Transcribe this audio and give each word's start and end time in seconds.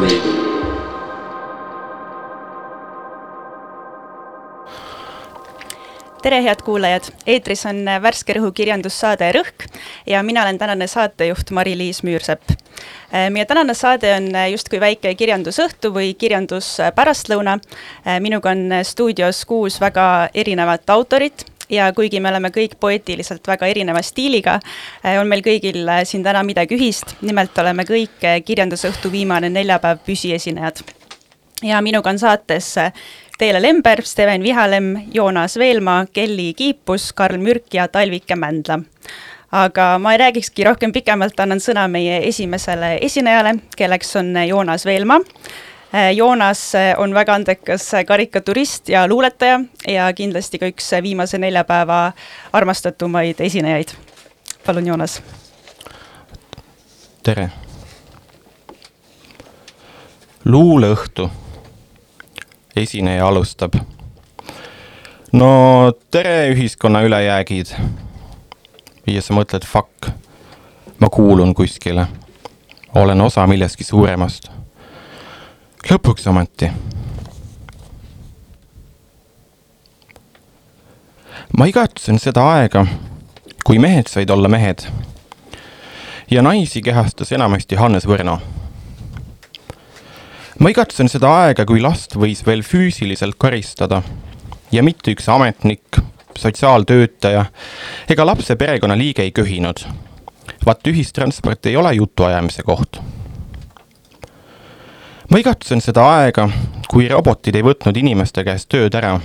Radio. 0.00 0.47
Tere, 6.22 6.40
head 6.42 6.62
kuulajad, 6.64 7.08
eetris 7.26 7.62
on 7.68 7.84
värske 8.02 8.34
rõhu 8.36 8.50
kirjandussaade 8.54 9.28
Rõhk 9.36 9.66
ja 10.08 10.22
mina 10.26 10.42
olen 10.42 10.58
tänane 10.58 10.86
saatejuht 10.90 11.50
Mari-Liis 11.54 12.02
Müürsepp. 12.02 12.54
meie 13.30 13.44
tänane 13.44 13.74
saade 13.74 14.10
on 14.14 14.26
justkui 14.50 14.80
väike 14.80 15.14
kirjandusõhtu 15.14 15.92
või 15.94 16.14
kirjanduspärastlõuna. 16.14 17.58
minuga 18.20 18.50
on 18.50 18.72
stuudios 18.82 19.44
kuus 19.44 19.80
väga 19.80 20.28
erinevat 20.34 20.90
autorit 20.90 21.44
ja 21.70 21.92
kuigi 21.92 22.20
me 22.20 22.28
oleme 22.28 22.48
kõik 22.48 22.74
poeetiliselt 22.80 23.46
väga 23.46 23.66
erineva 23.66 24.02
stiiliga, 24.02 24.60
on 25.20 25.26
meil 25.26 25.42
kõigil 25.42 25.86
siin 26.04 26.24
täna 26.24 26.42
midagi 26.42 26.74
ühist, 26.74 27.14
nimelt 27.20 27.58
oleme 27.58 27.84
kõik 27.84 28.44
kirjandusõhtu 28.44 29.12
viimane 29.12 29.50
neljapäev 29.50 29.98
püsiesinejad. 30.06 30.82
ja 31.62 31.80
minuga 31.82 32.10
on 32.10 32.18
saates 32.18 32.74
Teele 33.38 33.62
Lember, 33.62 34.02
Steven 34.02 34.42
Vihalem, 34.42 34.96
Joonas 35.14 35.56
Veelmaa, 35.58 36.06
Kelly 36.12 36.54
Kiipus, 36.54 37.12
Karl 37.12 37.38
Mürk 37.38 37.74
ja 37.74 37.88
Talvike 37.88 38.36
Mändla. 38.36 38.80
aga 39.52 39.98
ma 39.98 40.12
ei 40.12 40.18
räägikski 40.18 40.64
rohkem 40.64 40.92
pikemalt, 40.92 41.38
annan 41.40 41.60
sõna 41.62 41.86
meie 41.88 42.18
esimesele 42.28 42.98
esinejale, 43.00 43.54
kelleks 43.76 44.16
on 44.16 44.34
Joonas 44.48 44.84
Veelmaa. 44.84 45.20
Joonas 46.14 46.72
on 46.96 47.14
väga 47.14 47.34
andekas 47.34 47.86
karikaturist 48.06 48.88
ja 48.88 49.06
luuletaja 49.08 49.60
ja 49.88 50.12
kindlasti 50.12 50.58
ka 50.58 50.66
üks 50.66 50.90
viimase 51.02 51.38
neljapäeva 51.38 52.12
armastatumaid 52.52 53.40
esinejaid. 53.40 53.94
palun, 54.66 54.86
Joonas. 54.86 55.22
tere. 57.22 57.50
luuleõhtu 60.44 61.30
esineja 62.82 63.26
alustab. 63.26 63.74
no 65.32 65.92
tere, 66.10 66.48
ühiskonna 66.52 67.02
ülejäägid. 67.02 67.66
ja 69.06 69.22
sa 69.22 69.34
mõtled, 69.34 69.66
fuck, 69.66 70.10
ma 71.00 71.08
kuulun 71.08 71.54
kuskile. 71.54 72.06
olen 72.94 73.20
osa 73.20 73.46
millestki 73.46 73.84
suuremast. 73.84 74.50
lõpuks 75.90 76.28
ometi. 76.28 76.70
ma 81.58 81.66
igatsen 81.66 82.18
seda 82.18 82.44
aega, 82.54 82.86
kui 83.64 83.78
mehed 83.78 84.06
said 84.06 84.30
olla 84.30 84.48
mehed. 84.48 84.86
ja 86.30 86.42
naisi 86.42 86.82
kehastas 86.82 87.32
enamasti 87.32 87.76
Hannes 87.76 88.06
Võrno 88.06 88.40
ma 90.58 90.70
igatsen 90.72 91.08
seda 91.10 91.30
aega, 91.44 91.66
kui 91.66 91.80
last 91.82 92.16
võis 92.18 92.42
veel 92.46 92.64
füüsiliselt 92.66 93.38
karistada 93.38 94.02
ja 94.72 94.82
mitte 94.82 95.14
üks 95.14 95.28
ametnik, 95.30 96.00
sotsiaaltöötaja 96.38 97.44
ega 98.10 98.26
lapse 98.26 98.56
perekonnaliige 98.56 99.22
ei 99.22 99.32
köhinud. 99.32 99.84
vaat 100.66 100.86
ühistransport 100.86 101.66
ei 101.66 101.76
ole 101.76 101.92
jutuajamise 101.94 102.62
koht. 102.62 103.00
ma 105.30 105.38
igatsen 105.38 105.80
seda 105.80 106.06
aega, 106.18 106.48
kui 106.88 107.08
robotid 107.08 107.54
ei 107.54 107.62
võtnud 107.62 107.96
inimeste 107.96 108.44
käest 108.44 108.68
tööd 108.68 108.94
ära. 108.94 109.20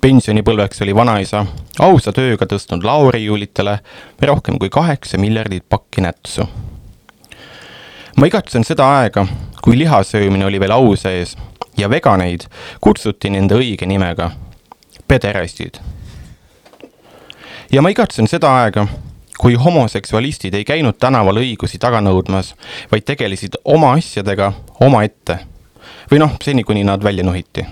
pensionipõlveks 0.00 0.82
oli 0.82 0.94
vanaisa 0.94 1.46
ausa 1.80 2.12
tööga 2.12 2.46
tõstnud 2.46 2.84
laurijuulitele 2.84 3.78
rohkem 4.22 4.58
kui 4.58 4.68
kaheksa 4.68 5.18
miljardit 5.18 5.64
pakki 5.68 6.00
nätsu. 6.00 6.48
Ma 8.16 8.26
igatsen 8.26 8.64
seda 8.64 8.86
aega, 9.00 9.26
kui 9.62 9.78
lihasöömine 9.78 10.46
oli 10.46 10.60
veel 10.60 10.72
au 10.72 10.94
sees 10.96 11.36
ja 11.76 11.90
veganeid 11.90 12.46
kutsuti 12.80 13.30
nende 13.30 13.58
õige 13.58 13.86
nimega, 13.86 14.30
pederastid. 15.08 15.76
ja 17.72 17.82
ma 17.82 17.92
igatsen 17.92 18.28
seda 18.28 18.54
aega, 18.62 18.86
kui 19.38 19.54
homoseksualistid 19.54 20.54
ei 20.54 20.64
käinud 20.64 20.96
tänaval 21.00 21.42
õigusi 21.42 21.78
taga 21.78 22.00
nõudmas, 22.00 22.54
vaid 22.92 23.04
tegelesid 23.04 23.60
oma 23.64 23.92
asjadega 23.92 24.52
omaette. 24.80 25.38
või 26.10 26.22
noh, 26.22 26.38
seni, 26.42 26.64
kuni 26.64 26.84
nad 26.84 27.04
välja 27.04 27.24
nuhiti. 27.24 27.66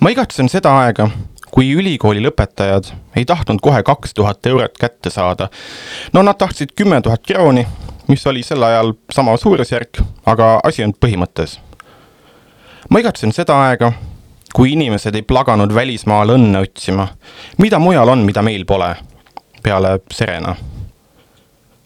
ma 0.00 0.10
igatsen 0.10 0.48
seda 0.48 0.78
aega, 0.84 1.10
kui 1.50 1.72
ülikooli 1.72 2.22
lõpetajad 2.22 2.92
ei 3.16 3.24
tahtnud 3.24 3.60
kohe 3.60 3.82
kaks 3.82 4.14
tuhat 4.14 4.46
eurot 4.46 4.78
kätte 4.78 5.10
saada. 5.10 5.48
no 6.12 6.22
nad 6.22 6.38
tahtsid 6.38 6.76
kümme 6.76 7.00
tuhat 7.02 7.26
krooni 7.26 7.66
mis 8.08 8.26
oli 8.26 8.42
sel 8.42 8.62
ajal 8.62 8.92
sama 9.12 9.36
suurusjärk, 9.36 10.00
aga 10.26 10.60
asi 10.64 10.84
on 10.84 10.94
põhimõttes. 10.94 11.58
ma 12.90 12.98
igatsen 13.02 13.32
seda 13.32 13.56
aega, 13.68 13.92
kui 14.54 14.72
inimesed 14.72 15.14
ei 15.14 15.22
plaganud 15.22 15.74
välismaal 15.74 16.30
õnne 16.36 16.62
otsima. 16.62 17.08
mida 17.58 17.78
mujal 17.78 18.08
on, 18.08 18.24
mida 18.24 18.42
meil 18.42 18.64
pole, 18.64 18.94
peale 19.62 19.98
Serena? 20.12 20.56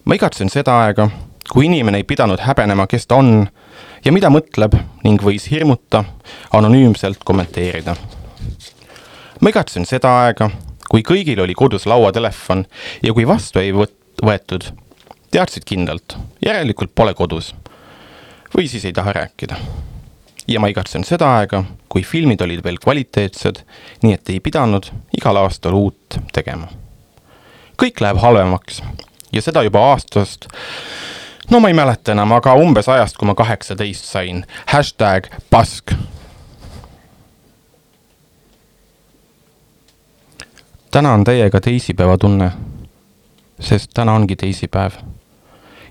ma 0.05 0.15
igatsen 0.15 0.49
seda 0.49 0.79
aega, 0.85 1.09
kui 1.53 1.65
inimene 1.65 1.97
ei 1.97 2.03
pidanud 2.03 2.39
häbenema, 2.39 2.87
kes 2.87 3.07
ta 3.07 3.15
on 3.15 3.47
ja 4.05 4.11
mida 4.11 4.29
mõtleb 4.29 4.77
ning 5.03 5.21
võis 5.21 5.49
hirmuta 5.51 6.03
anonüümselt 6.53 7.23
kommenteerida. 7.25 7.95
ma 9.41 9.49
igatsen 9.49 9.85
seda 9.85 10.13
aega, 10.25 10.51
kui 10.89 11.01
kõigil 11.01 11.41
oli 11.41 11.53
kodus 11.53 11.85
lauatelefon 11.85 12.65
ja 13.03 13.13
kui 13.13 13.27
vastu 13.27 13.59
ei 13.59 13.73
võt-, 13.73 13.97
võetud 14.23 14.69
teadsid 15.31 15.63
kindlalt, 15.65 16.17
järelikult 16.45 16.95
pole 16.95 17.13
kodus. 17.13 17.55
või 18.57 18.67
siis 18.67 18.85
ei 18.85 18.93
taha 18.93 19.13
rääkida. 19.13 19.55
ja 20.47 20.59
ma 20.59 20.67
igatsen 20.67 21.03
seda 21.03 21.37
aega, 21.37 21.63
kui 21.89 22.03
filmid 22.03 22.41
olid 22.41 22.63
veel 22.63 22.77
kvaliteetsed, 22.77 23.63
nii 24.03 24.13
et 24.13 24.29
ei 24.29 24.39
pidanud 24.39 24.91
igal 25.17 25.35
aastal 25.35 25.73
uut 25.73 26.19
tegema. 26.33 26.67
kõik 27.81 28.01
läheb 28.01 28.17
halvemaks 28.17 28.81
ja 29.33 29.41
seda 29.41 29.63
juba 29.63 29.79
aastast 29.91 30.47
no 31.51 31.59
ma 31.59 31.67
ei 31.67 31.73
mäleta 31.73 32.11
enam, 32.11 32.31
aga 32.31 32.53
umbes 32.55 32.89
ajast, 32.89 33.17
kui 33.17 33.27
ma 33.27 33.35
kaheksateist 33.35 34.05
sain. 34.05 34.45
hashtag 34.65 35.27
pask. 35.49 35.91
täna 40.91 41.13
on 41.13 41.23
täiega 41.23 41.61
teisipäeva 41.61 42.17
tunne, 42.17 42.51
sest 43.59 43.91
täna 43.93 44.13
ongi 44.13 44.35
teisipäev 44.35 44.99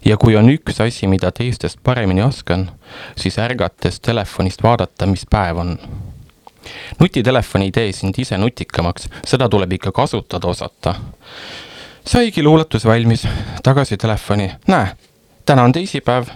ja 0.04 0.16
kui 0.16 0.36
on 0.36 0.48
üks 0.50 0.80
asi, 0.80 1.06
mida 1.06 1.30
teistest 1.32 1.78
paremini 1.84 2.22
oskan, 2.22 2.70
siis 3.16 3.38
ärgates 3.38 4.00
telefonist 4.00 4.62
vaadata, 4.62 5.06
mis 5.06 5.26
päev 5.30 5.56
on. 5.56 5.78
nutitelefon 7.00 7.62
ei 7.62 7.70
tee 7.70 7.92
sind 7.92 8.18
ise 8.18 8.38
nutikamaks, 8.38 9.08
seda 9.26 9.48
tuleb 9.48 9.72
ikka 9.72 9.92
kasutada 9.92 10.46
osata. 10.48 10.94
saigi 12.06 12.42
luuletus 12.42 12.84
valmis, 12.84 13.28
tagasi 13.62 13.96
telefoni, 13.96 14.50
näe, 14.66 14.96
täna 15.46 15.62
on 15.62 15.72
teisipäev. 15.72 16.26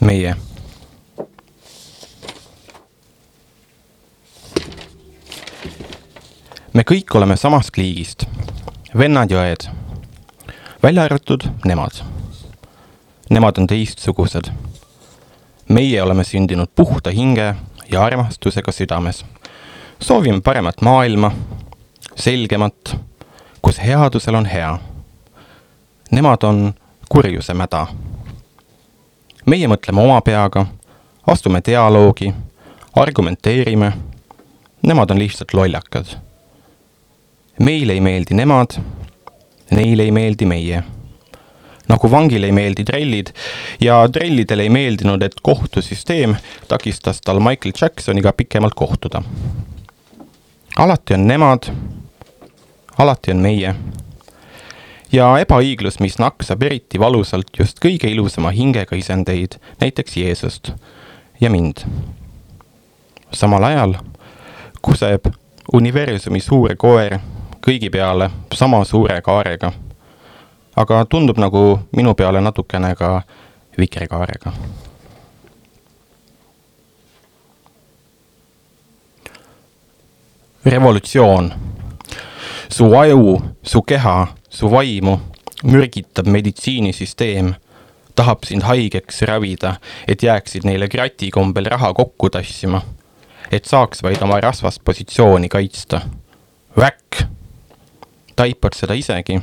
meie 0.00 0.36
me 6.78 6.84
kõik 6.86 7.10
oleme 7.18 7.34
samast 7.34 7.74
liigist, 7.74 8.22
vennad 8.94 9.32
ja 9.34 9.40
õed, 9.42 9.64
välja 10.82 11.08
arvatud 11.08 11.42
nemad. 11.66 12.04
Nemad 13.34 13.58
on 13.58 13.66
teistsugused. 13.66 14.52
meie 15.68 16.02
oleme 16.02 16.24
sündinud 16.24 16.70
puhta 16.74 17.10
hinge 17.10 17.54
ja 17.90 18.04
armastusega 18.04 18.72
südames. 18.72 19.24
soovime 20.00 20.40
paremat 20.40 20.80
maailma, 20.80 21.32
selgemat, 22.16 22.96
kus 23.62 23.82
headusel 23.82 24.34
on 24.34 24.46
hea. 24.46 24.78
Nemad 26.10 26.42
on 26.42 26.74
kurjuse 27.08 27.54
mäda. 27.54 27.86
meie 29.46 29.66
mõtleme 29.66 30.00
oma 30.00 30.20
peaga, 30.20 30.66
astume 31.26 31.60
dialoogi, 31.66 32.34
argumenteerime. 32.94 33.92
Nemad 34.82 35.10
on 35.10 35.18
lihtsalt 35.18 35.54
lollakad 35.54 36.27
meile 37.58 37.92
ei 37.92 38.00
meeldi 38.00 38.34
nemad, 38.34 38.78
neile 39.70 40.02
ei 40.02 40.10
meeldi 40.10 40.46
meie. 40.46 40.82
nagu 41.88 42.10
vangile 42.10 42.46
ei 42.46 42.52
meeldi 42.52 42.84
trellid 42.84 43.30
ja 43.80 44.08
trellidele 44.12 44.62
ei 44.62 44.68
meeldinud, 44.68 45.22
et 45.22 45.40
kohtusüsteem 45.42 46.34
takistas 46.68 47.20
tal 47.24 47.40
Michael 47.40 47.72
Jacksoniga 47.80 48.32
pikemalt 48.32 48.74
kohtuda. 48.74 49.22
alati 50.76 51.14
on 51.14 51.26
nemad, 51.26 51.70
alati 52.98 53.30
on 53.30 53.36
meie. 53.36 53.74
ja 55.12 55.38
ebaõiglus, 55.38 56.00
mis 56.00 56.18
naksab 56.18 56.62
eriti 56.62 57.00
valusalt 57.00 57.50
just 57.58 57.78
kõige 57.84 58.08
ilusama 58.08 58.50
hingega 58.50 58.96
isendeid, 58.96 59.58
näiteks 59.80 60.16
Jeesust. 60.16 60.72
ja 61.40 61.50
mind. 61.50 61.82
samal 63.32 63.64
ajal 63.64 63.94
kuseb 64.82 65.26
universumi 65.72 66.40
suur 66.40 66.76
koer 66.76 67.18
kõigi 67.66 67.90
peale 67.90 68.30
sama 68.54 68.84
suure 68.84 69.20
kaarega. 69.22 69.72
aga 70.76 71.04
tundub 71.04 71.38
nagu 71.38 71.78
minu 71.96 72.14
peale 72.14 72.40
natukene 72.40 72.94
ka 72.94 73.22
vikerkaarega. 73.78 74.52
revolutsioon. 80.64 81.52
su 82.68 82.94
aju, 82.94 83.42
su 83.62 83.82
keha, 83.82 84.26
su 84.50 84.70
vaimu 84.70 85.18
mürgitab 85.64 86.26
meditsiinisüsteem 86.26 87.54
tahab 88.14 88.44
sind 88.44 88.62
haigeks 88.66 89.22
ravida, 89.22 89.76
et 90.08 90.22
jääksid 90.22 90.66
neile 90.66 90.88
krati 90.88 91.30
kombel 91.30 91.70
raha 91.70 91.92
kokku 91.94 92.30
tassima. 92.30 92.82
et 93.52 93.64
saaks 93.64 94.02
vaid 94.02 94.22
oma 94.22 94.40
rasvast 94.40 94.82
positsiooni 94.84 95.48
kaitsta. 95.48 96.00
Väkk! 96.76 97.37
Taipad 98.38 98.76
seda 98.78 98.94
isegi, 98.94 99.40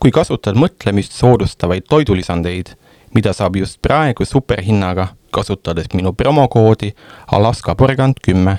kui 0.00 0.12
kasutad 0.14 0.58
mõtlemist 0.60 1.16
soodustavaid 1.16 1.88
toidulisandeid, 1.88 2.74
mida 3.16 3.32
saab 3.32 3.56
just 3.56 3.80
praegu 3.82 4.26
superhinnaga, 4.28 5.08
kasutades 5.34 5.88
minu 5.94 6.12
promokoodi 6.12 6.92
Alaska 7.32 7.74
porgand 7.74 8.20
kümme. 8.22 8.58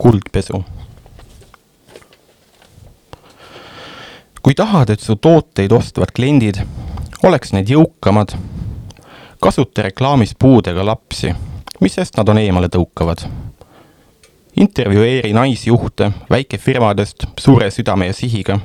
kuldpesu 0.00 0.64
kui 4.42 4.54
tahad, 4.54 4.90
et 4.90 5.00
su 5.00 5.16
tooteid 5.16 5.72
ostvad 5.72 6.12
kliendid 6.16 6.62
oleks 7.22 7.52
need 7.52 7.68
jõukamad, 7.68 8.32
kasuta 9.42 9.84
reklaamis 9.84 10.32
puudega 10.38 10.84
lapsi, 10.86 11.34
mis 11.80 11.96
sest 11.96 12.16
nad 12.16 12.28
on 12.28 12.40
eemale 12.40 12.70
tõukavad. 12.72 13.26
Intervjueeri 14.60 15.32
naisjuhte 15.32 16.10
väikefirmadest 16.30 17.24
suure 17.40 17.70
südame 17.70 18.06
ja 18.06 18.12
sihiga. 18.12 18.58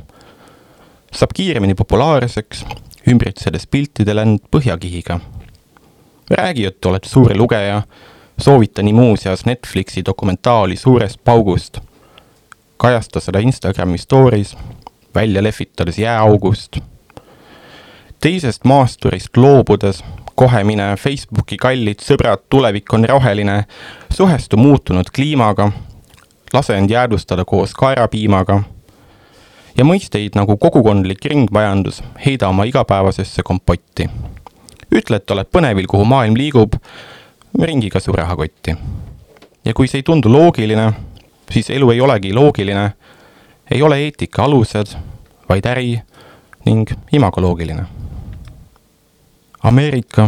saab 1.16 1.32
kiiremini 1.34 1.76
populaarseks, 1.76 2.66
ümbritsedes 3.08 3.68
piltidel 3.68 4.18
end 4.18 4.40
põhjakihiga. 4.52 5.20
räägi, 6.30 6.66
et 6.66 6.86
oled 6.86 7.08
suur 7.08 7.38
lugeja, 7.38 7.82
soovita 8.38 8.84
nii 8.84 8.94
muuseas 8.94 9.46
Netflixi 9.46 10.06
dokumentaali 10.06 10.76
Suurest 10.76 11.20
paugust. 11.24 11.80
kajasta 12.78 13.20
seda 13.20 13.40
Instagrami 13.40 13.98
story's, 13.98 14.58
välja 15.16 15.44
lehvitades 15.44 16.00
jääaugust 16.00 16.78
teisest 18.26 18.64
maasturist 18.64 19.38
loobudes 19.38 20.04
kohe 20.36 20.64
mine 20.64 20.96
Facebooki 21.00 21.58
kallid 21.58 22.04
sõbrad, 22.04 22.44
tulevik 22.50 22.94
on 22.94 23.08
roheline, 23.10 23.64
suhestu 24.14 24.58
muutunud 24.60 25.10
kliimaga, 25.16 25.70
lase 26.54 26.78
end 26.78 26.92
jäädvustada 26.92 27.46
koos 27.46 27.74
kaerapiimaga. 27.74 28.62
Ja 29.76 29.84
mõisteid 29.84 30.38
nagu 30.40 30.56
kogukondlik 30.58 31.26
ringmajandus 31.28 32.02
heida 32.26 32.48
oma 32.48 32.64
igapäevasesse 32.64 33.44
kompotti. 33.44 34.10
ütle, 34.96 35.16
et 35.16 35.32
oled 35.32 35.48
põnevil, 35.52 35.88
kuhu 35.88 36.06
maailm 36.06 36.36
liigub, 36.38 36.76
ringiga 37.62 38.00
su 38.00 38.12
rahakotti. 38.12 38.76
ja 39.66 39.74
kui 39.74 39.88
see 39.88 40.00
ei 40.00 40.04
tundu 40.04 40.30
loogiline, 40.30 40.94
siis 41.52 41.70
elu 41.70 41.92
ei 41.92 42.02
olegi 42.02 42.34
loogiline, 42.34 42.92
ei 43.72 43.82
ole 43.82 43.98
eetika 43.98 44.44
alused, 44.44 44.96
vaid 45.50 45.66
äri 45.66 46.02
ning 46.66 46.92
imagoloogiline 47.12 48.05
Ameerika 49.66 50.28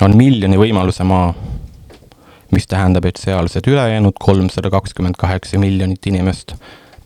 on 0.00 0.12
miljoni 0.14 0.54
võimaluse 0.54 1.02
maa, 1.02 1.32
mis 2.54 2.68
tähendab, 2.70 3.08
et 3.08 3.18
sealsed 3.18 3.66
ülejäänud 3.66 4.14
kolmsada 4.22 4.70
kakskümmend 4.70 5.18
kaheksa 5.18 5.58
miljonit 5.58 6.06
inimest 6.06 6.54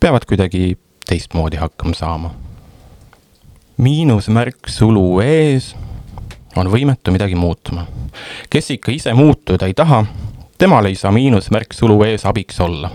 peavad 0.01 0.27
kuidagi 0.29 0.77
teistmoodi 1.09 1.57
hakkama 1.57 1.97
saama. 1.97 2.35
miinusmärk 3.77 4.69
sulu 4.69 5.21
ees 5.25 5.71
on 6.57 6.69
võimetu 6.69 7.11
midagi 7.11 7.35
muutma. 7.35 7.87
kes 8.51 8.71
ikka 8.77 8.93
ise 8.93 9.15
muutuda 9.15 9.67
ei 9.67 9.75
taha, 9.75 10.05
temal 10.59 10.85
ei 10.85 10.95
saa 10.95 11.13
miinusmärk 11.13 11.73
sulu 11.73 12.03
ees 12.03 12.27
abiks 12.27 12.61
olla. 12.61 12.91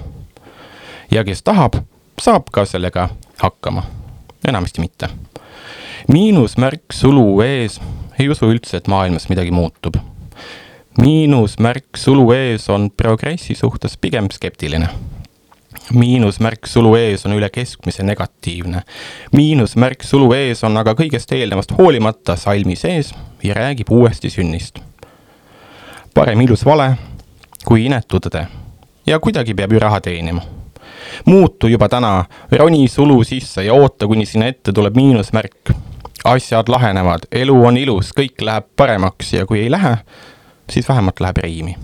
ja 1.12 1.24
kes 1.24 1.44
tahab, 1.44 1.82
saab 2.22 2.44
ka 2.52 2.66
sellega 2.66 3.10
hakkama, 3.38 3.84
enamasti 4.48 4.82
mitte. 4.82 5.10
miinusmärk 6.08 6.94
sulu 6.94 7.42
ees 7.42 7.82
ei 8.20 8.30
usu 8.30 8.50
üldse, 8.50 8.78
et 8.78 8.88
maailmas 8.88 9.30
midagi 9.30 9.52
muutub. 9.52 9.98
miinusmärk 11.02 11.98
sulu 12.00 12.32
ees 12.32 12.70
on 12.70 12.90
progressi 12.98 13.56
suhtes 13.56 13.98
pigem 13.98 14.30
skeptiline. 14.32 14.88
miinusmärk 15.94 16.68
sulu 16.68 16.96
ees 16.96 17.26
on 17.26 17.36
üle 17.36 17.50
keskmise 17.50 18.04
negatiivne. 18.04 18.82
miinusmärk 19.32 20.04
sulu 20.04 20.34
ees 20.34 20.64
on 20.64 20.78
aga 20.78 20.94
kõigest 20.94 21.32
eelnevast 21.36 21.76
hoolimata 21.78 22.36
salmi 22.36 22.76
sees 22.76 23.14
ja 23.44 23.54
räägib 23.54 23.92
uuesti 23.92 24.30
sünnist. 24.30 24.80
parem 26.14 26.42
ilus 26.42 26.66
vale 26.66 26.96
kui 27.66 27.86
inetu 27.86 28.18
tõde. 28.18 28.46
ja 29.06 29.20
kuidagi 29.20 29.54
peab 29.54 29.72
ju 29.72 29.80
raha 29.80 30.02
teenima 30.02 30.42
muutu 31.26 31.68
juba 31.68 31.90
täna, 31.90 32.26
roni 32.52 32.88
sulu 32.88 33.24
sisse 33.24 33.64
ja 33.64 33.74
oota, 33.74 34.08
kuni 34.08 34.26
sinna 34.26 34.48
ette 34.48 34.74
tuleb 34.74 34.96
miinusmärk 34.96 35.72
asjad 36.26 36.70
lahenevad, 36.70 37.28
elu 37.32 37.56
on 37.66 37.78
ilus, 37.78 38.10
kõik 38.18 38.42
läheb 38.42 38.66
paremaks 38.78 39.34
ja 39.34 39.46
kui 39.46 39.62
ei 39.62 39.72
lähe, 39.72 39.98
siis 40.70 40.90
vähemalt 40.90 41.22
läheb 41.22 41.38
reimi. 41.44 41.76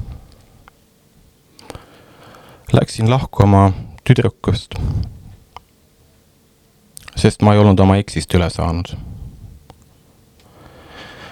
Läksin 2.74 3.10
lahku 3.12 3.44
oma 3.44 3.70
tüdrukust, 4.08 4.78
sest 7.16 7.46
ma 7.46 7.54
ei 7.54 7.62
olnud 7.62 7.80
oma 7.80 8.00
eksist 8.02 8.34
üle 8.34 8.50
saanud. 8.50 8.96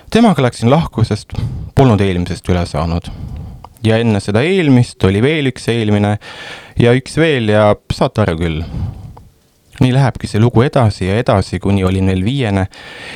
temaga 0.10 0.42
läksin 0.42 0.70
lahku, 0.70 1.04
sest 1.04 1.34
polnud 1.76 2.02
eelmisest 2.02 2.50
üle 2.50 2.66
saanud. 2.66 3.10
ja 3.84 3.98
enne 3.98 4.20
seda 4.20 4.42
eelmist 4.44 5.04
oli 5.04 5.22
veel 5.22 5.50
üks 5.50 5.68
eelmine 5.72 6.18
ja 6.80 6.94
üks 6.94 7.18
veel 7.18 7.50
ja 7.50 7.76
saate 7.94 8.22
aru 8.22 8.38
küll 8.38 8.64
nii 9.80 9.94
lähebki 9.94 10.28
see 10.28 10.42
lugu 10.42 10.62
edasi 10.62 11.08
ja 11.08 11.18
edasi, 11.20 11.60
kuni 11.60 11.84
olin 11.84 12.08
veel 12.12 12.24
viiene 12.26 12.68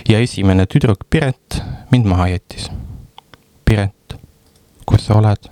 ja 0.10 0.20
esimene 0.20 0.66
tüdruk 0.66 1.04
Piret 1.10 1.62
mind 1.92 2.06
maha 2.06 2.28
jättis. 2.28 2.70
Piret, 3.66 4.16
kus 4.86 5.06
sa 5.08 5.20
oled? 5.20 5.50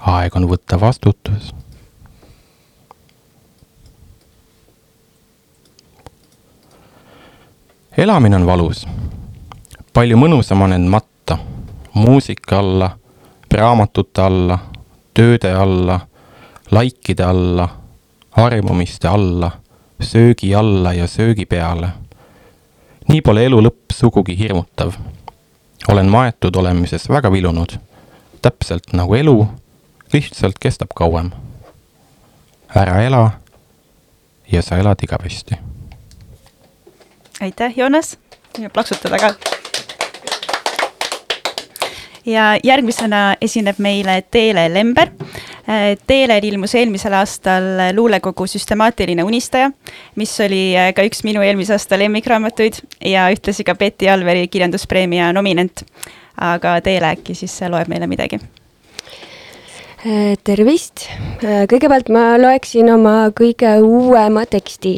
aeg 0.00 0.36
on 0.36 0.48
võtta 0.48 0.80
vastutus. 0.80 1.54
elamine 7.96 8.36
on 8.36 8.46
valus. 8.46 8.86
palju 9.92 10.16
mõnusam 10.16 10.62
on 10.62 10.72
end 10.72 10.88
matta 10.88 11.36
muusika 11.94 12.58
alla, 12.58 12.90
raamatute 13.52 14.22
alla, 14.22 14.58
tööde 15.14 15.52
alla, 15.52 16.00
laikide 16.70 17.24
alla, 17.24 17.68
armumiste 18.32 19.08
alla 19.08 19.50
söögi 20.00 20.54
alla 20.54 20.92
ja 20.92 21.06
söögi 21.06 21.46
peale. 21.46 21.88
nii 23.08 23.20
pole 23.20 23.44
elu 23.44 23.60
lõpp 23.60 23.92
sugugi 23.92 24.38
hirmutav. 24.38 24.92
olen 25.88 26.10
maetud 26.10 26.56
olemises 26.56 27.08
väga 27.08 27.32
vilunud. 27.32 27.78
täpselt 28.42 28.92
nagu 28.92 29.14
elu, 29.14 29.48
lihtsalt 30.12 30.58
kestab 30.58 30.88
kauem. 30.94 31.30
ära 32.74 33.02
ela 33.02 33.30
ja 34.52 34.62
sa 34.62 34.76
elad 34.76 34.98
igavesti. 35.02 35.54
aitäh, 37.40 37.78
Joonas, 37.78 38.18
plaksutada 38.72 39.18
ka 39.18 39.34
ja 42.26 42.58
järgmisena 42.64 43.36
esineb 43.40 43.78
meile 43.78 44.22
Teele 44.30 44.74
Lember. 44.74 45.10
Äh, 45.68 45.96
Teelel 46.06 46.44
ilmus 46.44 46.74
eelmisel 46.74 47.14
aastal 47.18 47.66
luulekogu 47.96 48.46
Süstemaatiline 48.46 49.24
unistaja, 49.24 49.70
mis 50.16 50.32
oli 50.40 50.76
äh, 50.76 50.92
ka 50.96 51.04
üks 51.06 51.24
minu 51.26 51.42
eelmise 51.44 51.76
aasta 51.76 51.98
lemmikraamatuid 52.00 52.80
ja 53.10 53.28
ühtlasi 53.34 53.66
ka 53.66 53.74
Betty 53.74 54.08
Alveri 54.08 54.48
kirjanduspreemia 54.48 55.32
nominent. 55.32 55.84
aga 56.40 56.80
Teele 56.80 57.10
äkki 57.12 57.34
siis 57.34 57.58
loeb 57.68 57.88
meile 57.92 58.06
midagi? 58.08 58.40
Äh, 60.00 60.38
tervist, 60.44 61.08
kõigepealt 61.42 62.08
ma 62.08 62.38
loeksin 62.40 62.88
oma 62.94 63.28
kõige 63.36 63.76
uuema 63.84 64.46
teksti 64.48 64.94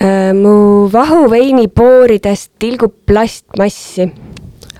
Äh, 0.00 0.32
mu 0.32 0.88
vahuveinipooridest 0.88 2.54
tilgub 2.58 2.94
plastmassi. 3.06 4.06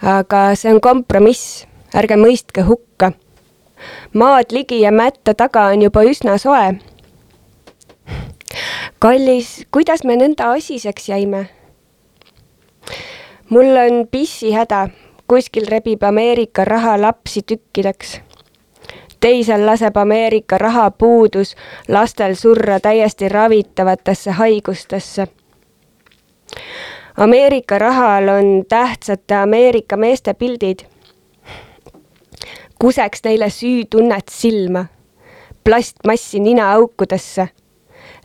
aga 0.01 0.55
see 0.57 0.71
on 0.73 0.81
kompromiss, 0.81 1.67
ärge 1.95 2.17
mõistke 2.17 2.63
hukka. 2.63 3.13
maad 4.15 4.53
ligi 4.53 4.81
ja 4.81 4.93
mätta 4.93 5.35
taga 5.35 5.65
on 5.73 5.83
juba 5.83 6.03
üsna 6.03 6.39
soe. 6.39 6.79
kallis, 8.99 9.67
kuidas 9.71 10.05
me 10.05 10.17
nõnda 10.17 10.51
asiseks 10.57 11.09
jäime? 11.09 11.49
mul 13.51 13.77
on 13.77 14.09
pissihäda, 14.11 14.89
kuskil 15.27 15.67
rebib 15.67 16.03
Ameerika 16.03 16.65
raha 16.65 17.01
lapsi 17.01 17.43
tükkideks. 17.43 18.21
teisel 19.21 19.67
laseb 19.67 19.97
Ameerika 19.97 20.59
rahapuudus 20.59 21.57
lastel 21.89 22.35
surra 22.35 22.81
täiesti 22.81 23.29
ravitavatesse 23.29 24.31
haigustesse. 24.31 25.29
Ameerika 27.17 27.79
rahal 27.79 28.29
on 28.29 28.65
tähtsate 28.69 29.35
Ameerika 29.35 29.97
meeste 29.97 30.35
pildid. 30.35 30.79
Kuseks 32.81 33.25
neile 33.25 33.51
süütunnet 33.51 34.29
silma, 34.33 34.85
plastmassi 35.65 36.41
ninaaukudesse, 36.41 37.49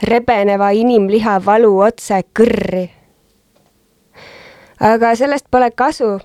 rebeneva 0.04 0.70
inimliha 0.70 1.40
valu 1.46 1.74
otse 1.84 2.22
kõrri 2.40 2.86
aga 4.80 5.16
sellest 5.16 5.46
pole 5.52 5.72
kasu. 5.72 6.20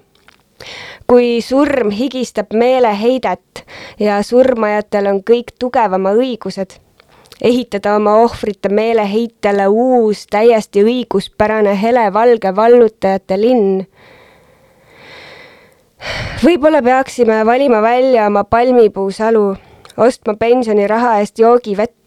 kui 1.11 1.41
surm 1.43 1.91
higistab 1.91 2.53
meeleheidet 2.55 3.65
ja 3.99 4.21
surmajatel 4.23 5.09
on 5.11 5.23
kõik 5.27 5.55
tugevama 5.59 6.13
õigused, 6.15 6.77
ehitada 7.43 7.97
oma 7.97 8.15
ohvrite 8.23 8.69
meeleheitele 8.69 9.67
uus, 9.67 10.27
täiesti 10.31 10.85
õiguspärane 10.85 11.75
helevalge 11.83 12.55
vallutajate 12.57 13.41
linn. 13.41 13.87
Võib-olla 16.45 16.83
peaksime 16.83 17.43
valima 17.47 17.83
välja 17.83 18.27
oma 18.27 18.45
palmipuusalu, 18.45 19.47
ostma 19.97 20.35
pensioniraha 20.41 21.19
eest 21.21 21.39
joogivett, 21.39 22.01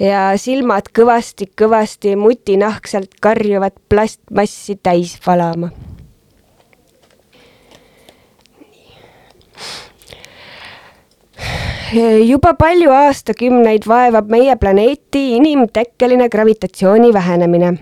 ja 0.00 0.32
silmad 0.40 0.90
kõvasti-kõvasti 0.96 2.16
mutinahkselt 2.16 3.16
karjuvat 3.20 3.76
plastmassi 3.88 4.78
täis 4.82 5.18
valama. 5.26 5.70
juba 12.24 12.54
palju 12.56 12.88
aastakümneid 12.88 13.84
vaevab 13.84 14.30
meie 14.32 14.54
planeeti 14.56 15.34
inimtekkeline 15.36 16.28
gravitatsiooni 16.32 17.12
vähenemine. 17.12 17.74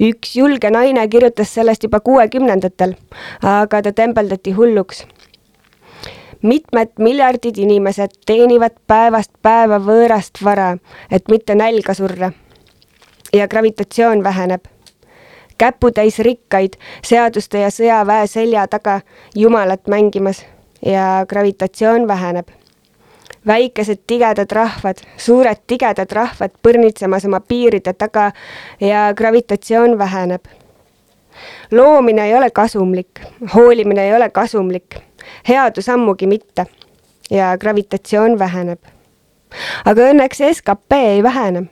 Üks 0.00 0.36
julge 0.36 0.70
naine 0.70 1.08
kirjutas 1.08 1.54
sellest 1.54 1.82
juba 1.82 2.00
kuuekümnendatel, 2.00 2.94
aga 3.42 3.82
ta 3.82 3.92
tembeldati 3.92 4.52
hulluks 4.52 5.04
mitmed 6.42 6.88
miljardid 6.98 7.58
inimesed 7.58 8.14
teenivad 8.26 8.76
päevast 8.86 9.32
päeva 9.42 9.78
võõrast 9.78 10.40
vara, 10.44 10.76
et 11.10 11.28
mitte 11.28 11.54
nälga 11.54 11.94
surra. 11.94 12.32
ja 13.32 13.48
gravitatsioon 13.48 14.24
väheneb. 14.24 14.64
käputäis 15.58 16.18
rikkaid 16.18 16.76
seaduste 17.02 17.58
ja 17.58 17.68
sõjaväe 17.70 18.26
selja 18.26 18.66
taga 18.66 19.00
jumalat 19.34 19.88
mängimas 19.88 20.46
ja 20.86 21.26
gravitatsioon 21.28 22.08
väheneb. 22.08 22.48
Väikesed 23.46 24.02
tigedad 24.06 24.52
rahvad, 24.52 25.02
suured 25.16 25.62
tigedad 25.66 26.12
rahvad 26.12 26.56
põrnitsemas 26.62 27.26
oma 27.26 27.40
piiride 27.40 27.92
taga 27.92 28.32
ja 28.80 29.12
gravitatsioon 29.14 29.98
väheneb 29.98 30.48
loomine 31.70 32.26
ei 32.26 32.34
ole 32.36 32.50
kasumlik, 32.50 33.20
hoolimine 33.54 34.04
ei 34.06 34.16
ole 34.16 34.30
kasumlik 34.30 35.00
headus 35.48 35.88
ammugi 35.88 36.26
mitte 36.26 36.66
ja 37.30 37.58
gravitatsioon 37.58 38.38
väheneb. 38.38 38.78
aga 39.84 40.08
õnneks 40.12 40.42
skp 40.52 40.92
ei 40.92 41.22
vähene. 41.22 41.62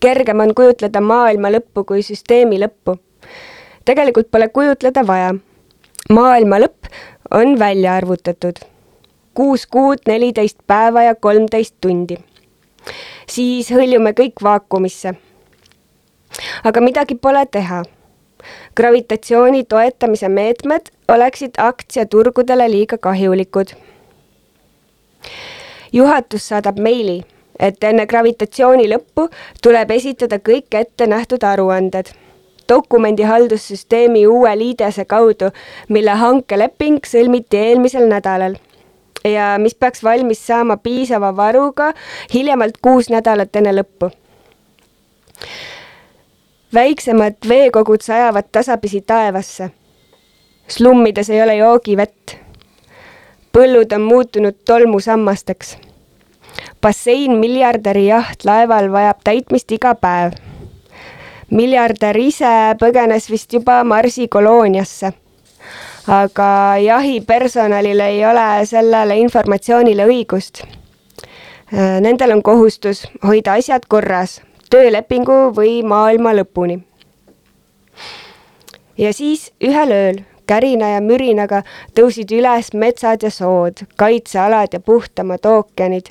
kergem 0.00 0.40
on 0.40 0.54
kujutleda 0.54 1.00
maailma 1.00 1.50
lõppu 1.50 1.84
kui 1.84 2.02
süsteemi 2.02 2.60
lõppu. 2.60 2.98
tegelikult 3.84 4.30
pole 4.30 4.48
kujutleda 4.48 5.06
vaja. 5.06 5.34
maailma 6.10 6.58
lõpp 6.58 6.90
on 7.30 7.58
välja 7.58 7.94
arvutatud. 7.94 8.73
Kuus 9.34 9.66
kuud, 9.66 9.98
neliteist 10.06 10.58
päeva 10.66 11.02
ja 11.02 11.14
kolmteist 11.14 11.74
tundi. 11.80 12.16
siis 13.28 13.70
hõljume 13.70 14.12
kõik 14.12 14.42
vaakumisse. 14.42 15.14
aga 16.64 16.80
midagi 16.80 17.14
pole 17.14 17.46
teha 17.46 17.82
gravitatsiooni 18.76 19.64
toetamise 19.64 20.28
meetmed 20.28 20.90
oleksid 21.08 21.50
aktsiaturgudele 21.58 22.70
liiga 22.70 22.98
kahjulikud. 22.98 23.66
juhatus 25.92 26.48
saadab 26.48 26.78
meili, 26.78 27.22
et 27.58 27.84
enne 27.84 28.06
gravitatsiooni 28.06 28.88
lõppu 28.88 29.28
tuleb 29.62 29.90
esitada 29.90 30.38
kõik 30.38 30.74
ette 30.80 31.06
nähtud 31.06 31.42
aruanded 31.42 32.12
dokumendihaldussüsteemi 32.68 34.26
uue 34.26 34.58
liidese 34.58 35.04
kaudu, 35.04 35.50
mille 35.88 36.10
hankeleping 36.10 37.04
sõlmiti 37.04 37.60
eelmisel 37.60 38.08
nädalal 38.08 38.56
ja 39.24 39.54
mis 39.58 39.74
peaks 39.74 40.04
valmis 40.04 40.46
saama 40.46 40.76
piisava 40.76 41.36
varuga 41.36 41.92
hiljemalt 42.34 42.76
kuus 42.82 43.10
nädalat 43.10 43.56
enne 43.56 43.72
lõppu 43.72 44.10
väiksemad 46.74 47.34
veekogud 47.48 48.00
sajavad 48.00 48.44
tasapisi 48.52 49.00
taevasse. 49.00 49.70
slummides 50.68 51.30
ei 51.30 51.42
ole 51.42 51.56
joogivett. 51.56 52.36
põllud 53.52 53.94
on 53.94 54.00
muutunud 54.00 54.54
tolmusammasteks. 54.64 55.78
bassein 56.82 57.38
miljardäri 57.38 58.06
jahtlaeval 58.06 58.92
vajab 58.92 59.18
täitmist 59.24 59.72
iga 59.72 59.94
päev. 59.94 60.32
miljardär 61.50 62.16
ise 62.16 62.54
põgenes 62.82 63.30
vist 63.30 63.52
juba 63.52 63.84
Marsi 63.84 64.28
kolooniasse. 64.28 65.12
Aga 66.06 66.76
jahipersonalil 66.84 68.00
ei 68.00 68.24
ole 68.26 68.66
sellele 68.66 69.16
informatsioonile 69.18 70.06
õigust. 70.06 70.64
Nendel 72.00 72.36
on 72.36 72.42
kohustus 72.42 73.06
hoida 73.24 73.56
asjad 73.58 73.86
korras 73.88 74.40
töölepingu 74.70 75.54
või 75.56 75.82
maailma 75.82 76.34
lõpuni. 76.34 76.80
ja 78.98 79.12
siis 79.12 79.52
ühel 79.60 79.90
ööl 79.92 80.18
kärina 80.46 80.88
ja 80.94 81.00
mürinaga 81.00 81.62
tõusid 81.96 82.32
üles 82.36 82.72
metsad 82.74 83.22
ja 83.22 83.30
sood, 83.30 83.84
kaitsealad 83.96 84.72
ja 84.72 84.80
puhtamad 84.80 85.46
ookeanid. 85.46 86.06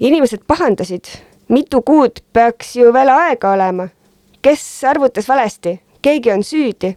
inimesed 0.00 0.40
pahandasid, 0.46 1.04
mitu 1.48 1.82
kuud 1.82 2.20
peaks 2.32 2.76
ju 2.76 2.92
veel 2.92 3.08
aega 3.08 3.52
olema. 3.52 3.88
kes 4.42 4.84
arvutas 4.84 5.28
valesti, 5.28 5.80
keegi 6.02 6.32
on 6.32 6.42
süüdi. 6.42 6.96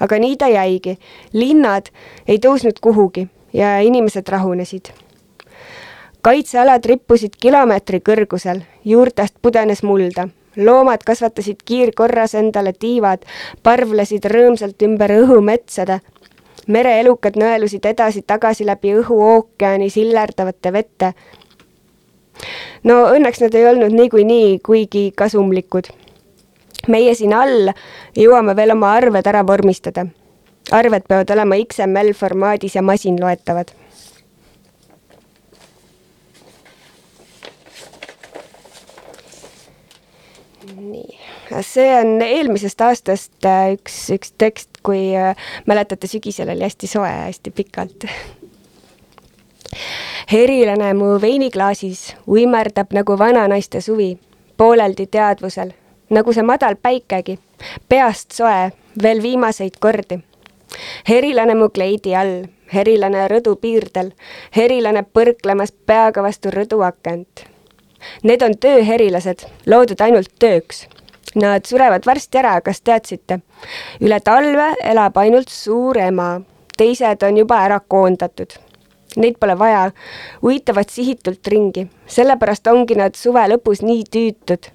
Aga 0.00 0.18
nii 0.18 0.36
ta 0.36 0.48
jäigi, 0.48 0.98
linnad 1.32 1.92
ei 2.28 2.38
tõusnud 2.38 2.80
kuhugi 2.80 3.28
ja 3.52 3.78
inimesed 3.80 4.28
rahunesid 4.28 4.92
kaitsealad 6.22 6.84
rippusid 6.84 7.36
kilomeetri 7.40 8.00
kõrgusel, 8.04 8.62
juurtest 8.84 9.34
pudenes 9.42 9.82
mulda. 9.82 10.28
loomad 10.56 11.04
kasvatasid 11.06 11.62
kiirkorras 11.64 12.34
endale 12.34 12.72
tiivad, 12.72 13.22
parvlesid 13.62 14.24
rõõmsalt 14.24 14.82
ümber 14.82 15.10
õhumetsade. 15.10 16.00
mereelukad 16.66 17.36
nõelusid 17.36 17.86
edasi-tagasi 17.86 18.66
läbi 18.66 18.94
õhu 18.94 19.20
ookeani 19.34 19.90
sillerdavate 19.90 20.72
vette. 20.72 21.12
no 22.84 22.94
õnneks 23.14 23.40
nad 23.40 23.54
ei 23.54 23.66
olnud 23.66 23.92
niikuinii 23.92 24.58
kuigi 24.58 25.12
kasumlikud. 25.16 25.84
Meie 26.88 27.14
siin 27.14 27.34
all 27.36 27.72
jõuame 28.16 28.56
veel 28.56 28.76
oma 28.76 28.94
arved 28.96 29.26
ära 29.26 29.44
vormistada. 29.46 30.06
arved 30.70 31.06
peavad 31.08 31.30
olema 31.30 31.56
XML 31.56 32.12
formaadis 32.14 32.74
ja 32.74 32.82
masinloetavad 32.82 33.72
nii, 40.80 41.18
see 41.66 41.88
on 41.98 42.22
eelmisest 42.22 42.80
aastast 42.84 43.46
äh, 43.48 43.72
üks, 43.76 43.96
üks 44.14 44.32
tekst, 44.38 44.80
kui 44.86 45.10
äh, 45.16 45.36
mäletate, 45.66 46.08
sügisel 46.10 46.52
oli 46.52 46.66
hästi 46.66 46.90
soe, 46.90 47.10
hästi 47.10 47.50
pikalt. 47.54 48.06
herilane 50.32 50.92
mu 50.94 51.14
veiniklaasis 51.20 52.14
uimerdab 52.28 52.94
nagu 52.94 53.18
vananaiste 53.18 53.80
suvi, 53.80 54.12
pooleldi 54.56 55.06
teadvusel, 55.06 55.72
nagu 56.10 56.32
see 56.32 56.42
madal 56.42 56.76
päikegi, 56.82 57.38
peast 57.88 58.32
soe, 58.32 58.72
veel 59.02 59.22
viimaseid 59.22 59.78
kordi. 59.80 60.20
herilane 61.08 61.54
mu 61.54 61.68
kleidi 61.68 62.14
all, 62.14 62.44
herilane 62.72 63.28
rõdu 63.28 63.56
piirdel, 63.56 64.12
herilane 64.56 65.02
põrklemas 65.02 65.72
peaga 65.86 66.22
vastu 66.22 66.50
rõduakent 66.50 67.50
Need 68.24 68.42
on 68.44 68.56
tööherilased, 68.60 69.44
loodud 69.68 70.00
ainult 70.04 70.32
tööks. 70.40 70.86
Nad 71.38 71.68
surevad 71.68 72.06
varsti 72.08 72.40
ära, 72.40 72.56
kas 72.64 72.80
teadsite? 72.82 73.40
üle 74.00 74.18
talve 74.24 74.72
elab 74.82 75.18
ainult 75.20 75.52
suur 75.52 75.98
ema, 76.00 76.40
teised 76.76 77.22
on 77.22 77.38
juba 77.38 77.60
ära 77.66 77.78
koondatud. 77.80 78.56
Neid 79.20 79.38
pole 79.42 79.56
vaja, 79.58 79.90
uitavad 80.42 80.90
sihitult 80.90 81.46
ringi, 81.52 81.86
sellepärast 82.06 82.66
ongi 82.72 82.96
nad 82.98 83.18
suve 83.18 83.42
lõpus 83.52 83.82
nii 83.82 84.04
tüütud. 84.10 84.70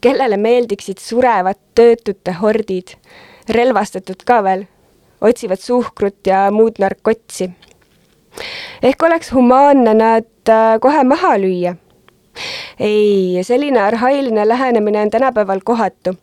Kellele 0.00 0.36
meeldiksid 0.36 0.98
surevad 0.98 1.58
töötute 1.74 2.34
hordid, 2.40 2.94
relvastatud 3.48 4.22
ka 4.26 4.40
veel, 4.44 4.66
otsivad 5.20 5.60
suhkrut 5.60 6.26
ja 6.26 6.48
muud 6.50 6.78
narkotsi. 6.78 7.50
ehk 8.82 9.02
oleks 9.02 9.32
humaanne 9.32 9.94
nad 9.94 10.48
äh, 10.48 10.78
kohe 10.80 11.04
maha 11.04 11.36
lüüa. 11.38 11.74
ei, 12.78 13.42
selline 13.42 13.80
arhailine 13.80 14.48
lähenemine 14.48 15.02
on 15.02 15.10
tänapäeval 15.10 15.60
kohatu. 15.64 16.16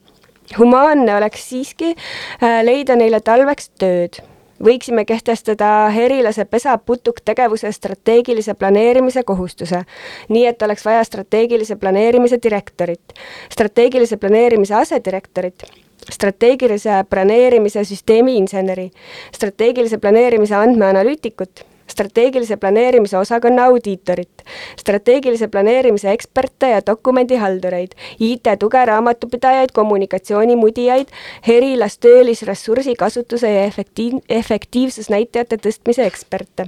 humaanne 0.58 1.16
oleks 1.16 1.50
siiski 1.50 1.96
äh, 1.96 2.64
leida 2.64 2.96
neile 2.96 3.20
talveks 3.20 3.70
tööd 3.70 4.24
võiksime 4.64 5.06
kehtestada 5.06 5.92
erilase 5.96 6.46
pesa 6.46 6.78
putuktegevuse 6.78 7.72
strateegilise 7.72 8.54
planeerimise 8.54 9.24
kohustuse, 9.24 9.84
nii 10.30 10.46
et 10.50 10.62
oleks 10.62 10.86
vaja 10.86 11.04
strateegilise 11.04 11.76
planeerimise 11.76 12.40
direktorit, 12.44 13.14
strateegilise 13.54 14.18
planeerimise 14.18 14.76
asedirektorit, 14.76 15.64
strateegilise 16.10 17.04
planeerimise 17.10 17.84
süsteemi 17.86 18.38
inseneri, 18.38 18.90
strateegilise 19.36 19.98
planeerimise 19.98 20.56
andmeanalüütikut 20.56 21.66
strateegilise 21.90 22.58
planeerimise 22.58 23.18
osakonna 23.18 23.66
audiitorit, 23.66 24.44
strateegilise 24.80 25.48
planeerimise 25.48 26.12
eksperte 26.12 26.70
ja 26.70 26.82
dokumendihaldureid, 26.86 27.96
IT-tuge 28.20 28.86
raamatupidajaid, 28.86 29.74
kommunikatsioonimudijaid, 29.74 31.08
herilas 31.48 31.98
töölisressursi 31.98 32.96
kasutuse 32.96 33.52
ja 33.54 33.64
efektiiv, 33.64 34.20
efektiivsusnäitajate 34.30 35.58
tõstmise 35.68 36.06
eksperte 36.06 36.68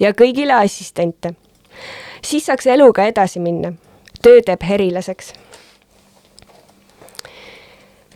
ja 0.00 0.12
kõigile 0.12 0.52
assistente. 0.52 1.34
siis 2.22 2.46
saaks 2.46 2.66
eluga 2.66 3.04
edasi 3.04 3.40
minna. 3.40 3.72
töö 4.22 4.40
teeb 4.42 4.62
herilaseks. 4.62 5.32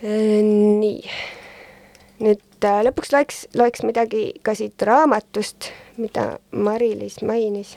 nii 0.02 1.02
nüüd 2.20 2.68
äh, 2.68 2.80
lõpuks 2.86 3.12
loeks, 3.14 3.44
loeks 3.56 3.84
midagi 3.86 4.24
ka 4.44 4.54
siit 4.58 4.82
raamatust, 4.86 5.70
mida 6.00 6.38
Mari-Liis 6.52 7.20
mainis. 7.22 7.76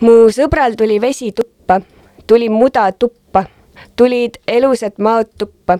mu 0.00 0.28
sõbral 0.30 0.76
tuli 0.78 1.00
vesi 1.02 1.32
tuppa, 1.32 1.80
tuli 2.26 2.48
muda 2.52 2.90
tuppa, 2.92 3.44
tulid 3.96 4.38
elusad 4.46 5.00
maod 5.02 5.32
tuppa, 5.38 5.78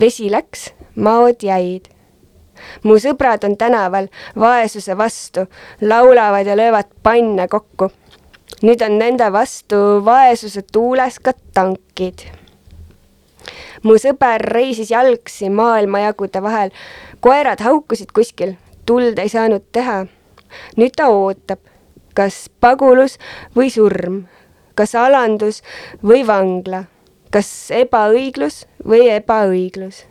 vesi 0.00 0.30
läks, 0.32 0.70
maod 0.96 1.42
jäid. 1.44 1.90
mu 2.82 2.96
sõbrad 2.98 3.44
on 3.44 3.56
tänaval 3.56 4.08
vaesuse 4.34 4.96
vastu, 4.98 5.46
laulavad 5.80 6.46
ja 6.46 6.56
löövad 6.56 6.90
panne 7.02 7.48
kokku. 7.48 7.90
nüüd 8.62 8.82
on 8.82 8.98
nende 8.98 9.32
vastu 9.32 10.04
vaesuse 10.04 10.62
tuules 10.72 11.18
ka 11.18 11.32
tankid 11.54 12.37
mu 13.88 13.96
sõber 13.96 14.42
reisis 14.52 14.90
jalgsi 14.92 15.48
maailmajagude 15.48 16.42
vahel, 16.44 16.72
koerad 17.24 17.62
haukusid 17.64 18.12
kuskil, 18.12 18.56
tuld 18.84 19.18
ei 19.18 19.32
saanud 19.32 19.64
teha. 19.72 20.04
nüüd 20.76 20.94
ta 20.96 21.08
ootab, 21.12 21.60
kas 22.16 22.48
pagulus 22.60 23.18
või 23.56 23.68
surm, 23.72 24.22
kas 24.74 24.94
alandus 24.96 25.62
või 26.04 26.24
vangla, 26.26 26.84
kas 27.30 27.48
ebaõiglus 27.72 28.64
või 28.84 29.08
ebaõiglus. 29.12 30.04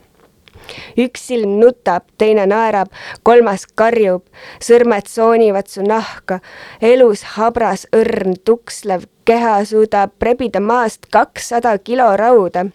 Üks 0.98 1.27
silm 1.29 1.60
nutab, 1.62 2.07
teine 2.17 2.46
naerab, 2.50 2.89
kolmas 3.24 3.65
karjub, 3.77 4.25
sõrmed 4.62 5.07
soonivad 5.07 5.69
su 5.69 5.86
nahka, 5.86 6.39
elus 6.81 7.24
habras, 7.38 7.86
õrn, 7.96 8.36
tukslev 8.43 9.05
keha 9.25 9.62
suudab 9.65 10.17
rebida 10.22 10.60
maast 10.60 11.10
kakssada 11.13 11.77
kilo 11.77 12.10
rauda 12.17 12.67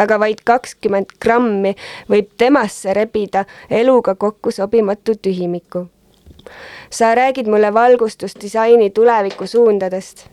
aga 0.00 0.18
vaid 0.20 0.42
kakskümmend 0.44 1.12
grammi 1.22 1.74
võib 2.10 2.32
temasse 2.40 2.94
rebida 2.96 3.44
eluga 3.70 4.14
kokku 4.14 4.50
sobimatu 4.50 5.14
tühimiku. 5.22 5.86
sa 6.90 7.14
räägid 7.14 7.46
mulle 7.46 7.74
valgustusdisaini 7.74 8.90
tulevikusuundadest. 8.90 10.26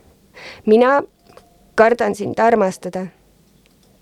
mina 0.66 1.04
kardan 1.76 2.16
sind 2.16 2.40
armastada. 2.40 3.08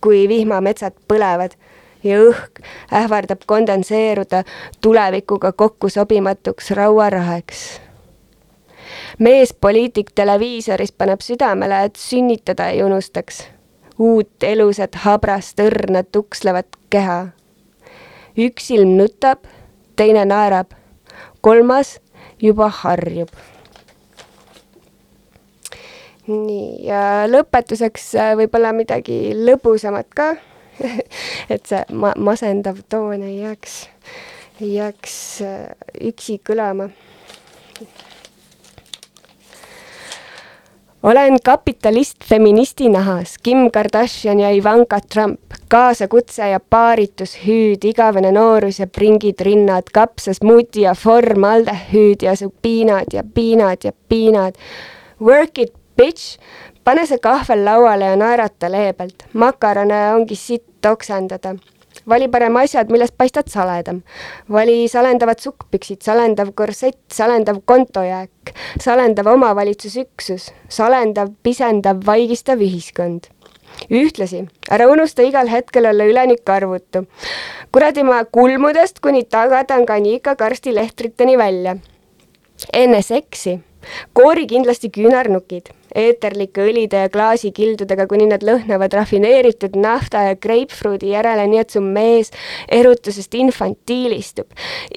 kui 0.01 0.28
vihmametsad 0.28 0.93
põlevad 1.08 1.58
ja 2.04 2.19
õhk 2.21 2.62
ähvardab 2.93 3.41
kondenseeruda 3.45 4.43
tulevikuga 4.82 5.51
kokku 5.51 5.89
sobimatuks 5.89 6.71
rauaraheks 6.71 7.82
meespoliitik 9.19 10.12
televiisoris 10.15 10.91
paneb 10.91 11.21
südamele, 11.21 11.84
et 11.84 11.95
sünnitada 11.95 12.67
ei 12.69 12.84
unustaks 12.84 13.55
uut 13.99 14.43
elusat 14.43 14.95
habrast 15.05 15.60
õrna 15.60 16.03
tukslevat 16.03 16.67
keha. 16.89 17.31
üks 18.38 18.67
silm 18.67 18.97
nutab, 18.97 19.45
teine 19.95 20.25
naerab, 20.25 20.73
kolmas 21.41 21.99
juba 22.41 22.69
harjub. 22.69 23.29
nii, 26.27 26.88
ja 26.88 27.27
lõpetuseks 27.29 28.15
äh, 28.17 28.31
võib-olla 28.36 28.73
midagi 28.73 29.36
lõbusamat 29.38 30.08
ka 30.17 30.31
et 31.53 31.67
see 31.69 31.84
ma-, 31.93 32.15
masendav 32.17 32.81
toon 32.89 33.21
ei 33.21 33.43
jääks, 33.43 33.75
ei 34.58 34.71
jääks 34.79 35.17
äh, 35.45 35.67
üksi 36.01 36.39
kõlama 36.41 36.89
olen 41.06 41.38
kapitalist 41.44 42.18
feministi 42.26 42.89
nahas, 42.89 43.38
Kim 43.44 43.72
Kardashian 43.72 44.39
ja 44.39 44.50
Ivanka 44.50 45.00
Trump, 45.13 45.39
kaasakutse 45.70 46.50
ja 46.50 46.60
paaritushüüd, 46.60 47.86
igavene 47.86 48.32
noorus 48.32 48.80
ja 48.80 48.88
pringid 48.88 49.41
rinnad, 49.46 49.91
kapsas 49.94 50.41
muti 50.41 50.82
ja 50.82 50.96
formaldehüüd 50.98 52.26
ja 52.26 52.36
su 52.36 52.50
piinad 52.62 53.13
ja 53.13 53.24
piinad 53.24 53.86
ja 53.86 53.91
piinad. 54.10 54.58
Work 55.22 55.62
it, 55.62 55.74
bitch, 55.98 56.39
pane 56.84 57.06
see 57.06 57.22
kahvel 57.22 57.62
lauale 57.65 58.10
ja 58.10 58.18
naerata 58.18 58.72
leebelt, 58.72 59.30
makarone 59.34 60.02
ongi 60.15 60.36
sitt 60.36 60.86
oksendada 60.89 61.54
vali 62.10 62.28
parem 62.32 62.56
asjad, 62.58 62.91
millest 62.91 63.18
paistad 63.18 63.50
saledam. 63.50 64.02
vali 64.50 64.88
salendavad 64.88 65.39
sukkpüksid, 65.39 66.02
salendav 66.02 66.54
korsett, 66.56 67.02
salendav 67.12 67.62
kontojääk, 67.65 68.54
salendav 68.80 69.28
omavalitsusüksus, 69.34 70.52
salendav, 70.70 71.34
pisendav, 71.44 72.02
vaigistav 72.06 72.62
ühiskond 72.62 73.32
ühtlasi, 73.91 74.46
ära 74.72 74.88
unusta 74.88 75.24
igal 75.26 75.50
hetkel 75.52 75.89
olla 75.89 76.06
ülenik 76.08 76.50
arvutu. 76.50 77.06
kuradi 77.74 78.04
ma 78.04 78.24
kulmudest 78.24 79.00
kuni 79.00 79.24
Taga-Tanganyika 79.24 80.36
karstilehtriteni 80.36 81.38
välja. 81.38 81.76
enne 82.74 83.02
seksi 83.02 83.60
koori 84.13 84.45
kindlasti 84.50 84.89
küünarnukid, 84.93 85.71
eeterlike 85.95 86.65
õlide 86.65 87.06
ja 87.06 87.12
klaasikildudega, 87.12 88.08
kuni 88.12 88.28
nad 88.30 88.43
lõhnavad 88.45 88.93
rafineeritud 88.98 89.78
nafta 89.80 90.26
ja 90.30 90.36
greipfruudi 90.41 91.13
järele, 91.13 91.48
nii 91.52 91.62
et 91.63 91.76
su 91.76 91.82
mees 91.84 92.32
erutusest 92.67 93.34
infantiilistub. 93.39 94.48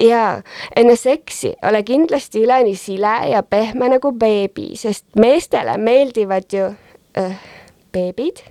ja 0.00 0.42
enne 0.76 0.96
seksi 0.96 1.54
ole 1.62 1.82
kindlasti 1.82 2.42
üleni 2.44 2.76
sile 2.76 3.30
ja 3.32 3.42
pehme 3.42 3.88
nagu 3.94 4.12
beebi, 4.12 4.74
sest 4.76 5.06
meestele 5.16 5.78
meeldivad 5.78 6.52
ju 6.52 6.70
äh, 7.18 7.40
beebid. 7.92 8.44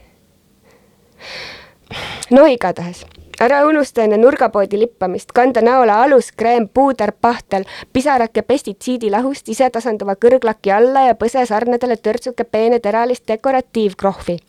no 2.31 2.45
igatahes 2.45 3.05
ära 3.41 3.61
unusta 3.67 4.03
enne 4.03 4.17
nurgapoodi 4.17 4.79
lippamist 4.79 5.31
kanda 5.35 5.61
näole 5.61 5.93
aluskreem, 5.93 6.67
puuder, 6.73 7.11
pahtel, 7.21 7.67
pisarake 7.93 8.41
pestitsiidilahust 8.41 9.49
isetasanduva 9.53 10.17
kõrglaki 10.17 10.73
alla 10.73 11.07
ja 11.07 11.15
põse 11.15 11.45
sarnadele 11.45 11.97
törtsuke 11.97 12.43
peeneteralist 12.43 13.27
dekoratiivkrohvi 13.27 14.39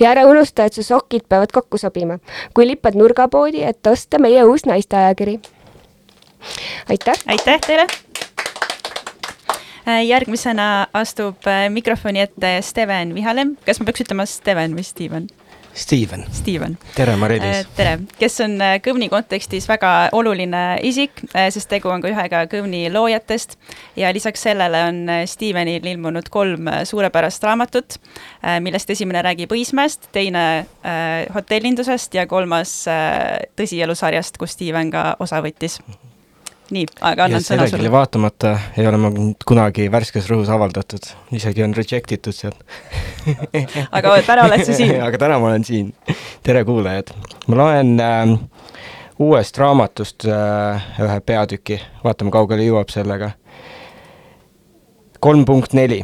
ja 0.00 0.10
ära 0.10 0.26
unusta, 0.28 0.66
et 0.66 0.74
su 0.74 0.82
sokid 0.82 1.26
peavad 1.28 1.52
kokku 1.54 1.78
sobima, 1.78 2.18
kui 2.54 2.66
lippad 2.66 2.96
nurgapoodi, 2.98 3.62
et 3.64 3.86
osta 3.86 4.18
meie 4.18 4.44
uus 4.44 4.66
naisteajakiri. 4.66 5.40
aitäh! 6.88 7.22
aitäh 7.26 7.60
teile! 7.66 7.86
järgmisena 10.06 10.86
astub 10.94 11.46
mikrofoni 11.68 12.20
ette 12.20 12.58
Steven 12.62 13.14
Vihalem, 13.14 13.56
kas 13.66 13.80
ma 13.80 13.88
peaks 13.88 14.04
ütlema 14.04 14.26
Steven 14.26 14.76
või 14.76 14.84
Steven? 14.86 15.30
Steven. 15.74 16.24
Steven. 16.32 16.78
tere, 16.94 17.16
Mari-Liis. 17.16 17.56
Äh, 17.56 17.66
tere, 17.76 17.92
kes 18.18 18.40
on 18.44 18.58
äh, 18.60 18.76
Kõvni 18.84 19.08
kontekstis 19.12 19.66
väga 19.70 20.10
oluline 20.12 20.60
isik, 20.84 21.22
äh, 21.32 21.48
sest 21.54 21.70
tegu 21.72 21.88
on 21.92 22.04
ka 22.04 22.10
ühega 22.12 22.44
Kõvni 22.52 22.84
loojatest 22.92 23.56
ja 23.96 24.12
lisaks 24.12 24.44
sellele 24.44 24.84
on 24.90 25.02
Stevenil 25.30 25.86
ilmunud 25.94 26.28
kolm 26.32 26.68
suurepärast 26.88 27.44
raamatut, 27.44 27.98
millest 28.60 28.90
esimene 28.90 29.22
räägib 29.24 29.52
Õismäest, 29.54 30.10
teine 30.12 30.66
hotellindusest 31.34 32.14
ja 32.16 32.26
kolmas 32.30 32.74
tõsielusarjast, 33.58 34.40
kus 34.40 34.56
Steven 34.56 34.90
ka 34.92 35.12
osa 35.22 35.40
võttis 35.44 35.80
nii, 36.72 36.86
aga 37.04 37.26
annan 37.28 37.44
sõna 37.44 37.66
sulle. 37.70 37.90
vaatamata 37.92 38.52
ei 38.80 38.86
ole 38.88 38.98
ma 39.00 39.10
kunagi 39.46 39.88
värskes 39.92 40.28
rõhus 40.30 40.50
avaldatud, 40.52 41.08
isegi 41.36 41.64
on 41.64 41.74
reject 41.76 42.14
itud 42.16 42.36
sealt. 42.36 42.58
aga 43.96 44.16
täna 44.26 44.46
oled 44.48 44.64
sa 44.66 44.76
siin. 44.76 44.96
aga 45.06 45.20
täna 45.20 45.38
ma 45.42 45.50
olen 45.52 45.66
siin. 45.68 45.92
tere, 46.46 46.64
kuulajad. 46.68 47.12
ma 47.48 47.60
loen 47.60 47.94
äh, 48.00 48.34
uuest 49.22 49.58
raamatust 49.60 50.26
äh, 50.28 50.90
ühe 51.02 51.20
peatüki, 51.26 51.80
vaatame, 52.04 52.32
kaugele 52.34 52.66
jõuab 52.66 52.92
sellega. 52.94 53.32
kolm 55.20 55.44
punkt 55.46 55.76
neli, 55.76 56.02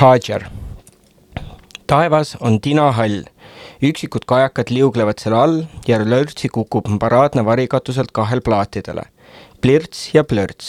Hajar. 0.00 0.48
taevas 1.86 2.36
on 2.40 2.60
tinahall, 2.60 3.26
üksikud 3.84 4.24
kajakad 4.26 4.72
liuglevad 4.72 5.20
selle 5.20 5.36
all 5.42 5.60
ja 5.86 6.00
lörtsi 6.02 6.48
kukub 6.48 6.88
paraadne 7.00 7.44
vari 7.44 7.68
katuselt 7.68 8.12
kahel 8.12 8.40
plaatidele. 8.40 9.04
Plirts 9.66 10.14
ja 10.14 10.22
plörts 10.22 10.66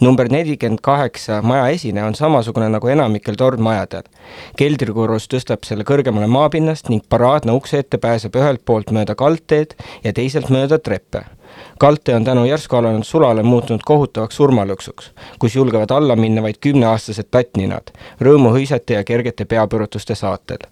number 0.00 0.28
nelikümmend 0.28 0.82
kaheksa 0.84 1.38
maja 1.42 1.70
esine 1.72 2.02
on 2.04 2.14
samasugune 2.14 2.66
nagu 2.68 2.88
enamikel 2.92 3.36
tornmajadel. 3.40 4.02
keldrikorrus 4.60 5.24
tõstab 5.32 5.64
selle 5.64 5.86
kõrgemale 5.88 6.26
maapinnast 6.28 6.90
ning 6.92 7.06
paraadne 7.08 7.54
ukse 7.56 7.78
ette 7.80 7.96
pääseb 8.02 8.36
ühelt 8.36 8.60
poolt 8.68 8.92
mööda 8.92 9.14
kaldteed 9.16 9.72
ja 10.04 10.12
teiselt 10.12 10.50
mööda 10.52 10.78
treppe. 10.78 11.22
kaldtee 11.78 12.14
on 12.14 12.24
tänu 12.28 12.44
järsku 12.44 12.76
alanud 12.76 13.08
sulale 13.08 13.42
muutunud 13.42 13.80
kohutavaks 13.92 14.36
surmalõksuks, 14.36 15.08
kus 15.38 15.56
julgevad 15.56 15.94
alla 15.96 16.16
minna 16.16 16.42
vaid 16.42 16.58
kümneaastased 16.60 17.30
tattninad, 17.30 17.88
rõõmuhõisete 18.20 18.98
ja 18.98 19.04
kergete 19.04 19.44
peapõrutuste 19.44 20.14
saatel. 20.14 20.68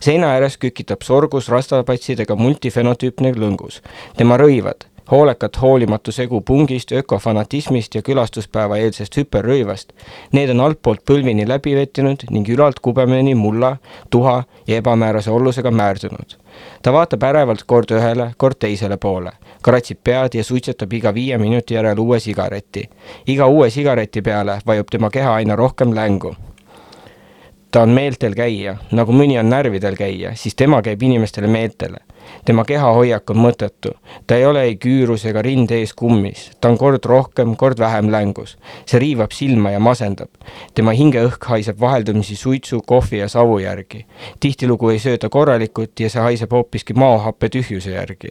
seina 0.00 0.34
ääres 0.34 0.58
kükitab 0.58 1.00
sorgus 1.00 1.48
rastapatsidega 1.48 2.36
multifenotüüpne 2.36 3.32
lõngus. 3.32 3.80
tema 4.16 4.36
rõivad 4.36 4.84
hoolekat 5.10 5.62
hoolimatu 5.62 6.12
segu 6.12 6.40
pungist, 6.40 6.92
ökofanatismist 6.92 7.94
ja 7.94 8.02
külastuspäeva 8.02 8.76
eelsest 8.76 9.16
hüperrõivast. 9.16 9.92
Need 10.32 10.50
on 10.50 10.60
altpoolt 10.60 11.04
põlvini 11.10 11.46
läbi 11.48 11.74
vettinud 11.76 12.26
ning 12.30 12.48
ülalt 12.48 12.80
kubemeni 12.80 13.34
mulla, 13.34 13.76
tuha 14.10 14.42
ja 14.66 14.76
ebamäärase 14.76 15.30
ollusega 15.30 15.70
määrdunud. 15.70 16.36
ta 16.82 16.92
vaatab 16.92 17.22
ärevalt 17.22 17.62
kord 17.66 17.90
ühele, 17.90 18.30
kord 18.36 18.56
teisele 18.58 18.96
poole, 18.96 19.32
kratsib 19.62 19.98
pead 20.04 20.34
ja 20.34 20.44
suitsetab 20.44 20.92
iga 20.92 21.14
viie 21.14 21.38
minuti 21.38 21.74
järel 21.74 21.98
uue 21.98 22.20
sigareti. 22.20 22.88
iga 23.26 23.46
uue 23.46 23.70
sigareti 23.70 24.22
peale 24.22 24.60
vajub 24.66 24.86
tema 24.90 25.10
keha 25.10 25.34
aina 25.34 25.56
rohkem 25.56 25.94
längu 25.94 26.36
ta 27.76 27.82
on 27.82 27.90
meeltel 27.92 28.32
käija, 28.32 28.76
nagu 28.96 29.12
mõni 29.12 29.34
on 29.36 29.50
närvidel 29.52 29.96
käija, 29.98 30.30
siis 30.34 30.54
tema 30.54 30.78
käib 30.82 31.02
inimestele 31.02 31.46
meeltele. 31.46 31.98
Tema 32.46 32.64
kehahoiak 32.64 33.30
on 33.30 33.40
mõttetu, 33.42 33.92
ta 34.26 34.36
ei 34.38 34.46
ole 34.46 34.62
ei 34.68 34.76
küürus 34.80 35.24
ega 35.26 35.42
rind 35.42 35.70
ees 35.74 35.92
kummis, 35.98 36.46
ta 36.60 36.70
on 36.70 36.78
kord 36.78 37.04
rohkem, 37.04 37.56
kord 37.58 37.78
vähem 37.82 38.10
längus. 38.12 38.56
see 38.86 39.00
riivab 39.02 39.32
silma 39.32 39.70
ja 39.70 39.80
masendab. 39.80 40.28
tema 40.74 40.92
hingeõhk 40.92 41.44
haiseb 41.44 41.80
vaheldumisi 41.80 42.36
suitsu, 42.36 42.80
kohvi 42.86 43.18
ja 43.18 43.28
savu 43.28 43.58
järgi. 43.58 44.06
tihtilugu 44.40 44.90
ei 44.90 44.98
söö 44.98 45.18
ta 45.18 45.28
korralikult 45.28 46.00
ja 46.00 46.10
see 46.10 46.22
haiseb 46.22 46.52
hoopiski 46.52 46.94
maohappe 46.94 47.48
tühjuse 47.48 47.90
järgi. 47.90 48.28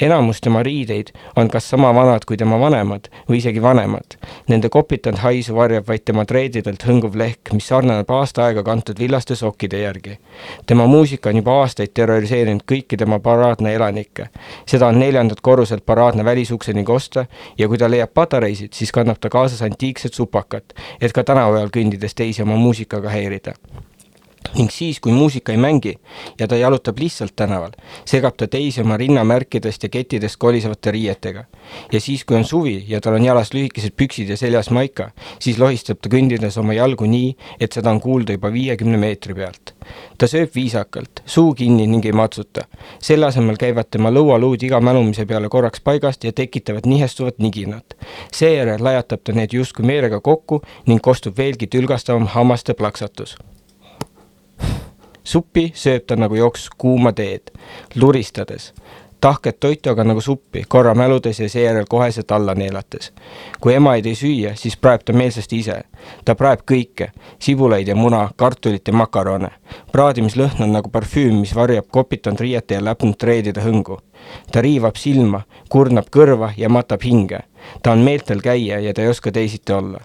enamus 0.00 0.40
tema 0.40 0.62
riideid 0.62 1.12
on 1.36 1.48
kas 1.48 1.70
sama 1.70 1.94
vanad 1.94 2.24
kui 2.26 2.36
tema 2.36 2.60
vanemad 2.60 3.08
või 3.28 3.36
isegi 3.36 3.62
vanemad. 3.62 4.16
Nende 4.48 4.68
kopitanud 4.68 5.18
haisu 5.18 5.54
varjab 5.54 5.88
vaid 5.88 6.04
tema 6.04 6.24
treedidelt 6.24 6.82
hõnguv 6.86 7.16
lehk, 7.16 7.52
mis 7.52 7.68
sarnaneb 7.68 8.10
aasta 8.10 8.44
aega 8.44 8.62
kantud 8.62 8.98
villaste 8.98 9.34
sokkide 9.34 9.80
järgi. 9.80 10.18
tema 10.66 10.86
muusika 10.86 11.28
on 11.28 11.36
juba 11.36 11.60
aastaid 11.60 11.92
terroriseerinud 11.94 12.64
kõiki 12.72 12.96
tema 12.96 13.18
paraadne 13.50 13.74
elanikke. 13.74 14.28
seda 14.66 14.86
on 14.86 14.98
neljandalt 14.98 15.40
korruselt 15.40 15.86
paraadne 15.86 16.24
välisukseni 16.24 16.84
kosta 16.84 17.26
ja 17.58 17.68
kui 17.68 17.78
ta 17.78 17.90
leiab 17.90 18.14
patareisid, 18.14 18.72
siis 18.72 18.92
kannab 18.92 19.18
ta 19.20 19.28
kaasas 19.28 19.62
antiikset 19.62 20.14
supakat, 20.14 20.74
et 21.00 21.12
ka 21.12 21.24
tänapäeval 21.24 21.70
kõndides 21.74 22.14
teisi 22.14 22.42
oma 22.42 22.56
muusikaga 22.56 23.10
häirida 23.10 23.54
ning 24.54 24.70
siis, 24.72 25.00
kui 25.00 25.12
muusika 25.12 25.52
ei 25.52 25.58
mängi 25.58 25.94
ja 26.38 26.48
ta 26.48 26.56
jalutab 26.56 26.98
lihtsalt 26.98 27.36
tänaval, 27.36 27.72
segab 28.08 28.36
ta 28.36 28.48
teisi 28.48 28.80
oma 28.80 28.96
rinnamärkidest 28.96 29.82
ja 29.82 29.88
kettidest 29.88 30.36
kolisevate 30.38 30.90
riietega. 30.90 31.44
ja 31.92 32.00
siis, 32.00 32.24
kui 32.24 32.36
on 32.36 32.44
suvi 32.44 32.84
ja 32.88 33.00
tal 33.00 33.14
on 33.14 33.24
jalas 33.24 33.52
lühikesed 33.54 33.94
püksid 33.96 34.28
ja 34.28 34.36
seljas 34.36 34.70
maika, 34.70 35.10
siis 35.38 35.58
lohistab 35.58 36.00
ta 36.02 36.08
kõndides 36.08 36.58
oma 36.58 36.74
jalgu 36.74 37.06
nii, 37.06 37.36
et 37.60 37.72
seda 37.72 37.90
on 37.90 38.00
kuulda 38.00 38.32
juba 38.32 38.52
viiekümne 38.52 38.98
meetri 38.98 39.34
pealt. 39.34 39.74
ta 40.18 40.26
sööb 40.26 40.50
viisakalt, 40.54 41.22
suu 41.26 41.54
kinni 41.54 41.86
ning 41.86 42.06
ei 42.06 42.12
matsuta. 42.12 42.66
selle 42.98 43.26
asemel 43.26 43.56
käivad 43.56 43.90
tema 43.90 44.10
lõualuud 44.10 44.64
iga 44.64 44.80
mälumise 44.80 45.26
peale 45.26 45.48
korraks 45.48 45.80
paigast 45.80 46.24
ja 46.24 46.32
tekitavad 46.32 46.86
nihestuvat 46.86 47.38
niginat. 47.38 47.94
seejärel 48.32 48.84
lajatab 48.84 49.20
ta 49.24 49.32
need 49.32 49.52
justkui 49.52 49.86
meelega 49.86 50.20
kokku 50.20 50.62
ning 50.86 51.00
kostub 51.00 51.38
veelgi 51.38 51.66
tülgastavam 51.66 52.26
hammaste 52.26 52.74
plaksatus 52.74 53.36
suppi 55.24 55.72
sööb 55.74 56.06
ta 56.06 56.16
nagu 56.16 56.34
jooks 56.34 56.68
kuuma 56.78 57.12
teed, 57.12 57.50
luristades, 57.94 58.72
tahket 59.20 59.60
toitu 59.60 59.90
aga 59.90 60.04
nagu 60.04 60.20
suppi, 60.20 60.64
korra 60.68 60.94
mäludes 60.94 61.40
ja 61.40 61.48
seejärel 61.48 61.84
koheselt 61.88 62.30
alla 62.32 62.54
neelates. 62.54 63.12
kui 63.60 63.74
emaid 63.74 64.06
ei 64.06 64.14
süüa, 64.14 64.54
siis 64.54 64.76
praeb 64.76 65.04
ta 65.04 65.12
meelsasti 65.12 65.58
ise. 65.58 65.82
ta 66.24 66.34
praeb 66.34 66.60
kõike, 66.72 67.10
sibulaid 67.38 67.88
ja 67.88 67.96
muna, 67.96 68.30
kartulit 68.36 68.88
ja 68.88 68.92
makarone. 68.92 69.50
praadimislõhn 69.92 70.62
on 70.62 70.72
nagu 70.72 70.90
parfüüm, 70.90 71.40
mis 71.40 71.54
varjab 71.54 71.86
kopitanud 71.90 72.40
riiete 72.40 72.74
ja 72.74 72.84
läpnud 72.84 73.18
treedide 73.18 73.60
hõngu. 73.60 73.98
ta 74.52 74.60
riivab 74.60 74.96
silma, 74.96 75.42
kurnab 75.68 76.10
kõrva 76.10 76.52
ja 76.56 76.68
matab 76.68 77.02
hinge. 77.02 77.40
ta 77.82 77.92
on 77.92 77.98
meeltel 77.98 78.40
käija 78.40 78.80
ja 78.80 78.94
ta 78.94 79.02
ei 79.02 79.08
oska 79.08 79.32
teisiti 79.32 79.72
olla 79.72 80.00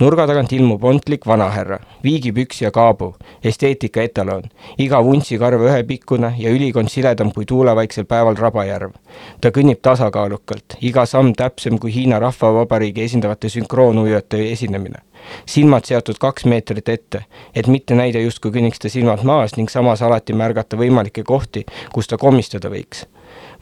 nurga 0.00 0.24
tagant 0.24 0.52
ilmub 0.56 0.84
ontlik 0.88 1.26
vanahärra, 1.28 1.76
viigipüks 2.04 2.62
ja 2.62 2.70
kaabu, 2.72 3.10
esteetika 3.44 4.00
etalon, 4.06 4.46
iga 4.80 5.02
vuntsikarv 5.04 5.66
ühepikkune 5.66 6.32
ja 6.40 6.52
ülikond 6.54 6.88
siledam 6.88 7.32
kui 7.36 7.44
tuulevaiksel 7.44 8.06
päeval 8.08 8.38
Rabajärv. 8.40 8.94
ta 9.40 9.52
kõnnib 9.52 9.82
tasakaalukalt, 9.82 10.78
iga 10.80 11.04
samm 11.06 11.34
täpsem 11.36 11.78
kui 11.78 11.92
Hiina 11.92 12.18
Rahvavabariigi 12.18 13.04
esindavate 13.04 13.48
sünkroonuujujate 13.48 14.42
esinemine. 14.52 15.04
silmad 15.46 15.84
seatud 15.84 16.18
kaks 16.18 16.44
meetrit 16.44 16.88
ette, 16.88 17.24
et 17.54 17.66
mitte 17.66 17.94
näida 17.94 18.18
justkui 18.18 18.50
kõnniks 18.50 18.80
ta 18.80 18.88
silmad 18.88 19.24
maas 19.24 19.56
ning 19.56 19.68
samas 19.68 20.02
alati 20.02 20.32
märgata 20.32 20.76
võimalikke 20.76 21.22
kohti, 21.22 21.66
kus 21.92 22.08
ta 22.08 22.16
komistada 22.16 22.68
võiks 22.68 23.04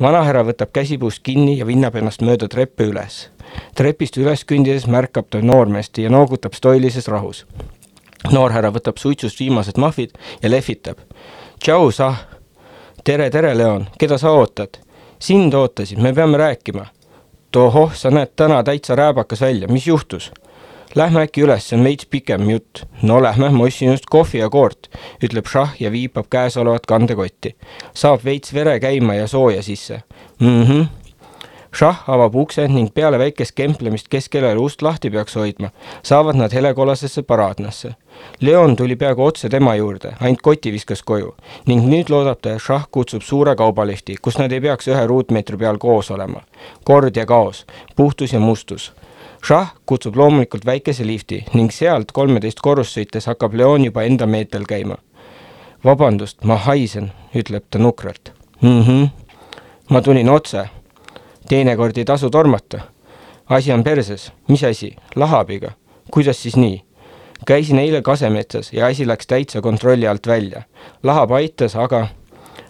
vanahärra 0.00 0.44
võtab 0.46 0.70
käsipuust 0.72 1.22
kinni 1.22 1.58
ja 1.58 1.66
vinnab 1.66 1.96
ennast 1.96 2.22
mööda 2.22 2.48
treppe 2.48 2.86
üles. 2.86 3.28
Trepist 3.74 4.16
üles 4.16 4.44
kõndides 4.48 4.86
märkab 4.90 5.28
ta 5.30 5.40
noormeest 5.42 5.98
ja 5.98 6.10
noogutab 6.10 6.54
stoilises 6.54 7.08
rahus. 7.08 7.46
noorhärra 8.30 8.70
võtab 8.74 8.98
suitsust 8.98 9.40
viimased 9.40 9.78
mahvid 9.78 10.10
ja 10.42 10.50
lehvitab. 10.50 10.98
tšau, 11.60 11.90
sah. 11.90 12.26
tere, 13.04 13.30
tere, 13.30 13.54
Leon, 13.54 13.88
keda 13.98 14.18
sa 14.18 14.30
ootad? 14.30 14.78
sind 15.18 15.54
ootasin, 15.54 16.02
me 16.02 16.12
peame 16.12 16.38
rääkima. 16.38 16.86
tohoh, 17.50 17.94
sa 17.94 18.10
näed 18.10 18.36
täna 18.36 18.62
täitsa 18.62 18.94
rääbakas 18.94 19.40
välja, 19.40 19.68
mis 19.68 19.86
juhtus? 19.86 20.32
Lähme 20.94 21.20
äkki 21.26 21.42
üles, 21.44 21.66
see 21.68 21.76
on 21.76 21.84
veits 21.84 22.06
pikem 22.08 22.48
jutt. 22.50 22.84
no 23.02 23.22
lähme, 23.22 23.50
ma 23.50 23.64
ostsin 23.64 23.90
just 23.90 24.06
kohvi 24.10 24.38
ja 24.38 24.48
koort, 24.50 24.88
ütleb 25.22 25.46
Šah 25.46 25.74
ja 25.80 25.92
viipab 25.92 26.26
käesolevat 26.30 26.86
kandekotti. 26.86 27.56
saab 27.94 28.24
veits 28.24 28.54
vere 28.54 28.80
käima 28.80 29.14
ja 29.14 29.26
sooja 29.26 29.62
sisse 29.62 30.02
mm. 30.40 30.86
Šah 31.72 32.04
avab 32.08 32.34
ukse 32.34 32.64
ning 32.68 32.88
peale 32.94 33.18
väikest 33.18 33.52
kemplemist, 33.54 34.08
kes 34.08 34.28
kellele 34.28 34.60
ust 34.60 34.82
lahti 34.82 35.10
peaks 35.10 35.36
hoidma, 35.36 35.70
saavad 36.02 36.36
nad 36.36 36.52
helekollasesse 36.52 37.22
paraadnasse. 37.22 37.94
Leon 38.40 38.76
tuli 38.76 38.96
peaaegu 38.96 39.24
otse 39.24 39.48
tema 39.48 39.74
juurde, 39.76 40.14
ainult 40.20 40.40
koti 40.42 40.72
viskas 40.72 41.02
koju 41.02 41.34
ning 41.66 41.84
nüüd 41.86 42.08
loodab 42.10 42.40
ta, 42.40 42.56
et 42.56 42.62
Šah 42.64 42.88
kutsub 42.90 43.22
suure 43.22 43.56
kaubalifti, 43.56 44.16
kus 44.22 44.38
nad 44.38 44.52
ei 44.52 44.60
peaks 44.60 44.88
ühe 44.88 45.06
ruutmeetri 45.06 45.56
peal 45.56 45.78
koos 45.78 46.10
olema. 46.10 46.40
kord 46.84 47.16
ja 47.16 47.26
kaos, 47.26 47.66
puhtus 47.96 48.32
ja 48.32 48.40
mustus 48.40 48.92
Šah 49.44 49.74
kutsub 49.86 50.16
loomulikult 50.16 50.66
väikese 50.66 51.06
lifti 51.06 51.44
ning 51.54 51.70
sealt 51.72 52.10
kolmeteist 52.12 52.60
korrust 52.60 52.96
sõites 52.96 53.28
hakkab 53.30 53.54
Leon 53.54 53.84
juba 53.86 54.02
enda 54.02 54.26
meetel 54.26 54.66
käima. 54.66 54.96
vabandust, 55.84 56.44
ma 56.44 56.56
haisen, 56.56 57.12
ütleb 57.34 57.64
ta 57.70 57.78
nukralt 57.78 58.32
mm. 58.60 58.82
-hmm. 58.82 59.08
ma 59.90 60.02
tulin 60.02 60.28
otse. 60.28 60.68
Teinekord 61.48 61.96
ei 61.98 62.04
tasu 62.04 62.30
tormata. 62.30 62.80
asi 63.48 63.72
on 63.72 63.84
perses, 63.84 64.32
mis 64.48 64.64
asi, 64.64 64.96
lahabiga, 65.16 65.70
kuidas 66.10 66.42
siis 66.42 66.56
nii? 66.56 66.84
käisin 67.46 67.78
eile 67.78 68.02
Kasemetsas 68.02 68.72
ja 68.72 68.86
asi 68.86 69.06
läks 69.06 69.26
täitsa 69.26 69.60
kontrolli 69.60 70.08
alt 70.08 70.26
välja. 70.26 70.62
lahab 71.02 71.30
aitas, 71.30 71.76
aga 71.76 72.08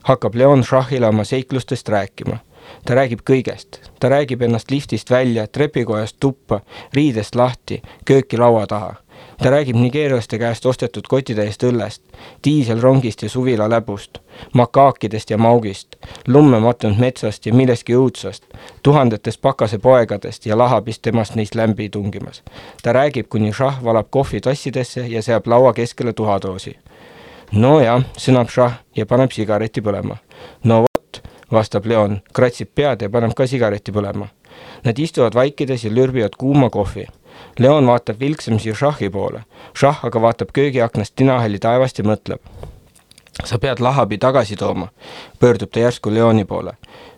hakkab 0.03 0.35
Leon 0.35 0.65
Šahhile 0.65 1.07
oma 1.07 1.25
seiklustest 1.25 1.89
rääkima 1.89 2.39
ta 2.85 2.97
räägib 2.99 3.23
kõigest, 3.27 3.81
ta 4.01 4.11
räägib 4.13 4.43
ennast 4.43 4.71
liftist 4.71 5.11
välja, 5.11 5.47
trepikojast 5.47 6.17
tuppa, 6.21 6.61
riidest 6.95 7.35
lahti, 7.35 7.83
kööki 8.05 8.39
laua 8.41 8.67
taha. 8.67 8.95
Ta 9.43 9.51
räägib 9.51 9.77
nigeerlaste 9.77 10.39
käest 10.39 10.67
ostetud 10.67 11.07
kotitäiest 11.09 11.63
õllest, 11.63 12.03
diiselrongist 12.45 13.23
ja 13.23 13.31
suvila 13.31 13.69
läbust, 13.71 14.19
makaakidest 14.55 15.31
ja 15.31 15.39
maugist, 15.39 15.97
lumme 16.27 16.61
mattunud 16.61 16.99
metsast 16.99 17.47
ja 17.47 17.55
millestki 17.55 17.95
õudsast, 17.95 18.45
tuhandetest 18.83 19.41
pakasepoegadest 19.41 20.47
ja 20.47 20.59
lahabist 20.59 21.03
temast 21.03 21.35
neist 21.35 21.55
lämbi 21.55 21.89
tungimas. 21.89 22.43
ta 22.83 22.93
räägib, 22.93 23.29
kuni 23.29 23.53
šah 23.53 23.85
valab 23.85 24.11
kohvi 24.11 24.41
tassidesse 24.41 25.07
ja 25.07 25.23
seab 25.23 25.47
laua 25.47 25.73
keskele 25.73 26.13
tuhadoosi. 26.13 26.79
nojah, 27.53 28.05
sõnab 28.17 28.51
šah 28.51 28.73
ja 28.97 29.07
paneb 29.07 29.33
sigareti 29.33 29.81
põlema. 29.81 30.17
no 30.65 30.81
vot, 30.81 31.23
vastab 31.53 31.87
Leon, 31.87 32.21
kratsib 32.35 32.69
pead 32.75 33.03
ja 33.03 33.11
paneb 33.11 33.35
ka 33.35 33.47
sigareti 33.47 33.93
põlema. 33.93 34.29
Nad 34.85 34.99
istuvad 34.99 35.35
vaikides 35.35 35.85
ja 35.85 35.91
lürbivad 35.91 36.35
kuuma 36.39 36.71
kohvi 36.71 37.07
Leon 37.59 37.87
vaatab 37.87 38.21
vilksamisi 38.21 38.75
šahhi 38.75 39.11
poole. 39.11 39.41
šahh 39.75 40.05
aga 40.07 40.21
vaatab 40.21 40.49
köögiaknast 40.53 41.13
tinahalli 41.17 41.59
taevast 41.59 41.99
ja 41.99 42.05
mõtleb. 42.05 42.39
sa 43.45 43.59
pead 43.59 43.81
lahabi 43.81 44.19
tagasi 44.19 44.57
tooma, 44.57 44.89
pöördub 45.41 45.71
ta 45.71 45.81
järsku 45.81 46.15
Leoni 46.15 46.45
poole. 46.45 46.73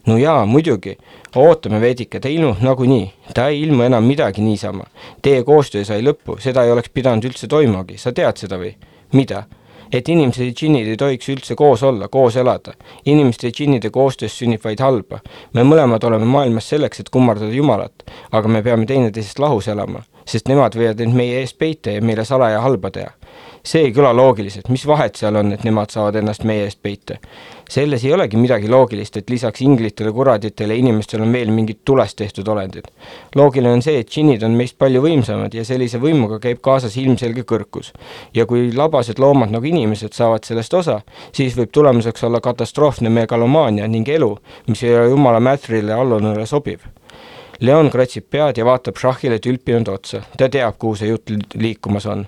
no 0.07 0.17
jaa, 0.17 0.47
muidugi, 0.47 0.99
ootame 1.37 1.81
veidike, 1.81 2.21
ta 2.21 2.29
ilmub 2.29 2.57
nagunii, 2.61 3.13
ta 3.35 3.49
ei 3.49 3.63
ilmu 3.63 3.83
enam 3.83 4.05
midagi 4.05 4.41
niisama. 4.41 4.85
Teie 5.23 5.45
koostöö 5.45 5.85
sai 5.85 6.03
lõppu, 6.03 6.41
seda 6.41 6.65
ei 6.65 6.73
oleks 6.73 6.89
pidanud 6.89 7.25
üldse 7.25 7.47
toimumagi, 7.47 7.99
sa 7.99 8.13
tead 8.13 8.37
seda 8.37 8.57
või? 8.57 8.75
mida? 9.13 9.45
et 9.93 10.09
inimesed 10.09 10.47
ja 10.47 10.53
džinnid 10.55 10.89
ei 10.89 10.97
tohiks 10.97 11.29
üldse 11.29 11.55
koos 11.55 11.83
olla, 11.83 12.09
koos 12.09 12.37
elada. 12.37 12.73
inimeste 13.05 13.47
ja 13.47 13.53
džinnide 13.53 13.91
koostöös 13.91 14.39
sünnib 14.39 14.65
vaid 14.65 14.81
halba. 14.81 15.21
me 15.53 15.63
mõlemad 15.63 16.05
oleme 16.07 16.25
maailmas 16.25 16.69
selleks, 16.69 17.01
et 17.01 17.11
kummardada 17.11 17.53
Jumalat, 17.53 18.05
aga 18.33 18.49
me 18.49 18.63
peame 18.63 18.87
teineteisest 18.87 19.39
lahus 19.39 19.69
elama, 19.69 20.03
sest 20.31 20.49
nemad 20.49 20.77
võivad 20.79 21.01
end 21.03 21.17
meie 21.17 21.41
eest 21.43 21.59
peita 21.59 21.97
ja 21.97 22.03
meile 22.03 22.25
salaja 22.25 22.61
halba 22.65 22.91
teha 22.95 23.15
see 23.67 23.85
ei 23.89 23.93
kõla 23.93 24.13
loogiliselt, 24.17 24.69
mis 24.73 24.87
vahet 24.89 25.19
seal 25.21 25.37
on, 25.37 25.53
et 25.53 25.65
nemad 25.67 25.93
saavad 25.93 26.17
ennast 26.21 26.47
meie 26.49 26.67
eest 26.69 26.81
peita? 26.83 27.19
selles 27.71 28.03
ei 28.03 28.11
olegi 28.11 28.35
midagi 28.35 28.67
loogilist, 28.67 29.21
et 29.21 29.29
lisaks 29.31 29.61
inglitele, 29.63 30.11
kuraditele 30.11 30.75
inimestel 30.75 31.23
on 31.23 31.31
veel 31.33 31.53
mingid 31.55 31.85
tulest 31.87 32.17
tehtud 32.19 32.49
olendid. 32.49 32.89
loogiline 33.37 33.77
on 33.77 33.83
see, 33.83 34.01
et 34.01 34.11
džinnid 34.11 34.43
on 34.43 34.57
meist 34.59 34.79
palju 34.79 35.03
võimsamad 35.05 35.55
ja 35.55 35.65
sellise 35.65 36.01
võimuga 36.03 36.41
käib 36.43 36.59
kaasas 36.65 36.97
ilmselge 36.97 37.45
kõrkus. 37.47 37.93
ja 38.35 38.47
kui 38.47 38.73
labased 38.73 39.19
loomad 39.19 39.53
nagu 39.55 39.67
inimesed 39.67 40.17
saavad 40.17 40.45
sellest 40.45 40.75
osa, 40.75 41.01
siis 41.33 41.57
võib 41.57 41.71
tulemuseks 41.71 42.25
olla 42.25 42.41
katastroofne 42.41 43.11
megalomaania 43.11 43.87
ning 43.89 44.09
elu, 44.09 44.33
mis 44.67 44.83
ei 44.83 44.97
ole 44.97 45.13
jumala 45.13 45.41
mätrile 45.41 45.95
allunule 45.95 46.47
sobiv 46.47 46.89
Leon 47.61 47.91
kratsib 47.91 48.31
pead 48.31 48.57
ja 48.57 48.65
vaatab 48.65 48.97
šahhile 48.97 49.39
tülpinud 49.39 49.89
otsa, 49.89 50.23
ta 50.37 50.49
teab, 50.49 50.79
kuhu 50.79 50.97
see 50.97 51.11
jutt 51.11 51.33
liikumas 51.55 52.07
on 52.07 52.27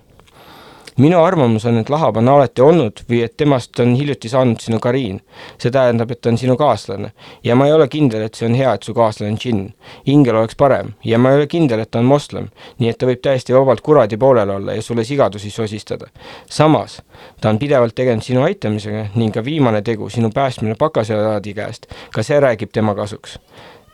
minu 0.98 1.22
arvamus 1.24 1.64
on, 1.64 1.78
et 1.80 1.90
Lahab 1.90 2.18
on 2.20 2.28
alati 2.28 2.62
olnud 2.62 3.02
või 3.08 3.22
et 3.24 3.36
temast 3.36 3.80
on 3.80 3.94
hiljuti 3.96 4.28
saanud 4.28 4.60
sinu 4.60 4.78
Karin. 4.80 5.20
see 5.58 5.70
tähendab, 5.70 6.10
et 6.10 6.20
ta 6.20 6.30
on 6.30 6.38
sinu 6.38 6.56
kaaslane. 6.56 7.12
ja 7.44 7.56
ma 7.56 7.66
ei 7.66 7.72
ole 7.72 7.88
kindel, 7.88 8.22
et 8.22 8.34
see 8.34 8.46
on 8.46 8.54
hea, 8.54 8.74
et 8.74 8.82
su 8.82 8.94
kaaslane 8.94 9.32
on 9.32 9.38
džinn. 9.38 9.72
ingel 10.06 10.36
oleks 10.36 10.56
parem 10.56 10.92
ja 11.04 11.18
ma 11.18 11.30
ei 11.30 11.36
ole 11.36 11.46
kindel, 11.46 11.80
et 11.80 11.90
ta 11.90 11.98
on 11.98 12.04
moslem. 12.04 12.48
nii 12.78 12.88
et 12.88 12.98
ta 12.98 13.06
võib 13.06 13.22
täiesti 13.22 13.54
vabalt 13.54 13.80
kuradi 13.80 14.16
poolel 14.16 14.50
olla 14.50 14.74
ja 14.74 14.82
sulle 14.82 15.04
sigadusi 15.04 15.50
sosistada. 15.50 16.06
samas, 16.50 17.02
ta 17.40 17.48
on 17.48 17.58
pidevalt 17.58 17.94
tegelenud 17.94 18.22
sinu 18.22 18.42
aitamisega 18.42 19.06
ning 19.14 19.34
ka 19.34 19.44
viimane 19.44 19.82
tegu, 19.82 20.10
sinu 20.10 20.30
päästmine 20.30 20.74
pakaselaadi 20.74 21.54
käest, 21.54 21.86
ka 22.12 22.22
see 22.22 22.40
räägib 22.40 22.72
tema 22.72 22.94
kasuks. 22.94 23.38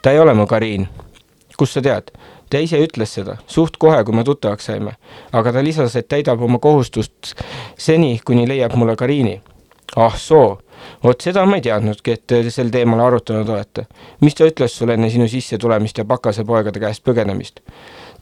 ta 0.02 0.10
ei 0.10 0.18
ole 0.18 0.34
mu 0.34 0.46
Karin. 0.46 0.88
Kust 1.58 1.78
sa 1.78 1.82
tead? 1.84 2.12
ta 2.50 2.60
ise 2.64 2.80
ütles 2.80 3.12
seda, 3.18 3.36
suht 3.46 3.76
kohe, 3.80 3.98
kui 4.04 4.16
me 4.16 4.24
tuttavaks 4.24 4.70
saime. 4.70 4.94
aga 5.32 5.52
ta 5.52 5.64
lisas, 5.64 5.96
et 5.96 6.08
täidab 6.08 6.42
oma 6.42 6.58
kohustust 6.58 7.34
seni, 7.78 8.18
kuni 8.24 8.46
leiab 8.48 8.76
mulle 8.76 8.96
Kariini. 8.96 9.40
ah 9.96 10.16
soo, 10.16 10.58
vot 11.04 11.20
seda 11.20 11.44
ma 11.46 11.58
ei 11.58 11.66
teadnudki, 11.68 12.16
et 12.16 12.26
te 12.26 12.42
sel 12.50 12.72
teemal 12.74 13.04
arutanud 13.06 13.48
olete. 13.48 13.86
mis 14.20 14.34
ta 14.34 14.48
ütles 14.48 14.78
sulle 14.78 14.96
enne 14.98 15.10
sinu 15.10 15.28
sissetulemist 15.28 15.98
ja 15.98 16.04
pakasepoegade 16.04 16.80
käest 16.80 17.04
põgenemist? 17.04 17.60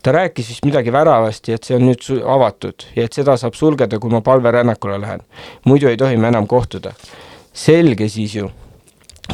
ta 0.03 0.13
rääkis 0.13 0.49
vist 0.49 0.67
midagi 0.67 0.93
väravast 0.93 1.49
ja 1.49 1.57
et 1.57 1.65
see 1.65 1.77
on 1.77 1.87
nüüd 1.89 2.05
avatud 2.35 2.89
ja 2.97 3.07
et 3.07 3.13
seda 3.13 3.37
saab 3.37 3.55
sulgeda, 3.59 3.99
kui 3.99 4.11
ma 4.11 4.21
palverännakule 4.21 5.01
lähen. 5.01 5.23
muidu 5.65 5.89
ei 5.89 5.97
tohi 5.97 6.17
me 6.17 6.29
enam 6.29 6.47
kohtuda. 6.47 6.93
selge 7.53 8.09
siis 8.09 8.35
ju 8.35 8.51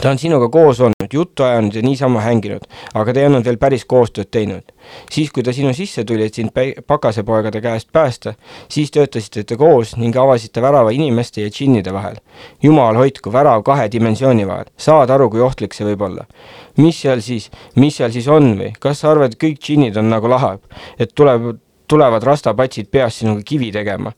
ta 0.01 0.11
on 0.11 0.19
sinuga 0.19 0.49
koos 0.49 0.81
olnud, 0.81 1.13
juttu 1.13 1.45
ajanud 1.45 1.75
ja 1.75 1.83
niisama 1.83 2.21
hänginud, 2.21 2.65
aga 2.95 3.13
te 3.13 3.21
ei 3.21 3.29
olnud 3.29 3.45
veel 3.45 3.59
päris 3.61 3.85
koostööd 3.89 4.31
teinud. 4.31 4.73
siis, 5.11 5.31
kui 5.33 5.43
ta 5.43 5.53
sinu 5.53 5.75
sisse 5.75 6.05
tuli, 6.05 6.27
et 6.27 6.35
sind 6.35 6.51
pakasepoegade 6.87 7.61
käest 7.61 7.89
päästa, 7.93 8.35
siis 8.69 8.91
töötasite 8.91 9.45
te 9.45 9.57
koos 9.57 9.97
ning 9.97 10.17
avasite 10.17 10.63
värava 10.63 10.91
inimeste 10.91 11.43
ja 11.43 11.51
džinnide 11.51 11.93
vahel. 11.93 12.17
jumal 12.63 12.97
hoidku, 12.97 13.33
värav 13.33 13.63
kahe 13.63 13.89
dimensiooni 13.93 14.47
vahel, 14.47 14.71
saad 14.77 15.11
aru, 15.11 15.31
kui 15.31 15.41
ohtlik 15.41 15.75
see 15.75 15.87
võib 15.87 16.07
olla? 16.09 16.27
mis 16.77 17.01
seal 17.01 17.21
siis, 17.21 17.51
mis 17.77 17.97
seal 17.97 18.13
siis 18.13 18.29
on 18.29 18.55
või, 18.59 18.73
kas 18.81 19.01
sa 19.01 19.11
arvad, 19.11 19.35
et 19.35 19.43
kõik 19.45 19.61
džinnid 19.61 19.97
on 19.97 20.09
nagu 20.09 20.29
lahab, 20.29 20.65
et 20.99 21.13
tuleb 21.15 21.53
tulevad 21.93 22.25
rastapatsid 22.25 22.89
peas 22.91 23.19
sinuga 23.21 23.43
kivi 23.45 23.69
tegema. 23.73 24.13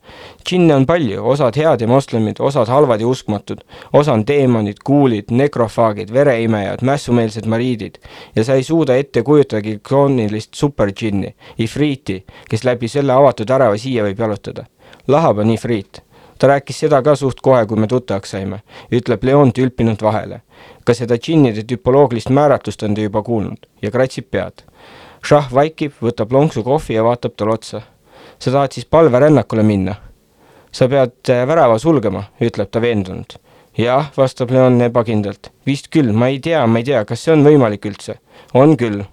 džinne 0.46 0.74
on 0.74 0.86
palju, 0.86 1.24
osad 1.26 1.56
head 1.58 1.80
ja 1.80 1.88
moslemid, 1.90 2.38
osad 2.38 2.68
halvad 2.70 3.00
ja 3.00 3.08
uskmatud, 3.10 3.64
osa 3.92 4.12
on 4.12 4.24
teemonid, 4.24 4.78
kuulid, 4.84 5.32
nekrofaagid, 5.34 6.12
vereimejad, 6.14 6.84
mässumeelsed 6.86 7.48
mariidid 7.50 7.98
ja 8.36 8.44
sa 8.44 8.54
ei 8.54 8.62
suuda 8.62 8.94
ette 8.96 9.22
kujutadagi 9.22 9.80
kroonilist 9.82 10.54
superdžinni, 10.54 11.34
ifriiti, 11.58 12.20
kes 12.50 12.64
läbi 12.64 12.88
selle 12.88 13.12
avatud 13.12 13.50
värava 13.50 13.78
siia 13.78 14.06
võib 14.06 14.22
jalutada. 14.22 14.68
Lahab 15.08 15.42
on 15.42 15.50
ifriit 15.50 16.04
ta 16.38 16.48
rääkis 16.50 16.78
seda 16.84 17.00
ka 17.02 17.14
suht 17.16 17.40
kohe, 17.40 17.66
kui 17.66 17.78
me 17.80 17.86
tuttavaks 17.90 18.34
saime, 18.34 18.60
ütleb 18.92 19.22
Leon 19.24 19.52
tülpinult 19.52 20.02
vahele. 20.02 20.40
ka 20.84 20.94
seda 20.94 21.16
džinnide 21.16 21.62
tüpoloogilist 21.64 22.30
määratlust 22.30 22.82
on 22.82 22.94
ta 22.94 23.00
juba 23.00 23.22
kuulnud 23.22 23.66
ja 23.82 23.90
kratsib 23.90 24.30
pead 24.30 24.62
šah 25.24 25.48
vaikib, 25.54 25.94
võtab 26.04 26.32
lonksu 26.34 26.64
kohvi 26.66 26.98
ja 26.98 27.04
vaatab 27.06 27.36
talle 27.36 27.56
otsa. 27.56 27.82
sa 28.38 28.50
tahad 28.50 28.72
siis 28.72 28.84
palverännakule 28.84 29.62
minna? 29.62 29.94
sa 30.72 30.88
pead 30.90 31.30
äh, 31.30 31.46
värava 31.46 31.78
sulgema, 31.78 32.24
ütleb 32.42 32.70
ta 32.70 32.82
veendunult. 32.82 33.38
jah, 33.78 34.10
vastab 34.16 34.50
Leon 34.50 34.80
ebakindlalt. 34.82 35.50
vist 35.66 35.88
küll, 35.88 36.12
ma 36.12 36.28
ei 36.28 36.40
tea, 36.40 36.66
ma 36.66 36.78
ei 36.78 36.84
tea, 36.84 37.04
kas 37.04 37.24
see 37.24 37.32
on 37.32 37.44
võimalik 37.46 37.86
üldse. 37.86 38.18
on 38.54 38.76
küll. 38.76 39.04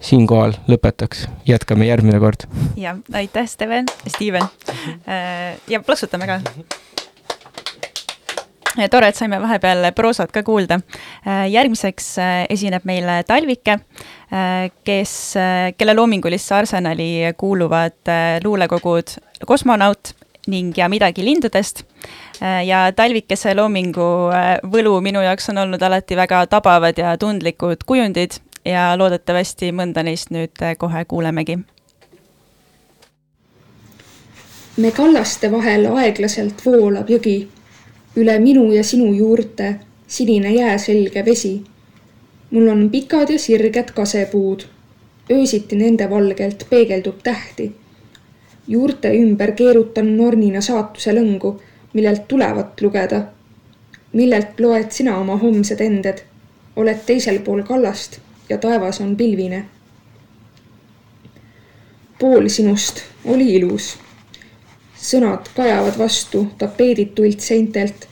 siinkohal 0.00 0.56
lõpetaks, 0.68 1.28
jätkame 1.46 1.86
järgmine 1.86 2.18
kord. 2.18 2.48
jah, 2.76 2.98
aitäh, 3.12 3.48
Steven, 3.48 3.86
Steven. 4.06 4.48
Äh, 5.10 5.58
ja 5.68 5.80
plaksutame 5.84 6.26
ka 6.26 6.40
tore, 8.92 9.08
et 9.08 9.16
saime 9.16 9.40
vahepeal 9.42 9.90
proosat 9.96 10.32
ka 10.32 10.42
kuulda. 10.46 10.80
Äh, 11.26 11.48
järgmiseks 11.50 12.14
esineb 12.48 12.86
meile 12.88 13.22
Talvike 13.28 13.80
Äh, 14.32 14.70
kes, 14.84 15.36
äh, 15.36 15.72
kelle 15.78 15.94
loomingulisse 15.94 16.54
arsenali 16.54 17.34
kuuluvad 17.36 18.06
äh, 18.08 18.38
luulekogud 18.44 19.08
Kosmonaut 19.46 20.14
ning 20.46 20.72
Ja 20.76 20.88
midagi 20.88 21.24
lindudest. 21.24 21.82
ja 22.66 22.92
Talvikese 22.96 23.54
loomingu 23.54 24.30
võlu 24.72 25.00
minu 25.04 25.20
jaoks 25.20 25.50
on 25.52 25.58
olnud 25.58 25.82
alati 25.82 26.16
väga 26.16 26.46
tabavad 26.46 26.98
ja 26.98 27.16
tundlikud 27.18 27.84
kujundid 27.86 28.38
ja 28.64 28.94
loodetavasti 28.96 29.68
mõnda 29.76 30.02
neist 30.02 30.30
nüüd 30.30 30.62
kohe 30.78 31.04
kuulemegi. 31.04 31.58
me 34.76 34.90
kallaste 34.90 35.52
vahel 35.52 35.86
aeglaselt 35.92 36.64
voolab 36.64 37.10
jõgi, 37.10 37.48
üle 38.16 38.38
minu 38.38 38.72
ja 38.72 38.84
sinu 38.84 39.12
juurte 39.14 39.74
sinine 40.06 40.54
jääselge 40.54 41.24
vesi 41.24 41.62
mul 42.50 42.68
on 42.68 42.90
pikad 42.90 43.30
ja 43.30 43.38
sirged 43.38 43.90
kasepuud. 43.94 44.60
öösiti 45.30 45.76
nende 45.76 46.10
valgelt 46.10 46.66
peegeldub 46.70 47.22
tähti. 47.22 47.76
juurte 48.68 49.14
ümber 49.14 49.52
keerutan 49.52 50.16
nornina 50.16 50.60
saatuse 50.60 51.12
lõngu, 51.12 51.60
millelt 51.92 52.28
tulevat 52.28 52.80
lugeda. 52.80 53.22
millelt 54.12 54.60
loed 54.60 54.90
sina 54.90 55.18
oma 55.18 55.36
homsed 55.36 55.80
ended? 55.80 56.18
oled 56.76 56.98
teisel 57.06 57.38
pool 57.38 57.62
kallast 57.62 58.18
ja 58.48 58.58
taevas 58.58 59.00
on 59.00 59.16
pilvine. 59.16 59.64
pool 62.18 62.48
sinust 62.48 63.02
oli 63.24 63.54
ilus. 63.54 63.98
Sõnad 65.10 65.50
kajavad 65.56 65.98
vastu 65.98 66.46
tapeedituilt 66.58 67.40
seintelt, 67.40 68.08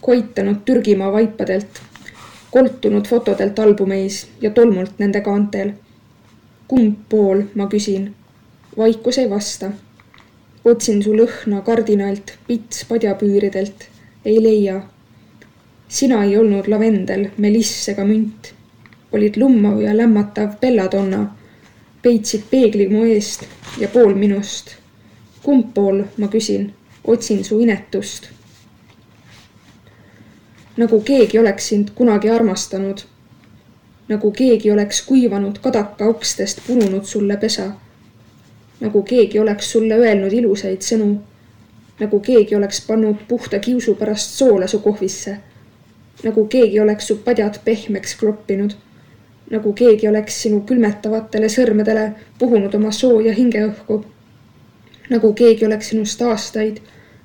koitanud 0.00 0.64
Türgimaa 0.64 1.12
vaipadelt 1.12 1.80
koltunud 2.50 3.08
fotodelt 3.08 3.58
albumeis 3.58 4.26
ja 4.40 4.50
tolmult 4.50 4.98
nende 4.98 5.20
kaantel. 5.20 5.72
kumb 6.68 6.96
pool, 7.08 7.42
ma 7.54 7.66
küsin. 7.66 8.14
vaikus 8.76 9.18
ei 9.18 9.30
vasta. 9.30 9.70
otsin 10.64 11.02
su 11.02 11.14
lõhna 11.14 11.62
kardinalt, 11.62 12.32
pits 12.46 12.84
padjapüüridelt, 12.84 13.86
ei 14.24 14.42
leia. 14.42 14.82
sina 15.88 16.24
ei 16.24 16.36
olnud 16.36 16.66
lavendel, 16.68 17.28
meliss 17.36 17.88
ega 17.88 18.04
münt. 18.04 18.52
olid 19.12 19.36
lummav 19.36 19.80
ja 19.80 19.96
lämmatav 19.96 20.58
belladonna. 20.60 21.36
peitsid 22.02 22.42
peegli 22.50 22.88
mu 22.88 23.04
eest 23.04 23.46
ja 23.78 23.88
pool 23.88 24.14
minust. 24.14 24.79
Kumb 25.42 25.74
pool, 25.74 26.02
ma 26.16 26.28
küsin, 26.28 26.72
otsin 27.04 27.44
su 27.44 27.60
inetust. 27.60 28.28
nagu 30.76 31.00
keegi 31.00 31.38
oleks 31.38 31.68
sind 31.68 31.88
kunagi 31.94 32.30
armastanud. 32.30 32.98
nagu 34.08 34.30
keegi 34.30 34.70
oleks 34.70 35.02
kuivanud 35.02 35.58
kadaka 35.58 36.08
ukstest 36.08 36.60
pununud 36.66 37.04
sulle 37.04 37.36
pesa. 37.36 37.70
nagu 38.80 39.02
keegi 39.02 39.38
oleks 39.38 39.72
sulle 39.72 39.94
öelnud 39.94 40.32
ilusaid 40.32 40.82
sõnu. 40.82 41.18
nagu 42.00 42.20
keegi 42.20 42.56
oleks 42.56 42.86
pannud 42.86 43.16
puhta 43.28 43.58
kiusu 43.58 43.94
pärast 43.94 44.30
soola 44.30 44.66
su 44.66 44.78
kohvisse. 44.78 45.36
nagu 46.24 46.46
keegi 46.46 46.80
oleks 46.80 47.06
su 47.06 47.16
padjad 47.16 47.60
pehmeks 47.64 48.14
kloppinud 48.14 48.72
nagu 49.50 49.72
keegi 49.72 50.08
oleks 50.08 50.42
sinu 50.42 50.60
külmetavatele 50.66 51.48
sõrmedele 51.50 52.06
puhunud 52.38 52.74
oma 52.74 52.92
sooja 52.94 53.34
hingeõhku. 53.34 54.04
Nagu 55.10 55.32
keegi 55.32 55.66
oleks 55.66 55.88
sinust 55.90 56.22
aastaid, 56.22 56.80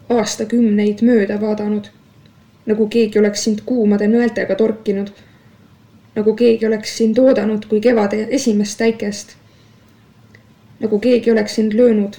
aastakümneid 0.09 1.01
mööda 1.01 1.39
vaadanud. 1.41 1.87
nagu 2.65 2.87
keegi 2.87 3.19
oleks 3.19 3.43
sind 3.43 3.61
kuumade 3.65 4.07
nõeltega 4.07 4.55
torkinud. 4.55 5.09
nagu 6.15 6.35
keegi 6.35 6.65
oleks 6.65 6.97
sind 6.97 7.17
oodanud 7.19 7.65
kui 7.65 7.81
kevade 7.81 8.27
esimest 8.29 8.81
äikest. 8.81 9.35
nagu 10.79 10.99
keegi 10.99 11.31
oleks 11.31 11.55
sind 11.55 11.73
löönud. 11.73 12.15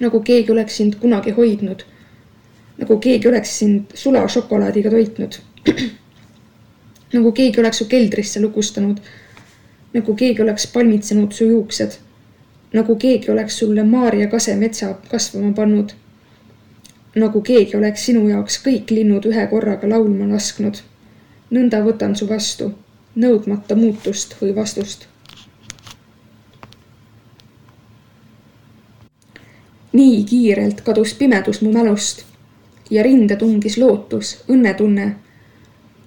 nagu 0.00 0.20
keegi 0.20 0.52
oleks 0.52 0.76
sind 0.76 0.94
kunagi 0.94 1.30
hoidnud. 1.30 1.82
nagu 2.78 2.98
keegi 2.98 3.28
oleks 3.28 3.58
sind 3.58 3.94
sulašokolaadiga 3.94 4.90
toitnud 4.90 5.40
nagu 7.16 7.32
keegi 7.32 7.60
oleks 7.60 7.78
su 7.78 7.84
keldrisse 7.84 8.40
lukustanud. 8.40 8.98
nagu 9.92 10.14
keegi 10.14 10.42
oleks 10.42 10.66
palmitsenud 10.66 11.32
su 11.32 11.44
juuksed. 11.44 11.98
Nagu 12.76 12.96
keegi 13.02 13.30
oleks 13.32 13.58
sulle 13.58 13.84
Maarja 13.84 14.28
kasemetsa 14.28 14.94
kasvama 15.10 15.52
pannud. 15.56 15.94
nagu 17.14 17.40
keegi 17.40 17.76
oleks 17.76 18.06
sinu 18.06 18.28
jaoks 18.28 18.58
kõik 18.66 18.90
linnud 18.92 19.24
ühe 19.30 19.46
korraga 19.50 19.88
laulma 19.88 20.28
lasknud. 20.34 20.80
nõnda 21.50 21.82
võtan 21.88 22.16
su 22.16 22.28
vastu, 22.28 22.72
nõudmata 23.14 23.74
muutust 23.74 24.36
või 24.40 24.54
vastust. 24.54 25.08
nii 29.92 30.24
kiirelt 30.24 30.80
kadus 30.80 31.14
pimedus 31.14 31.62
mu 31.62 31.72
mälust 31.72 32.24
ja 32.90 33.02
rinde 33.02 33.36
tungis 33.36 33.78
lootus, 33.78 34.36
õnnetunne 34.48 35.14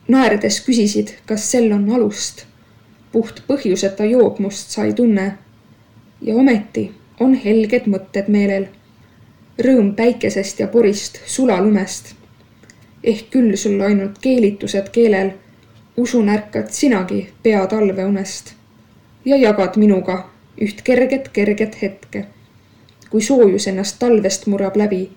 naerdes 0.08 0.62
küsisid, 0.66 1.14
kas 1.26 1.52
sel 1.52 1.72
on 1.72 1.90
alust. 1.94 2.46
puht 3.12 3.42
põhjuseta 3.48 4.06
joobmust 4.06 4.70
sai 4.70 4.94
tunne. 4.94 5.32
Ja 6.22 6.36
ometi 6.36 6.92
on 7.20 7.34
helged 7.34 7.88
mõtted 7.88 8.28
meelel. 8.28 8.68
Rõõm 9.60 9.94
päikesest 9.96 10.60
ja 10.60 10.68
porist 10.68 11.20
sulalumest. 11.26 12.16
ehk 13.04 13.30
küll 13.32 13.56
sul 13.56 13.82
ainult 13.82 14.18
keelitused 14.22 14.90
keelel. 14.90 15.32
usun, 15.98 16.30
ärkad 16.30 16.70
sinagi 16.72 17.30
pea 17.44 17.68
talveunest 17.68 18.54
ja 19.26 19.38
jagad 19.38 19.78
minuga 19.78 20.30
üht 20.62 20.82
kerget, 20.84 21.30
kerget 21.30 21.82
hetke. 21.82 22.26
kui 23.10 23.22
soojus 23.22 23.68
ennast 23.68 24.00
talvest 24.00 24.48
murrab 24.48 24.76
läbi, 24.76 25.10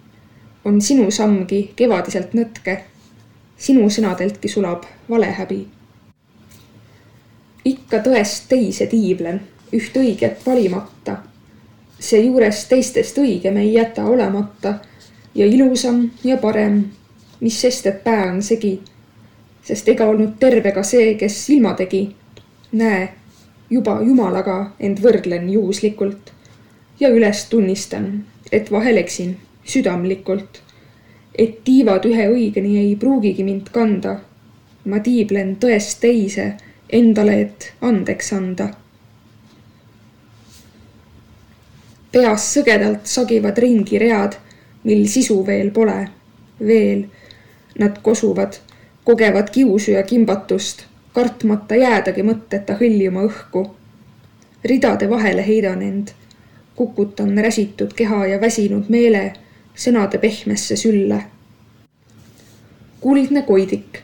on 0.64 0.80
sinu 0.80 1.10
sammgi 1.10 1.72
kevadiselt 1.76 2.34
nõtke 2.34 2.82
sinu 3.62 3.90
sõnadeltki 3.90 4.48
sulab 4.48 4.84
valehäbi. 5.10 5.66
ikka 7.64 7.98
tõest 8.02 8.48
teise 8.48 8.86
tiiblen, 8.86 9.40
üht 9.72 9.96
õiget 9.96 10.46
valimata. 10.46 11.16
seejuures 11.98 12.64
teistest 12.66 13.18
õigem 13.18 13.56
ei 13.56 13.74
jäta 13.74 14.04
olemata 14.04 14.74
ja 15.34 15.46
ilusam 15.46 16.10
ja 16.24 16.36
parem, 16.36 16.84
mis 17.40 17.60
sest, 17.60 17.86
et 17.86 18.04
pää 18.04 18.32
on 18.32 18.42
segi. 18.42 18.80
sest 19.62 19.88
ega 19.88 20.06
olnud 20.06 20.38
terve 20.38 20.72
ka 20.72 20.82
see, 20.82 21.14
kes 21.14 21.50
ilma 21.50 21.74
tegi. 21.74 22.16
näe, 22.72 23.08
juba 23.70 24.00
jumalaga 24.02 24.72
end 24.80 24.98
võrdlen 24.98 25.48
juhuslikult 25.50 26.32
ja 27.00 27.08
üles 27.08 27.44
tunnistan, 27.44 28.24
et 28.52 28.70
vahel 28.70 28.96
eksin 28.96 29.36
südamlikult 29.64 30.62
et 31.34 31.62
tiivad 31.64 32.04
ühe 32.08 32.26
õigeni 32.28 32.76
ei 32.80 32.92
pruugigi 32.96 33.44
mind 33.44 33.72
kanda. 33.72 34.20
ma 34.84 34.98
tiiblen 34.98 35.56
tõest 35.62 36.00
teise 36.02 36.56
endale, 36.90 37.40
et 37.40 37.72
andeks 37.80 38.32
anda. 38.32 38.68
Peas 42.12 42.46
sõgedalt 42.54 43.06
sagivad 43.08 43.58
ringi 43.58 43.98
read, 43.98 44.36
mil 44.84 45.06
sisu 45.08 45.42
veel 45.46 45.70
pole, 45.70 46.08
veel. 46.60 47.04
Nad 47.78 48.02
kosuvad, 48.02 48.58
kogevad 49.04 49.50
kiusu 49.50 49.94
ja 49.94 50.02
kimbatust, 50.02 50.84
kartmata 51.12 51.76
jäädagi 51.76 52.22
mõtteta 52.22 52.76
hõljuma 52.80 53.24
õhku. 53.28 53.70
ridade 54.64 55.08
vahele 55.10 55.46
heidan 55.46 55.82
end, 55.82 56.08
kukutan 56.76 57.38
räsitud 57.38 57.92
keha 57.94 58.26
ja 58.26 58.40
väsinud 58.40 58.88
meele 58.88 59.32
sõnade 59.74 60.18
pehmesse 60.18 60.76
sülle. 60.76 61.22
kuldne 63.00 63.42
koidik. 63.42 63.98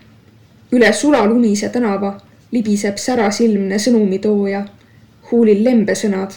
üle 0.72 0.92
sulalumise 0.92 1.68
tänava 1.68 2.20
libiseb 2.52 2.96
särasilmne 2.96 3.78
sõnumitooja. 3.78 4.64
huulil 5.30 5.64
lembesõnad. 5.64 6.32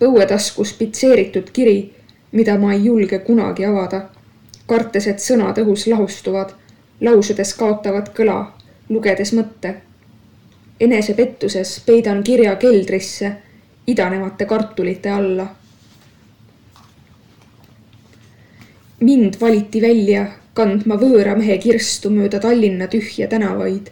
Põuetaskus 0.00 0.72
pitseeritud 0.78 1.50
kiri, 1.52 1.92
mida 2.32 2.56
ma 2.58 2.72
ei 2.72 2.84
julge 2.84 3.18
kunagi 3.18 3.64
avada. 3.64 4.08
kartes, 4.66 5.06
et 5.06 5.18
sõnad 5.18 5.58
õhus 5.58 5.86
lahustuvad, 5.90 6.52
lausudes 7.00 7.54
kaotavad 7.54 8.12
kõla, 8.16 8.52
lugedes 8.88 9.32
mõtte. 9.32 9.74
enesepettuses 10.80 11.80
peidan 11.86 12.22
kirja 12.22 12.56
keldrisse 12.56 13.32
idanevate 13.86 14.46
kartulite 14.46 15.10
alla 15.10 15.48
mind 19.00 19.34
valiti 19.40 19.80
välja 19.82 20.26
kandma 20.54 20.96
võõra 21.00 21.34
mehe 21.38 21.56
kirstu 21.58 22.10
mööda 22.12 22.40
Tallinna 22.40 22.88
tühje 22.92 23.26
tänavaid. 23.26 23.90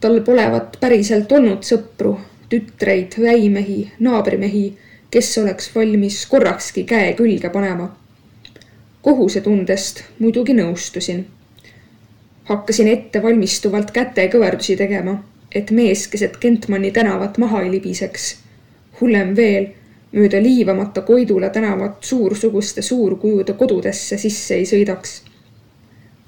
tal 0.00 0.20
polevat 0.24 0.76
päriselt 0.80 1.32
olnud 1.32 1.62
sõpru, 1.62 2.14
tütreid, 2.48 3.14
väimehi, 3.20 3.92
naabrimehi, 4.00 4.78
kes 5.10 5.38
oleks 5.38 5.74
valmis 5.74 6.26
korrakski 6.26 6.84
käe 6.84 7.12
külge 7.14 7.48
panema. 7.50 7.96
kohusetundest 9.02 10.02
muidugi 10.18 10.54
nõustusin. 10.54 11.26
hakkasin 12.44 12.88
ettevalmistuvalt 12.88 13.90
kätekõverdusi 13.90 14.76
tegema, 14.76 15.24
et 15.54 15.70
mees 15.70 16.08
keset 16.08 16.36
Kentmanni 16.36 16.90
tänavat 16.90 17.38
maha 17.38 17.62
ei 17.62 17.70
libiseks. 17.70 18.36
hullem 19.00 19.36
veel 19.36 19.66
mööda 20.12 20.42
liivamata 20.42 21.00
Koidula 21.00 21.48
tänavat 21.48 22.04
suursuguste 22.04 22.82
suurkujude 22.82 23.52
kodudesse 23.52 24.18
sisse 24.18 24.54
ei 24.54 24.66
sõidaks. 24.66 25.22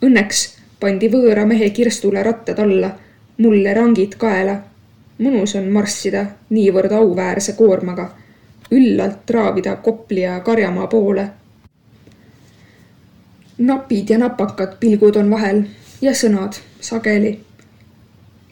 Õnneks 0.02 0.42
pandi 0.80 1.08
võõra 1.08 1.46
mehe 1.46 1.70
kirstule 1.70 2.22
rattad 2.22 2.58
alla, 2.58 2.90
mulle 3.38 3.74
rangid 3.74 4.14
kaela. 4.18 4.60
mõnus 5.22 5.54
on 5.54 5.68
marssida 5.70 6.26
niivõrd 6.50 6.92
auväärse 6.92 7.52
koormaga, 7.52 8.10
üllalt 8.72 9.22
traavida 9.26 9.76
Kopli 9.76 10.22
ja 10.22 10.40
Karjamaa 10.40 10.86
poole. 10.86 11.28
napid 13.58 14.10
ja 14.10 14.18
napakad 14.18 14.76
pilgud 14.80 15.16
on 15.16 15.30
vahel 15.30 15.62
ja 16.00 16.12
sõnad 16.12 16.58
sageli. 16.80 17.40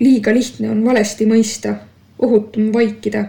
liiga 0.00 0.34
lihtne 0.34 0.70
on 0.70 0.84
valesti 0.84 1.26
mõista, 1.26 1.74
ohutum 2.18 2.72
vaikida 2.72 3.24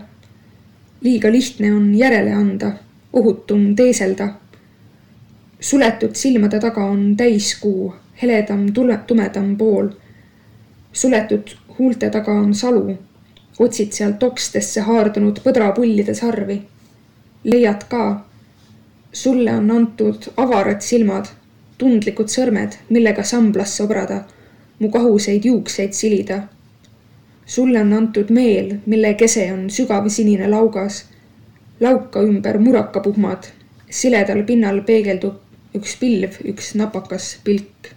liiga 1.02 1.32
lihtne 1.32 1.74
on 1.76 1.96
järele 1.96 2.34
anda, 2.34 2.72
ohutum 3.14 3.76
teeselda. 3.76 4.28
suletud 5.60 6.16
silmade 6.16 6.60
taga 6.60 6.86
on 6.86 7.18
täiskuu, 7.18 7.94
heledam, 8.22 8.74
tule, 8.74 9.00
tumedam 9.08 9.58
pool. 9.58 9.88
suletud 10.94 11.56
huulte 11.78 12.10
taga 12.10 12.32
on 12.32 12.54
salu, 12.54 12.98
otsid 13.60 13.92
sealt 13.92 14.24
okstesse 14.24 14.82
haardunud 14.82 15.40
põdrapullide 15.44 16.14
sarvi. 16.14 16.62
Leiad 17.44 17.84
ka, 17.90 18.26
sulle 19.14 19.56
on 19.56 19.72
antud 19.72 20.32
avarad 20.38 20.82
silmad, 20.82 21.28
tundlikud 21.78 22.30
sõrmed, 22.30 22.78
millega 22.90 23.24
samblasse 23.24 23.84
obrada, 23.84 24.24
mu 24.80 24.90
kahuseid 24.92 25.46
juukseid 25.46 25.94
silida 25.94 26.44
sulle 27.52 27.82
on 27.82 27.94
antud 27.94 28.30
meel, 28.30 28.76
mille 28.86 29.14
kese 29.14 29.54
on 29.54 29.70
sügav 29.70 30.10
sinine 30.10 30.48
laugas. 30.50 31.06
lauka 31.80 32.22
ümber 32.22 32.58
murakapuhmad, 32.58 33.44
siledal 33.90 34.44
pinnal 34.44 34.82
peegeldub 34.86 35.40
üks 35.76 35.96
pilv, 36.00 36.38
üks 36.46 36.76
napakas 36.76 37.26
pilk. 37.44 37.90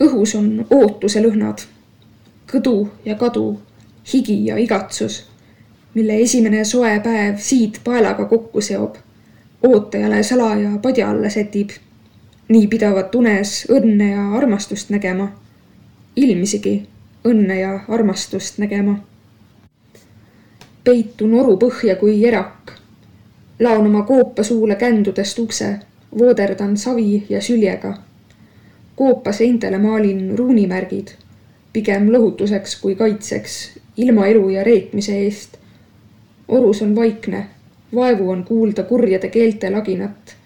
õhus 0.00 0.34
on 0.38 0.66
ootuse 0.70 1.22
lõhnad, 1.22 1.66
kõdu 2.50 2.88
ja 3.04 3.14
kadu, 3.14 3.60
higi 4.12 4.38
ja 4.46 4.56
igatsus. 4.58 5.22
Mille 5.94 6.20
esimene 6.20 6.64
soe 6.64 7.00
päev 7.00 7.36
siid 7.38 7.74
paelaga 7.84 8.24
kokku 8.24 8.60
seob, 8.60 8.96
ootajale 9.62 10.22
salaja 10.22 10.70
padja 10.82 11.10
alla 11.10 11.30
sätib. 11.30 11.70
nii 12.48 12.66
pidavat 12.66 13.14
unes 13.14 13.66
õnne 13.72 14.10
ja 14.10 14.32
armastust 14.36 14.90
nägema. 14.90 15.28
ilmsigi 16.16 16.88
õnne 17.24 17.54
ja 17.60 17.80
armastust 17.88 18.58
nägema. 18.58 18.98
peitun 20.84 21.34
oru 21.34 21.56
põhja 21.56 21.96
kui 21.96 22.24
erak. 22.28 22.72
laon 23.60 23.86
oma 23.86 24.02
koopa 24.02 24.42
suule 24.42 24.76
kändudest 24.76 25.38
ukse, 25.38 25.78
vooderdan 26.18 26.76
savi 26.76 27.26
ja 27.28 27.40
süljega. 27.40 27.94
koopa 28.96 29.32
seintele 29.32 29.78
maalin 29.78 30.38
ruunimärgid, 30.38 31.08
pigem 31.72 32.12
lohutuseks 32.12 32.80
kui 32.80 32.94
kaitseks, 32.94 33.78
ilma 33.96 34.26
elu 34.26 34.48
ja 34.48 34.64
reetmise 34.64 35.18
eest. 35.18 35.63
Orus 36.48 36.82
on 36.82 36.96
vaikne, 36.96 37.46
vaevu 37.94 38.30
on 38.30 38.44
kuulda 38.44 38.82
kurjade 38.82 39.28
keelte 39.28 39.70
laginat. 39.70 40.36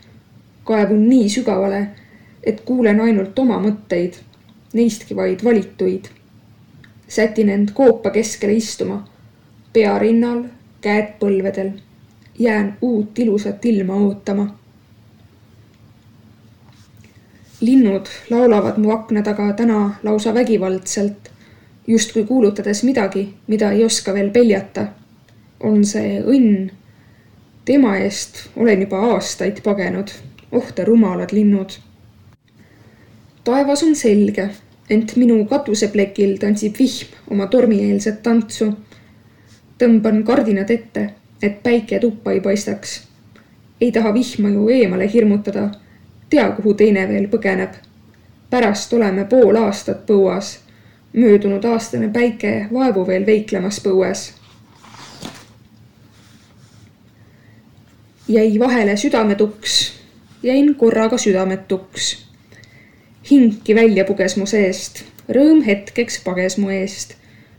kaevun 0.64 1.08
nii 1.08 1.28
sügavale, 1.28 1.86
et 2.44 2.60
kuulen 2.60 3.00
ainult 3.00 3.38
oma 3.38 3.56
mõtteid, 3.62 4.20
neistki 4.72 5.16
vaid 5.16 5.44
valituid 5.44 6.10
sätin 7.08 7.48
end 7.48 7.68
koopa 7.74 8.10
keskele 8.10 8.52
istuma, 8.52 9.08
pea 9.72 9.98
rinnal, 9.98 10.44
käed 10.80 11.12
põlvedel. 11.20 11.70
jään 12.38 12.78
uut 12.82 13.18
ilusat 13.18 13.64
ilma 13.64 13.94
ootama. 13.94 14.54
linnud 17.60 18.06
laulavad 18.30 18.76
mu 18.78 18.90
akna 18.90 19.22
taga 19.22 19.52
täna 19.52 19.94
lausa 20.02 20.34
vägivaldselt, 20.34 21.30
justkui 21.86 22.24
kuulutades 22.24 22.84
midagi, 22.84 23.34
mida 23.46 23.70
ei 23.70 23.84
oska 23.84 24.14
veel 24.14 24.30
peljata. 24.30 24.86
On 25.60 25.84
see 25.84 26.20
õnn? 26.20 26.70
tema 27.64 27.96
eest 28.00 28.48
olen 28.56 28.80
juba 28.80 29.00
aastaid 29.12 29.60
pagenud, 29.64 30.08
oh 30.52 30.72
te 30.72 30.84
rumalad 30.84 31.32
linnud. 31.32 31.76
taevas 33.44 33.82
on 33.82 33.96
selge 33.96 34.50
ent 34.90 35.16
minu 35.16 35.44
katuseplekil 35.44 36.38
tantsib 36.40 36.78
vihm 36.78 37.32
oma 37.32 37.46
tormieelset 37.46 38.22
tantsu. 38.22 38.72
tõmban 39.78 40.24
kardinad 40.24 40.70
ette, 40.70 41.10
et 41.42 41.62
päike 41.62 41.98
tuppa 41.98 42.32
ei 42.32 42.40
paistaks. 42.40 43.02
ei 43.80 43.92
taha 43.92 44.14
vihma 44.14 44.48
ju 44.48 44.68
eemale 44.68 45.12
hirmutada. 45.12 45.70
tea, 46.30 46.50
kuhu 46.50 46.74
teine 46.74 47.08
veel 47.08 47.28
põgeneb. 47.28 47.74
pärast 48.50 48.92
oleme 48.92 49.24
pool 49.24 49.56
aastat 49.56 50.06
põuas. 50.06 50.58
möödunud 51.12 51.64
aastane 51.64 52.08
päike 52.08 52.66
vaevu 52.72 53.06
veel 53.06 53.26
veiklemas 53.26 53.80
põues. 53.84 54.37
Jäi 58.28 58.58
vahele 58.58 58.96
südametuks, 58.96 59.92
jäin 60.42 60.74
korraga 60.74 61.18
südametuks 61.18 62.28
hingki 63.30 63.74
välja 63.74 64.04
puges 64.04 64.36
mu 64.36 64.46
seest, 64.46 65.02
rõõm 65.28 65.60
hetkeks 65.66 66.22
pages 66.24 66.56
mu 66.58 66.70
eest. 66.72 67.14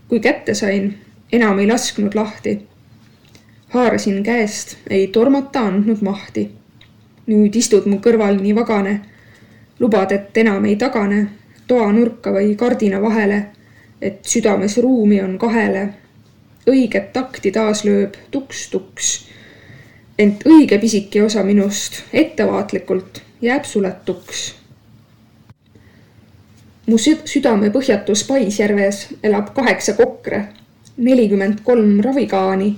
kui 0.09 0.19
kätte 0.19 0.53
sain, 0.53 0.97
enam 1.31 1.59
ei 1.59 1.67
lasknud 1.67 2.15
lahti. 2.15 2.59
haarasin 3.69 4.23
käest, 4.23 4.77
ei 4.89 5.07
tormata 5.07 5.59
andnud 5.59 6.01
mahti. 6.01 6.49
nüüd 7.27 7.55
istud 7.55 7.85
mu 7.85 7.97
kõrval 7.97 8.41
nii 8.41 8.55
vagane, 8.55 9.01
lubad, 9.79 10.11
et 10.11 10.37
enam 10.37 10.65
ei 10.65 10.75
tagane 10.75 11.27
toanurka 11.67 12.31
või 12.31 12.55
kardina 12.55 13.01
vahele, 13.01 13.45
et 14.01 14.25
südames 14.25 14.77
ruumi 14.77 15.21
on 15.21 15.37
kahele. 15.37 15.89
õiget 16.69 17.13
takti 17.13 17.51
taas 17.51 17.83
lööb 17.83 18.15
tuks-tuks. 18.31 19.29
Ent 20.19 20.43
õige 20.45 20.79
pisike 20.79 21.23
osa 21.23 21.43
minust 21.47 22.03
ettevaatlikult 22.13 23.21
jääb 23.41 23.65
suletuks 23.65 24.49
mu 26.89 26.97
südame 26.97 27.69
põhjatus 27.69 28.23
Paisjärves 28.25 29.01
elab 29.23 29.51
kaheksa 29.53 29.93
kokre, 29.93 30.39
nelikümmend 30.97 31.61
kolm 31.63 31.99
ravikaani, 32.01 32.69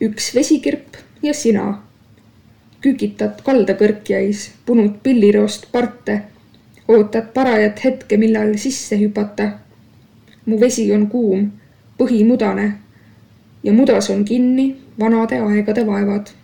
üks 0.00 0.32
vesikirp 0.34 0.96
ja 1.22 1.34
sina. 1.34 1.82
kükitad 2.82 3.42
kaldakõrkjais, 3.46 4.38
punud 4.66 4.96
pilliroost 5.04 5.68
parte, 5.72 6.16
ootad 6.88 7.28
parajat 7.34 7.84
hetke, 7.84 8.16
millal 8.16 8.56
sisse 8.58 8.98
hüpata. 8.98 9.50
mu 10.46 10.60
vesi 10.60 10.92
on 10.92 11.06
kuum, 11.06 11.50
põhi 11.98 12.24
mudane 12.24 12.78
ja 13.62 13.72
mudas 13.72 14.10
on 14.10 14.24
kinni 14.24 14.76
vanade 14.98 15.38
aegade 15.38 15.86
vaevad. 15.86 16.41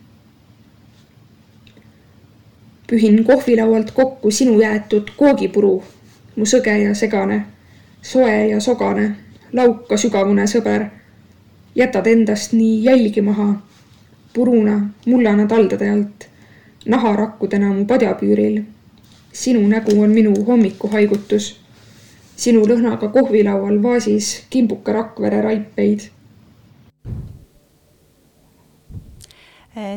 Pühin 2.90 3.24
kohvilaualt 3.24 3.90
kokku 3.90 4.30
sinu 4.30 4.60
jäetud 4.60 5.10
koogipuru 5.16 5.82
mu 6.36 6.46
sõge 6.46 6.72
ja 6.78 6.94
segane, 6.94 7.42
soe 8.02 8.46
ja 8.48 8.60
sogane, 8.60 9.10
lauka 9.52 9.96
sügavune 9.96 10.46
sõber. 10.46 10.86
jätad 11.74 12.06
endast 12.06 12.52
nii 12.52 12.84
jälgi 12.84 13.22
maha, 13.22 13.52
puruna 14.34 14.80
mullane 15.06 15.46
taldade 15.46 15.90
alt, 15.90 16.28
naharakkudena 16.86 17.72
mu 17.72 17.84
padjapüüril. 17.84 18.62
sinu 19.32 19.68
nägu 19.68 20.02
on 20.02 20.10
minu 20.10 20.44
hommikuhaigutus. 20.44 21.56
sinu 22.36 22.66
lõhnaga 22.66 23.08
kohvilaual 23.08 23.82
vaasis 23.82 24.44
kimbuka 24.50 24.92
Rakvere 24.92 25.42
raipeid 25.42 26.00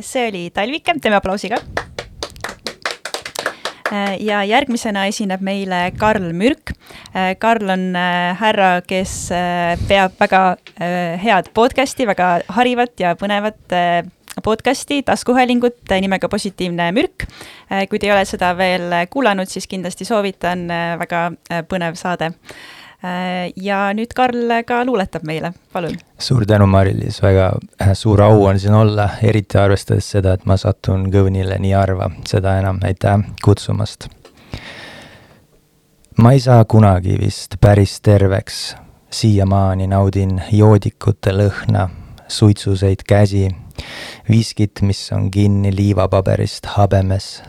see 0.01 0.27
oli 0.27 0.49
Talvike, 0.53 0.93
teeme 1.01 1.15
aplausi 1.15 1.49
ka 1.49 1.57
ja 4.19 4.41
järgmisena 4.47 5.05
esineb 5.09 5.41
meile 5.43 5.91
Karl 5.99 6.31
Mürk. 6.37 6.73
Äh, 7.15 7.35
Karl 7.39 7.69
on 7.73 7.91
äh, 7.95 8.31
härra, 8.39 8.81
kes 8.87 9.29
peab 9.87 10.17
väga 10.19 10.41
head 11.21 11.51
podcast'i, 11.53 12.07
väga 12.07 12.41
harivat 12.55 12.99
ja 12.99 13.13
põnevat 13.19 13.77
podcasti, 14.43 15.01
taskuhäälingut 15.03 15.91
nimega 16.01 16.29
Positiivne 16.31 16.87
mürk. 16.95 17.27
kui 17.89 17.99
te 17.99 18.07
ei 18.07 18.13
ole 18.13 18.23
seda 18.25 18.53
veel 18.57 18.93
kuulanud, 19.11 19.49
siis 19.51 19.67
kindlasti 19.67 20.07
soovitan, 20.07 20.67
väga 20.99 21.25
põnev 21.69 21.99
saade 21.99 22.31
Äh, 22.31 22.80
ja 23.55 23.79
nüüd 23.97 24.13
Karl 24.15 24.51
ka 24.67 24.83
luuletab 24.85 25.25
meile, 25.25 25.53
palun. 25.73 25.97
suur 26.19 26.45
tänu, 26.45 26.67
Mari-Liis, 26.69 27.21
väga 27.23 27.51
äh, 27.81 27.93
suur 27.97 28.21
au 28.21 28.43
on 28.45 28.59
siin 28.59 28.73
olla, 28.77 29.09
eriti 29.23 29.57
arvestades 29.57 30.11
seda, 30.11 30.35
et 30.37 30.45
ma 30.45 30.57
satun 30.57 31.07
Kõvnile 31.11 31.57
nii 31.59 31.73
harva, 31.73 32.11
seda 32.29 32.57
enam 32.59 32.81
aitäh 32.85 33.23
kutsumast. 33.43 34.07
ma 36.17 36.33
ei 36.33 36.39
saa 36.39 36.65
kunagi 36.65 37.17
vist 37.19 37.57
päris 37.61 37.99
terveks, 38.01 38.75
siiamaani 39.09 39.87
naudin 39.87 40.37
joodikute 40.51 41.33
lõhna, 41.33 41.89
suitsuseid 42.27 43.01
käsi, 43.07 43.49
viskit, 44.29 44.81
mis 44.81 45.09
on 45.11 45.31
kinni 45.31 45.73
liivapaberist 45.75 46.69
habemes, 46.77 47.41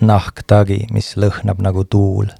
nahktagi, 0.00 0.86
mis 0.90 1.14
lõhnab 1.16 1.62
nagu 1.62 1.84
tuul 1.84 2.34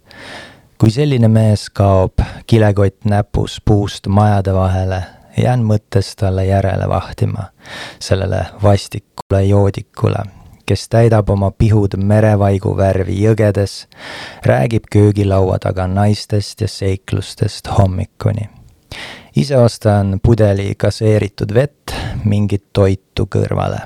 kui 0.79 0.91
selline 0.91 1.29
mees 1.29 1.69
kaob, 1.71 2.21
kilekott 2.47 3.05
näpus 3.09 3.61
puust 3.65 4.07
majade 4.07 4.55
vahele, 4.55 5.03
jään 5.41 5.65
mõttes 5.65 6.13
talle 6.17 6.47
järele 6.47 6.89
vahtima, 6.89 7.49
sellele 7.99 8.43
vastikule 8.63 9.45
joodikule, 9.45 10.25
kes 10.67 10.89
täidab 10.93 11.31
oma 11.31 11.51
pihud 11.51 11.97
merevaigu 11.97 12.77
värvi 12.77 13.17
jõgedes, 13.23 13.87
räägib 14.45 14.91
köögilaua 14.93 15.59
taga 15.59 15.87
naistest 15.87 16.61
ja 16.61 16.69
seiklustest 16.69 17.69
hommikuni. 17.79 18.51
ise 19.37 19.57
ostan 19.57 20.21
pudeli 20.23 20.75
gaseeritud 20.79 21.55
vett, 21.55 21.93
mingit 22.25 22.65
toitu 22.73 23.27
kõrvale. 23.27 23.81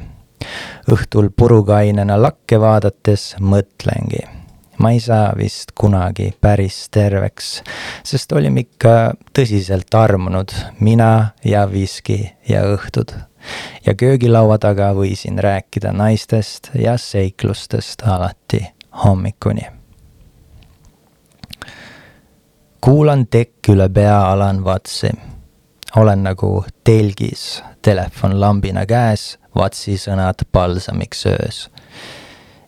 õhtul 0.90 1.30
purukainena 1.36 2.22
lakke 2.22 2.60
vaadates 2.60 3.36
mõtlengi 3.40 4.39
ma 4.80 4.90
ei 4.90 5.00
saa 5.00 5.32
vist 5.36 5.72
kunagi 5.76 6.32
päris 6.40 6.88
terveks, 6.90 7.48
sest 8.04 8.32
olime 8.32 8.64
ikka 8.64 9.12
tõsiselt 9.36 9.92
armunud, 9.96 10.54
mina 10.80 11.32
ja 11.44 11.66
viski 11.72 12.32
ja 12.48 12.64
õhtud. 12.64 13.12
ja 13.86 13.94
köögilaua 13.94 14.58
taga 14.58 14.92
võisin 14.96 15.38
rääkida 15.38 15.92
naistest 15.92 16.70
ja 16.74 16.96
seiklustest 16.96 18.02
alati 18.02 18.64
hommikuni. 19.04 19.66
kuulan 22.80 23.26
tekk 23.26 23.68
üle 23.68 23.88
pea 23.88 24.32
Alan 24.32 24.64
Watsi. 24.64 25.10
olen 25.96 26.22
nagu 26.22 26.64
telgis, 26.84 27.62
telefon 27.82 28.40
lambina 28.40 28.86
käes, 28.86 29.38
Watsi 29.56 29.98
sõnad 29.98 30.46
palsamiks 30.52 31.26
öös. 31.26 31.70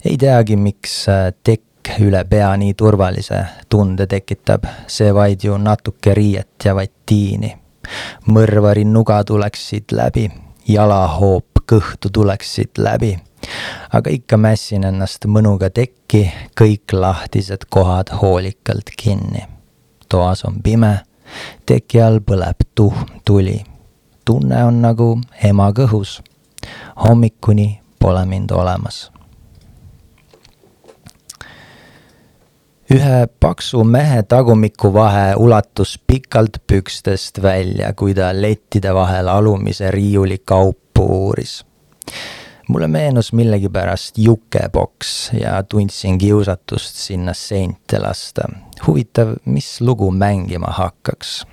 ei 0.05 0.17
teagi, 0.17 0.57
miks 0.57 1.09
äh, 1.09 1.33
tekk 1.45 1.72
värk 1.89 2.01
üle 2.01 2.25
pea 2.25 2.57
nii 2.57 2.75
turvalise 2.75 3.45
tunde 3.69 4.07
tekitab, 4.07 4.65
see 4.87 5.13
vaid 5.15 5.41
ju 5.45 5.57
natuke 5.59 6.15
riiet 6.15 6.65
ja 6.65 6.75
vaid 6.75 6.91
tiini. 7.07 7.57
mõrvari 8.27 8.85
nuga 8.85 9.25
tuleks 9.25 9.69
siit 9.69 9.93
läbi, 9.93 10.31
jalahoop 10.69 11.59
kõhtu 11.67 12.11
tuleksid 12.13 12.79
läbi. 12.79 13.19
aga 13.93 14.11
ikka 14.11 14.37
mässin 14.37 14.85
ennast 14.85 15.27
mõnuga 15.27 15.71
tekki, 15.71 16.33
kõik 16.61 16.93
lahtised 16.93 17.67
kohad 17.71 18.11
hoolikalt 18.23 18.91
kinni. 18.97 19.47
toas 20.09 20.45
on 20.45 20.63
pime, 20.63 21.01
teki 21.67 22.01
all 22.01 22.21
põleb 22.21 22.57
tuhm 22.75 23.21
tuli. 23.25 23.65
tunne 24.25 24.65
on 24.65 24.83
nagu 24.83 25.21
ema 25.43 25.73
kõhus. 25.73 26.23
hommikuni 26.97 27.81
pole 27.99 28.25
mind 28.27 28.51
olemas 28.51 29.12
ühe 32.93 33.27
paksu 33.41 33.85
mehe 33.85 34.23
tagumiku 34.23 34.91
vahe 34.95 35.35
ulatus 35.37 36.01
pikalt 36.07 36.59
pükstest 36.67 37.43
välja, 37.43 37.93
kui 37.93 38.15
ta 38.15 38.29
lettide 38.37 38.95
vahel 38.95 39.29
alumise 39.29 39.91
riiuli 39.91 40.39
kaupu 40.45 41.05
uuris. 41.05 41.65
mulle 42.69 42.89
meenus 42.89 43.33
millegipärast 43.33 44.19
jukeboks 44.19 45.31
ja 45.41 45.63
tundsin 45.63 46.19
kiusatust 46.19 46.97
sinna 46.97 47.35
seinte 47.35 47.99
lasta. 47.99 48.43
huvitav, 48.87 49.35
mis 49.45 49.81
lugu 49.81 50.11
mängima 50.11 50.67
hakkaks? 50.67 51.47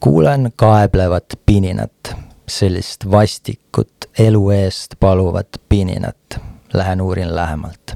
kuulen 0.00 0.52
kaeblevat 0.56 1.38
pininat, 1.46 2.16
sellist 2.48 3.10
vastikut 3.10 3.94
elu 4.18 4.50
eest 4.50 4.94
paluvat 5.00 5.48
pininat 5.68 6.49
lähen 6.72 7.00
uurin 7.00 7.36
lähemalt. 7.36 7.94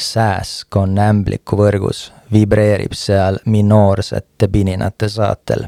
sääsk 0.00 0.76
on 0.76 0.98
ämbliku 0.98 1.56
võrgus, 1.56 2.12
vibreerib 2.32 2.92
seal 2.96 3.38
minoorsete 3.44 4.48
pininate 4.48 5.08
saatel, 5.08 5.66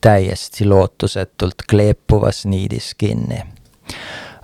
täiesti 0.00 0.66
lootusetult 0.66 1.62
kleepuvas 1.70 2.46
niidis 2.46 2.94
kinni. 2.98 3.42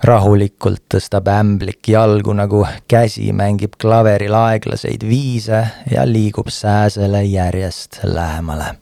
rahulikult 0.03 0.83
tõstab 0.93 1.27
ämblik 1.27 1.87
jalgu, 1.87 2.33
nagu 2.33 2.67
käsi 2.87 3.33
mängib 3.33 3.73
klaveril 3.81 4.33
aeglaseid 4.33 5.03
viise 5.09 5.67
ja 5.91 6.05
liigub 6.05 6.47
sääsele 6.47 7.23
järjest 7.23 7.99
lähemale. 8.03 8.75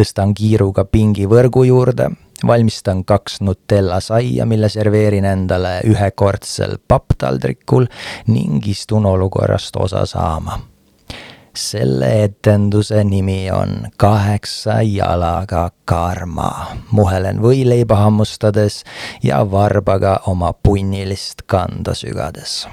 tõstan 0.00 0.34
kiiruga 0.34 0.84
pingi 0.84 1.26
võrgu 1.26 1.64
juurde 1.64 2.10
valmistan 2.46 3.04
kaks 3.04 3.40
Nutella 3.40 4.00
saia, 4.00 4.46
mille 4.46 4.68
serveerin 4.68 5.24
endale 5.24 5.80
ühekordsel 5.84 6.78
papptaldrikul 6.88 7.86
ning 8.26 8.66
istun 8.68 9.06
olukorrast 9.06 9.76
osa 9.76 10.06
saama. 10.06 10.60
selle 11.56 12.24
etenduse 12.24 13.04
nimi 13.04 13.50
on 13.50 13.88
Kaheksa 13.96 14.82
jalaga 14.82 15.70
karma. 15.84 16.66
muhelen 16.90 17.42
võileiba 17.42 17.94
hammustades 17.94 18.84
ja 19.22 19.50
varbaga 19.50 20.20
oma 20.26 20.52
punnilist 20.52 21.42
kanda 21.46 21.94
sügades 21.94 22.68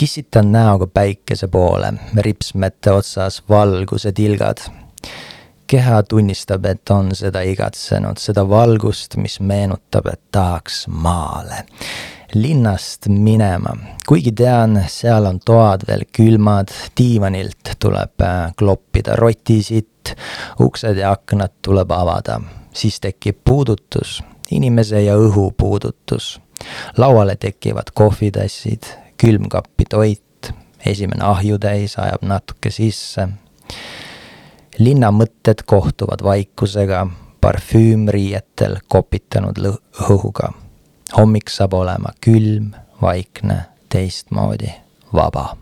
kissitan 0.00 0.52
näoga 0.52 0.86
päikese 0.86 1.48
poole, 1.48 1.92
ripsmete 2.16 2.92
otsas 2.92 3.42
valguse 3.48 4.12
tilgad 4.12 4.58
keha 5.70 6.02
tunnistab, 6.02 6.64
et 6.66 6.90
on 6.90 7.12
seda 7.14 7.44
igatsenud, 7.46 8.18
seda 8.18 8.42
valgust, 8.48 9.14
mis 9.22 9.38
meenutab, 9.40 10.08
et 10.10 10.20
tahaks 10.34 10.82
maale, 10.90 11.62
linnast 12.34 13.06
minema. 13.08 13.76
kuigi 14.06 14.32
tean, 14.32 14.80
seal 14.90 15.28
on 15.30 15.38
toad 15.44 15.86
veel 15.86 16.02
külmad, 16.16 16.74
diivanilt 16.98 17.76
tuleb 17.78 18.26
äh, 18.26 18.50
kloppida 18.58 19.14
rotisitt, 19.20 20.16
uksed 20.60 20.98
ja 20.98 21.12
aknad 21.14 21.54
tuleb 21.62 21.94
avada, 21.94 22.40
siis 22.74 22.98
tekib 23.00 23.38
puudutus, 23.44 24.18
inimese 24.50 25.04
ja 25.06 25.14
õhu 25.14 25.52
puudutus. 25.56 26.40
lauale 26.96 27.36
tekivad 27.36 27.94
kohvitassid, 27.94 28.90
külmkappi 29.16 29.84
toit, 29.90 30.52
esimene 30.86 31.24
ahjutäis 31.24 31.98
ajab 31.98 32.26
natuke 32.26 32.70
sisse 32.74 33.28
linna 34.78 35.10
mõtted 35.10 35.64
kohtuvad 35.66 36.22
vaikusega, 36.22 37.06
parfüüm 37.40 38.08
riietel 38.08 38.76
kopitanud 38.88 39.58
õhuga. 39.58 40.52
hommik 41.16 41.50
saab 41.50 41.72
olema 41.74 42.12
külm, 42.20 42.70
vaikne, 43.02 43.64
teistmoodi, 43.88 44.70
vaba. 45.12 45.56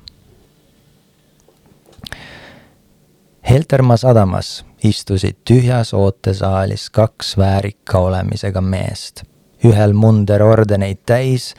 Heltermaa 3.51 3.97
sadamas 3.97 4.65
istusid 4.85 5.37
tühjas 5.45 5.95
ootesaalis 5.95 6.91
kaks 6.91 7.37
väärika 7.37 7.99
olemisega 7.99 8.61
meest. 8.61 9.23
ühel 9.65 9.93
munder 9.93 10.43
ordeneid 10.43 10.99
täis, 11.07 11.55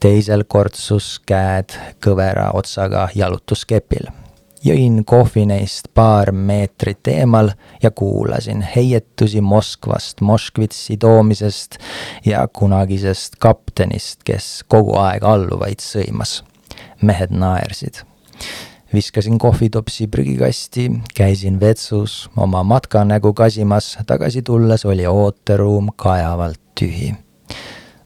teisel 0.00 0.44
kortsus 0.44 1.20
käed 1.26 1.74
kõvera 2.04 2.50
otsaga 2.54 3.08
jalutuskepil 3.14 4.21
jõin 4.64 5.02
kohvi 5.04 5.44
neist 5.46 5.90
paar 5.94 6.32
meetrit 6.32 7.08
eemal 7.10 7.52
ja 7.82 7.90
kuulasin 7.90 8.62
heietusi 8.62 9.40
Moskvast, 9.40 10.20
Moskvitsi 10.20 10.96
toomisest 10.96 11.78
ja 12.24 12.46
kunagisest 12.48 13.36
kaptenist, 13.38 14.22
kes 14.24 14.62
kogu 14.68 14.96
aeg 14.98 15.24
alluvaid 15.24 15.82
sõimas. 15.82 16.42
mehed 17.02 17.30
naersid. 17.30 18.04
viskasin 18.94 19.38
kohvitopsi 19.38 20.06
prügikasti, 20.06 20.90
käisin 21.14 21.60
vetsus 21.60 22.30
oma 22.36 22.62
matkanägu 22.62 23.32
kasimas, 23.32 23.98
tagasi 24.06 24.42
tulles 24.42 24.84
oli 24.84 25.06
ooteruum 25.06 25.88
kajavalt 25.96 26.60
tühi. 26.80 27.14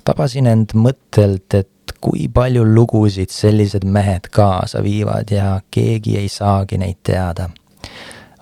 tabasin 0.05 0.47
end 0.47 0.73
mõttelt, 0.75 1.55
et 1.55 1.71
kui 2.07 2.29
palju 2.31 2.63
lugusid 2.65 3.33
sellised 3.35 3.83
mehed 3.85 4.29
kaasa 4.31 4.79
viivad 4.83 5.31
ja 5.35 5.61
keegi 5.75 6.13
ei 6.19 6.29
saagi 6.29 6.79
neid 6.79 7.03
teada. 7.03 7.49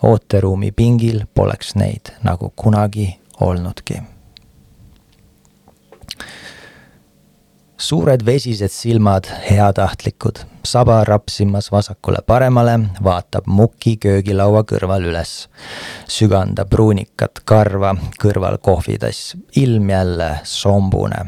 ooteruumi 0.03 0.73
pingil 0.73 1.23
poleks 1.35 1.75
neid 1.75 2.11
nagu 2.23 2.53
kunagi 2.57 3.21
olnudki. 3.41 4.03
suured 7.79 8.27
vesised 8.27 8.69
silmad, 8.69 9.25
heatahtlikud, 9.51 10.39
saba 10.65 11.05
rapsimas 11.05 11.73
vasakule-paremale, 11.73 12.79
vaatab 13.05 13.47
muki 13.47 13.97
köögilaua 13.97 14.63
kõrval 14.73 15.09
üles. 15.09 15.49
sügandab 16.09 16.69
pruunikat 16.69 17.41
karva, 17.45 17.95
kõrval 18.21 18.59
kohvitass, 18.61 19.37
ilm 19.57 19.91
jälle 19.91 20.31
sombune 20.43 21.25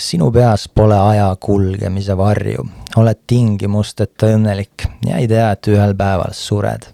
sinu 0.00 0.30
peas 0.32 0.68
pole 0.68 0.96
aja 0.98 1.28
kulgemise 1.40 2.16
varju, 2.16 2.64
oled 2.96 3.20
tingimusteta 3.28 4.32
õnnelik 4.34 4.86
ja 5.06 5.20
ei 5.20 5.28
tea, 5.28 5.50
et 5.52 5.68
ühel 5.70 5.94
päeval 5.96 6.32
sured. 6.36 6.88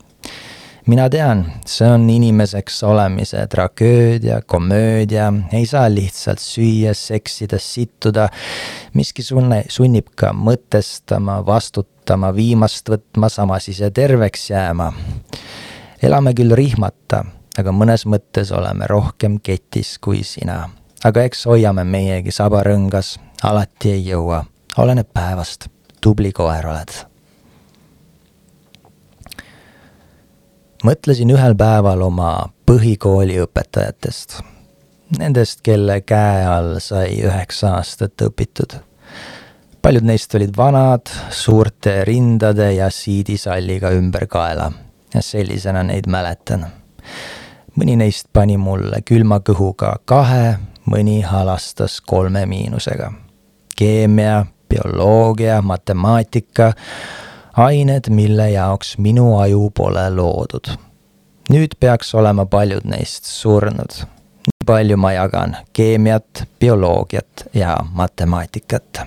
mina 0.86 1.09
tean, 1.11 1.44
see 1.66 1.86
on 1.90 2.04
inimeseks 2.11 2.82
olemise 2.86 3.46
tragöödia, 3.50 4.40
komöödia, 4.46 5.32
ei 5.52 5.66
saa 5.66 5.88
lihtsalt 5.90 6.38
süüa, 6.38 6.94
seksida, 6.94 7.59
sittuda. 7.59 8.28
miski 8.94 9.22
sunne, 9.22 9.64
sunnib 9.68 10.12
ka 10.14 10.32
mõtestama, 10.32 11.40
vastutama, 11.46 12.34
viimast 12.34 12.88
võtma, 12.90 13.28
samas 13.28 13.68
ise 13.68 13.90
terveks 13.90 14.50
jääma. 14.50 14.92
elame 16.02 16.34
küll 16.34 16.54
rihmata, 16.54 17.24
aga 17.59 17.72
mõnes 17.72 18.07
mõttes 18.07 18.52
oleme 18.52 18.86
rohkem 18.86 19.40
ketis 19.42 19.98
kui 19.98 20.22
sina 20.22 20.66
aga 21.05 21.22
eks 21.26 21.47
hoiame 21.47 21.84
meiegi 21.84 22.32
saba 22.32 22.62
rõngas, 22.66 23.16
alati 23.44 23.92
ei 23.97 24.07
jõua, 24.09 24.44
oleneb 24.78 25.09
päevast, 25.12 25.68
tubli 26.01 26.32
koer 26.32 26.66
oled. 26.66 26.94
mõtlesin 30.86 31.30
ühel 31.34 31.57
päeval 31.59 32.03
oma 32.05 32.30
põhikooli 32.68 33.40
õpetajatest, 33.42 34.36
nendest, 35.18 35.62
kelle 35.66 36.01
käe 36.07 36.44
all 36.47 36.76
sai 36.80 37.16
üheksa 37.24 37.72
aastat 37.78 38.22
õpitud. 38.22 38.76
paljud 39.82 40.07
neist 40.07 40.34
olid 40.34 40.55
vanad, 40.57 41.11
suurte 41.30 42.05
rindade 42.05 42.72
ja 42.74 42.90
siidisalliga 42.90 43.90
ümber 43.90 44.26
kaela. 44.26 44.72
Ja 45.14 45.22
sellisena 45.22 45.82
neid 45.82 46.07
mäletan. 46.07 46.66
Mõni 47.76 47.97
neist 47.97 48.26
pani 48.32 48.57
mulle 48.57 49.01
külma 49.07 49.38
kõhuga 49.40 49.97
kahe 50.05 50.59
mõni 50.91 51.20
halastas 51.22 52.01
kolme 52.01 52.47
miinusega. 52.47 53.12
keemia, 53.76 54.47
bioloogia, 54.68 55.62
matemaatika, 55.62 56.72
ained, 57.57 58.09
mille 58.09 58.51
jaoks 58.51 58.99
minu 58.99 59.39
aju 59.39 59.70
pole 59.70 60.11
loodud. 60.11 60.76
nüüd 61.51 61.76
peaks 61.80 62.14
olema 62.14 62.47
paljud 62.47 62.84
neist 62.84 63.24
surnud. 63.24 64.03
nii 64.47 64.66
palju 64.66 64.97
ma 64.97 65.12
jagan 65.12 65.57
keemiat, 65.72 66.45
bioloogiat 66.61 67.49
ja 67.55 67.76
matemaatikat. 67.93 69.01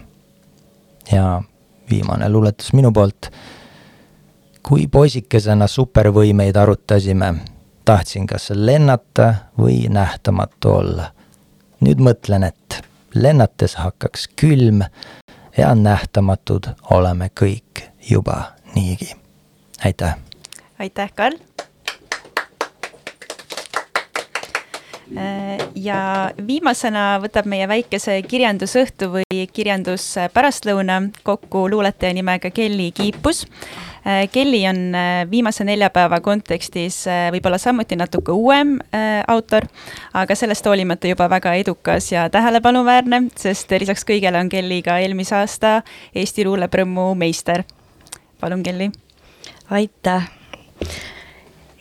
ja 1.12 1.42
viimane 1.90 2.30
luuletus 2.30 2.74
minu 2.74 2.92
poolt. 2.92 3.32
kui 4.64 4.88
poisikesena 4.88 5.68
supervõimeid 5.68 6.58
arutasime, 6.58 7.34
tahtsin 7.86 8.28
kas 8.28 8.50
lennata 8.56 9.34
või 9.58 9.88
nähtamatu 9.90 10.72
olla. 10.72 11.12
Nüüd 11.82 12.02
mõtlen, 12.04 12.44
et 12.44 12.82
lennates 13.16 13.76
hakkaks 13.80 14.28
külm 14.40 14.84
ja 15.58 15.74
nähtamatud 15.76 16.72
oleme 16.92 17.30
kõik 17.42 17.86
juba 18.10 18.42
niigi. 18.76 19.16
aitäh! 19.86 20.16
aitäh, 20.80 21.14
Karl! 21.16 21.38
Ja 25.76 26.32
viimasena 26.48 27.20
võtab 27.22 27.48
meie 27.50 27.68
väikese 27.68 28.20
kirjandusõhtu 28.28 29.10
või 29.14 29.46
kirjanduspärastlõuna 29.54 31.00
kokku 31.24 31.66
luuletaja 31.72 32.14
nimega 32.14 32.52
Kelly 32.54 32.92
Kiipus. 32.92 33.46
Kelly 34.32 34.62
on 34.70 34.94
viimase 35.32 35.66
nelja 35.68 35.90
päeva 35.94 36.22
kontekstis 36.24 37.02
võib-olla 37.34 37.58
samuti 37.62 37.98
natuke 38.00 38.32
uuem 38.32 38.78
autor, 39.28 39.68
aga 40.14 40.38
sellest 40.38 40.66
hoolimata 40.66 41.12
juba 41.12 41.30
väga 41.30 41.54
edukas 41.60 42.12
ja 42.12 42.30
tähelepanuväärne, 42.30 43.24
sest 43.38 43.74
lisaks 43.82 44.06
kõigele 44.08 44.40
on 44.40 44.50
Kelly 44.50 44.82
ka 44.86 45.00
eelmise 45.04 45.36
aasta 45.42 45.80
Eesti 46.16 46.46
luulepõrmu 46.48 47.12
meister. 47.16 47.64
palun, 48.40 48.64
Kelly. 48.64 48.92
aitäh. 49.70 50.32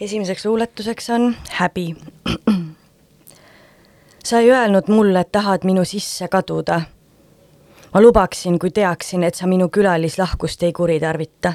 esimeseks 0.01 0.47
luuletuseks 0.47 1.11
on 1.11 1.37
Häbi 1.51 1.95
sa 4.25 4.39
ei 4.39 4.51
öelnud 4.53 4.89
mulle, 4.89 5.21
et 5.21 5.33
tahad 5.33 5.64
minu 5.64 5.85
sisse 5.85 6.29
kaduda. 6.29 6.81
ma 7.95 8.03
lubaksin, 8.03 8.59
kui 8.59 8.71
teaksin, 8.71 9.25
et 9.25 9.35
sa 9.35 9.47
minu 9.47 9.69
külalislahkust 9.69 10.62
ei 10.62 10.73
kuritarvita. 10.73 11.53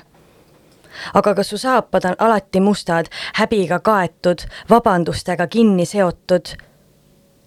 aga 1.13 1.35
kas 1.35 1.49
su 1.49 1.57
saapad 1.57 2.05
on 2.05 2.15
alati 2.19 2.59
mustad, 2.59 3.05
häbiga 3.35 3.79
kaetud, 3.79 4.39
vabandustega 4.69 5.47
kinni 5.47 5.85
seotud? 5.85 6.45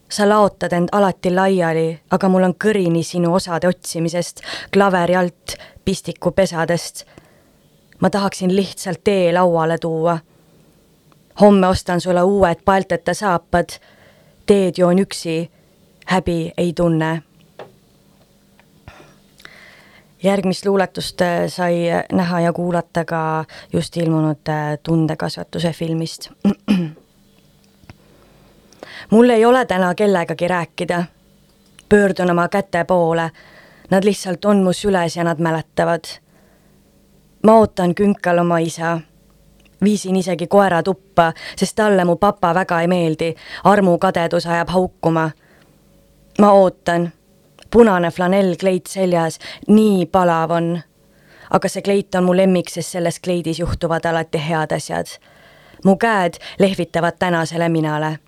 sa 0.09 0.29
laotad 0.29 0.73
end 0.73 0.89
alati 0.93 1.35
laiali, 1.35 2.01
aga 2.11 2.29
mul 2.29 2.43
on 2.43 2.55
kõrini 2.65 3.03
sinu 3.03 3.35
osade 3.35 3.69
otsimisest, 3.69 4.41
klaveri 4.73 5.17
alt, 5.17 5.57
pistikupesadest. 5.85 7.05
ma 8.01 8.11
tahaksin 8.11 8.57
lihtsalt 8.57 9.01
tee 9.05 9.33
lauale 9.33 9.79
tuua. 9.79 10.19
homme 11.41 11.67
ostan 11.67 12.01
sulle 12.01 12.23
uued 12.23 12.63
palteta 12.65 13.15
saapad 13.15 13.69
teed 14.47 14.79
joon 14.79 14.99
üksi, 14.99 15.51
häbi 16.07 16.53
ei 16.59 16.73
tunne. 16.73 17.23
järgmist 20.23 20.67
luuletust 20.67 21.21
äh, 21.21 21.29
sai 21.47 21.75
näha 22.13 22.41
ja 22.41 22.53
kuulata 22.53 23.05
ka 23.05 23.45
just 23.73 23.97
ilmunud 23.97 24.49
äh, 24.49 24.79
Tundekasvatuse 24.83 25.73
filmist. 25.73 26.31
mul 29.11 29.31
ei 29.31 29.45
ole 29.45 29.67
täna 29.67 29.95
kellegagi 29.95 30.49
rääkida. 30.49 31.05
pöördun 31.89 32.31
oma 32.31 32.49
käte 32.49 32.85
poole. 32.85 33.31
Nad 33.91 34.05
lihtsalt 34.05 34.45
on 34.45 34.63
mu 34.63 34.73
süles 34.73 35.17
ja 35.17 35.25
nad 35.25 35.39
mäletavad. 35.39 36.05
ma 37.43 37.59
ootan 37.59 37.95
künkal 37.95 38.39
oma 38.39 38.59
isa 38.59 39.01
viisin 39.85 40.17
isegi 40.17 40.47
koera 40.47 40.83
tuppa, 40.83 41.33
sest 41.57 41.77
talle 41.77 42.05
mu 42.05 42.17
papa 42.17 42.55
väga 42.55 42.81
ei 42.81 42.87
meeldi. 42.87 43.35
armukadedus 43.65 44.47
ajab 44.47 44.69
haukuma. 44.69 45.31
ma 46.39 46.53
ootan. 46.53 47.13
punane 47.71 48.11
flanellkleit 48.11 48.87
seljas, 48.87 49.39
nii 49.69 50.07
palav 50.07 50.51
on. 50.51 50.81
aga 51.51 51.69
see 51.69 51.83
kleit 51.83 52.15
on 52.15 52.25
mu 52.25 52.37
lemmik, 52.37 52.69
sest 52.69 52.89
selles 52.91 53.21
kleidis 53.21 53.59
juhtuvad 53.59 54.05
alati 54.05 54.39
head 54.49 54.73
asjad. 54.73 55.07
mu 55.85 55.97
käed 55.97 56.35
lehvitavad 56.59 57.19
tänasele 57.19 57.69
minale 57.69 58.19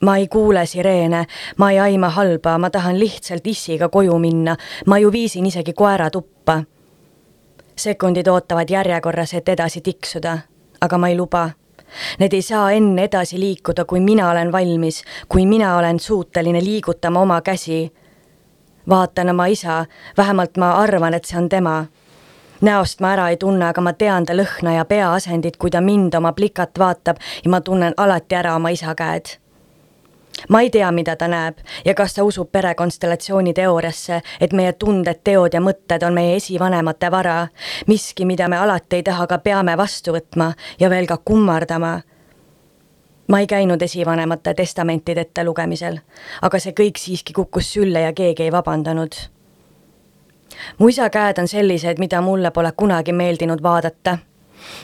ma 0.00 0.16
ei 0.16 0.28
kuule 0.28 0.66
sireene, 0.66 1.26
ma 1.56 1.70
ei 1.70 1.78
aima 1.78 2.08
halba, 2.08 2.58
ma 2.58 2.70
tahan 2.70 2.98
lihtsalt 2.98 3.46
issiga 3.46 3.88
koju 3.88 4.18
minna, 4.18 4.56
ma 4.86 4.98
ju 4.98 5.12
viisin 5.12 5.46
isegi 5.46 5.72
koera 5.72 6.10
tuppa 6.10 6.62
sekundid 7.76 8.26
ootavad 8.26 8.70
järjekorras, 8.70 9.34
et 9.34 9.48
edasi 9.48 9.80
tiksuda, 9.80 10.38
aga 10.80 10.98
ma 10.98 11.08
ei 11.08 11.16
luba. 11.16 11.50
Need 12.18 12.32
ei 12.32 12.42
saa 12.42 12.70
enne 12.70 13.04
edasi 13.04 13.38
liikuda, 13.40 13.84
kui 13.84 14.00
mina 14.00 14.30
olen 14.30 14.52
valmis, 14.52 15.02
kui 15.28 15.46
mina 15.46 15.76
olen 15.76 16.00
suuteline 16.00 16.64
liigutama 16.64 17.20
oma 17.20 17.40
käsi. 17.40 17.92
vaatan 18.88 19.30
oma 19.30 19.46
isa, 19.46 19.86
vähemalt 20.16 20.56
ma 20.56 20.74
arvan, 20.74 21.14
et 21.14 21.24
see 21.24 21.38
on 21.38 21.48
tema. 21.48 21.86
näost 22.60 23.00
ma 23.00 23.12
ära 23.12 23.28
ei 23.28 23.36
tunne, 23.36 23.64
aga 23.68 23.80
ma 23.80 23.92
tean 23.92 24.24
ta 24.24 24.32
lõhna 24.32 24.74
ja 24.74 24.84
peaasendit, 24.84 25.56
kui 25.56 25.70
ta 25.70 25.80
mind 25.80 26.14
oma 26.14 26.32
plikat 26.32 26.78
vaatab 26.78 27.16
ja 27.44 27.50
ma 27.50 27.60
tunnen 27.60 27.94
alati 27.96 28.34
ära 28.34 28.54
oma 28.54 28.68
isa 28.68 28.94
käed 28.94 29.43
ma 30.48 30.60
ei 30.60 30.70
tea, 30.70 30.92
mida 30.92 31.16
ta 31.16 31.28
näeb 31.28 31.58
ja 31.84 31.94
kas 31.94 32.14
ta 32.14 32.24
usub 32.24 32.50
perekonstellatsiooni 32.52 33.54
teooriasse, 33.54 34.20
et 34.40 34.52
meie 34.52 34.72
tunded, 34.72 35.20
teod 35.24 35.54
ja 35.54 35.60
mõtted 35.60 36.06
on 36.06 36.14
meie 36.14 36.36
esivanemate 36.36 37.10
vara, 37.10 37.46
miski, 37.86 38.24
mida 38.24 38.48
me 38.48 38.58
alati 38.58 39.00
ei 39.00 39.02
taha, 39.02 39.28
aga 39.28 39.38
peame 39.38 39.76
vastu 39.76 40.14
võtma 40.14 40.52
ja 40.80 40.90
veel 40.90 41.06
ka 41.06 41.18
kummardama. 41.24 42.00
ma 43.28 43.40
ei 43.40 43.46
käinud 43.46 43.82
esivanemate 43.82 44.54
testamentide 44.54 45.20
ettelugemisel, 45.20 45.98
aga 46.42 46.58
see 46.58 46.72
kõik 46.72 46.98
siiski 47.00 47.32
kukkus 47.32 47.72
sülle 47.72 48.00
ja 48.00 48.12
keegi 48.12 48.42
ei 48.42 48.52
vabandanud. 48.52 49.14
mu 50.78 50.88
isa 50.88 51.10
käed 51.10 51.38
on 51.38 51.48
sellised, 51.48 51.98
mida 51.98 52.20
mulle 52.20 52.50
pole 52.50 52.72
kunagi 52.76 53.12
meeldinud 53.12 53.62
vaadata. 53.62 54.18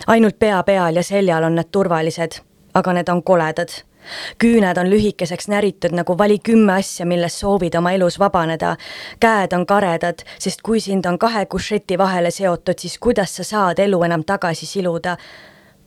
ainult 0.06 0.38
pea 0.38 0.62
peal 0.62 0.96
ja 0.96 1.02
seljal 1.02 1.44
on 1.44 1.54
need 1.54 1.68
turvalised, 1.72 2.40
aga 2.74 2.92
need 2.92 3.08
on 3.08 3.22
koledad 3.22 3.89
küüned 4.38 4.78
on 4.78 4.90
lühikeseks 4.90 5.48
näritud 5.48 5.92
nagu 5.96 6.18
vali 6.18 6.38
kümme 6.38 6.72
asja, 6.72 7.06
millest 7.06 7.36
soovid 7.36 7.74
oma 7.74 7.92
elus 7.92 8.18
vabaneda. 8.18 8.76
käed 9.20 9.52
on 9.52 9.66
karedad, 9.66 10.24
sest 10.38 10.62
kui 10.62 10.80
sind 10.80 11.06
on 11.06 11.18
kahe 11.18 11.46
kušeti 11.46 11.98
vahele 11.98 12.30
seotud, 12.30 12.78
siis 12.78 12.98
kuidas 12.98 13.36
sa 13.36 13.44
saad 13.44 13.78
elu 13.78 14.02
enam 14.02 14.24
tagasi 14.24 14.66
siluda 14.66 15.16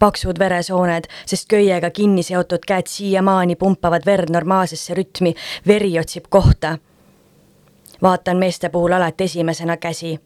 paksud 0.03 0.39
veresooned, 0.39 1.07
sest 1.26 1.47
köiega 1.49 1.89
kinni 1.95 2.24
seotud 2.24 2.66
käed 2.68 2.89
siiamaani 2.91 3.55
pumpavad 3.55 4.03
verd 4.05 4.34
normaalsesse 4.36 4.97
rütmi, 4.99 5.36
veri 5.68 5.99
otsib 5.99 6.26
kohta. 6.30 6.78
vaatan 8.01 8.38
meeste 8.38 8.70
puhul 8.70 8.91
alati 8.91 9.24
esimesena 9.24 9.78
käsi. 9.78 10.20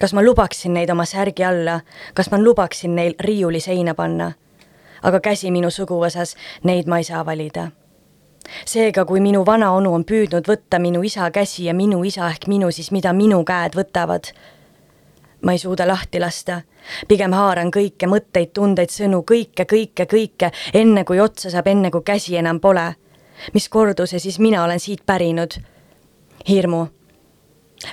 kas 0.00 0.12
ma 0.14 0.22
lubaksin 0.22 0.74
neid 0.74 0.90
oma 0.90 1.04
särgi 1.04 1.44
alla, 1.44 1.80
kas 2.14 2.30
ma 2.30 2.38
lubaksin 2.38 2.94
neil 2.94 3.14
riiuli 3.20 3.60
seina 3.60 3.94
panna? 3.94 4.32
Aga 5.02 5.20
käsi 5.20 5.50
minu 5.50 5.70
suguvõsas, 5.70 6.36
neid 6.64 6.88
ma 6.88 6.98
ei 6.98 7.04
saa 7.04 7.26
valida. 7.26 7.70
seega, 8.66 9.04
kui 9.04 9.20
minu 9.20 9.44
vanaonu 9.46 9.92
on 9.94 10.04
püüdnud 10.04 10.48
võtta 10.48 10.78
minu 10.78 11.02
isa 11.02 11.30
käsi 11.30 11.64
ja 11.64 11.74
minu 11.74 12.02
isa 12.04 12.30
ehk 12.30 12.46
minu, 12.46 12.70
siis 12.70 12.90
mida 12.90 13.12
minu 13.12 13.44
käed 13.44 13.76
võtavad? 13.76 14.32
ma 15.42 15.52
ei 15.52 15.58
suuda 15.58 15.86
lahti 15.88 16.20
lasta, 16.20 16.62
pigem 17.08 17.32
haaran 17.32 17.70
kõike, 17.70 18.06
mõtteid, 18.06 18.52
tundeid, 18.52 18.90
sõnu, 18.90 19.22
kõike, 19.22 19.64
kõike, 19.64 20.06
kõike, 20.06 20.52
enne 20.74 21.04
kui 21.04 21.20
otsa 21.20 21.50
saab, 21.50 21.66
enne 21.66 21.90
kui 21.90 22.02
käsi 22.02 22.36
enam 22.36 22.60
pole. 22.60 22.94
mis 23.54 23.68
korduse 23.68 24.18
siis 24.18 24.38
mina 24.38 24.64
olen 24.64 24.80
siit 24.80 25.06
pärinud? 25.06 25.60
hirmu 26.48 26.86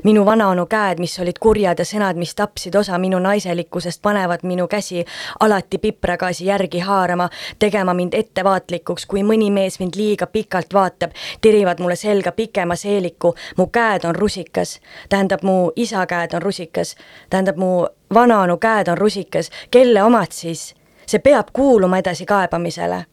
minu 0.04 0.26
vanaonu 0.26 0.66
käed, 0.66 1.00
mis 1.00 1.20
olid 1.20 1.40
kurjad 1.40 1.80
ja 1.80 1.86
sõnad, 1.86 2.18
mis 2.20 2.36
tapsid 2.36 2.76
osa 2.76 2.98
minu 2.98 3.20
naiselikkusest, 3.20 4.02
panevad 4.02 4.44
minu 4.44 4.68
käsi 4.68 5.06
alati 5.40 5.78
pipragaasi 5.78 6.46
järgi 6.46 6.80
haarama, 6.80 7.30
tegema 7.60 7.94
mind 7.94 8.14
ettevaatlikuks, 8.14 9.06
kui 9.06 9.24
mõni 9.24 9.52
mees 9.52 9.80
mind 9.80 9.96
liiga 9.96 10.28
pikalt 10.28 10.74
vaatab, 10.74 11.12
tirivad 11.42 11.80
mulle 11.80 11.96
selga 11.96 12.32
pikema 12.32 12.76
seeliku, 12.76 13.36
mu 13.58 13.68
käed 13.68 14.06
on 14.06 14.16
rusikas, 14.16 14.80
tähendab, 15.10 15.44
mu 15.44 15.72
isa 15.76 16.06
käed 16.06 16.34
on 16.34 16.42
rusikas, 16.42 16.96
tähendab, 17.30 17.58
mu 17.58 17.88
vanaonu 18.14 18.58
käed 18.58 18.88
on 18.88 18.98
rusikas, 18.98 19.52
kelle 19.72 20.04
omad 20.04 20.32
siis? 20.32 20.74
see 21.08 21.20
peab 21.24 21.48
kuuluma 21.54 21.98
edasikaebamisele. 21.98 23.06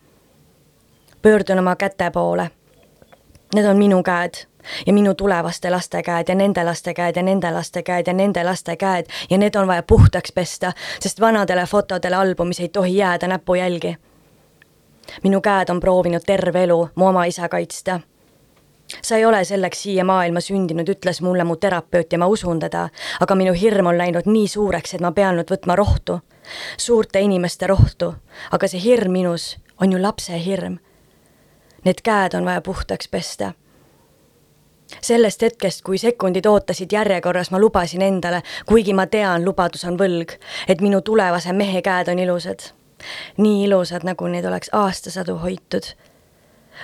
pöördun 1.22 1.58
oma 1.58 1.76
käte 1.76 2.10
poole. 2.10 2.50
Need 3.54 3.66
on 3.66 3.76
minu 3.76 4.02
käed 4.02 4.34
ja 4.86 4.92
minu 4.92 5.14
tulevaste 5.14 5.70
laste 5.70 6.02
käed 6.02 6.28
ja 6.28 6.34
nende 6.34 6.64
laste 6.64 6.94
käed 6.94 7.16
ja 7.16 7.22
nende 7.22 7.52
laste 7.52 7.82
käed 7.82 8.06
ja 8.06 8.12
nende 8.12 8.44
laste 8.44 8.76
käed 8.76 9.06
ja 9.30 9.38
need 9.38 9.54
on 9.54 9.66
vaja 9.66 9.82
puhtaks 9.82 10.32
pesta, 10.32 10.72
sest 11.00 11.20
vanadele 11.20 11.66
fotodele 11.66 12.16
albumis 12.16 12.60
ei 12.60 12.68
tohi 12.68 12.96
jääda 12.96 13.26
näpujälgi. 13.28 13.96
minu 15.22 15.40
käed 15.40 15.68
on 15.68 15.80
proovinud 15.80 16.22
terve 16.26 16.64
elu 16.64 16.88
mu 16.94 17.06
oma 17.06 17.24
isa 17.24 17.48
kaitsta. 17.48 18.00
sa 19.02 19.16
ei 19.16 19.24
ole 19.24 19.44
selleks 19.44 19.82
siia 19.82 20.04
maailma 20.04 20.40
sündinud, 20.40 20.88
ütles 20.88 21.20
mulle 21.20 21.44
mu 21.44 21.56
terapeut 21.56 22.12
ja 22.12 22.18
ma 22.18 22.26
usun 22.26 22.60
teda, 22.60 22.88
aga 23.20 23.34
minu 23.34 23.52
hirm 23.52 23.86
on 23.86 23.98
läinud 23.98 24.26
nii 24.26 24.48
suureks, 24.48 24.94
et 24.94 25.00
ma 25.00 25.12
pean 25.12 25.36
nüüd 25.36 25.50
võtma 25.50 25.76
rohtu, 25.76 26.20
suurte 26.76 27.20
inimeste 27.20 27.66
rohtu, 27.66 28.14
aga 28.50 28.68
see 28.68 28.80
hirm 28.80 29.12
minus 29.12 29.56
on 29.80 29.92
ju 29.92 30.02
lapse 30.02 30.44
hirm. 30.44 30.78
Need 31.84 32.00
käed 32.02 32.34
on 32.34 32.44
vaja 32.44 32.60
puhtaks 32.60 33.08
pesta 33.08 33.52
sellest 35.00 35.42
hetkest, 35.42 35.82
kui 35.82 35.98
sekundid 35.98 36.46
ootasid 36.46 36.92
järjekorras, 36.92 37.50
ma 37.50 37.58
lubasin 37.58 38.02
endale, 38.02 38.42
kuigi 38.66 38.94
ma 38.94 39.06
tean, 39.06 39.44
lubadus 39.44 39.84
on 39.84 39.98
võlg, 39.98 40.36
et 40.68 40.80
minu 40.80 41.00
tulevase 41.00 41.52
mehe 41.52 41.82
käed 41.82 42.08
on 42.08 42.18
ilusad. 42.18 42.70
nii 43.36 43.64
ilusad, 43.64 44.04
nagu 44.04 44.26
neid 44.26 44.44
oleks 44.44 44.70
aastasadu 44.72 45.36
hoitud. 45.38 45.94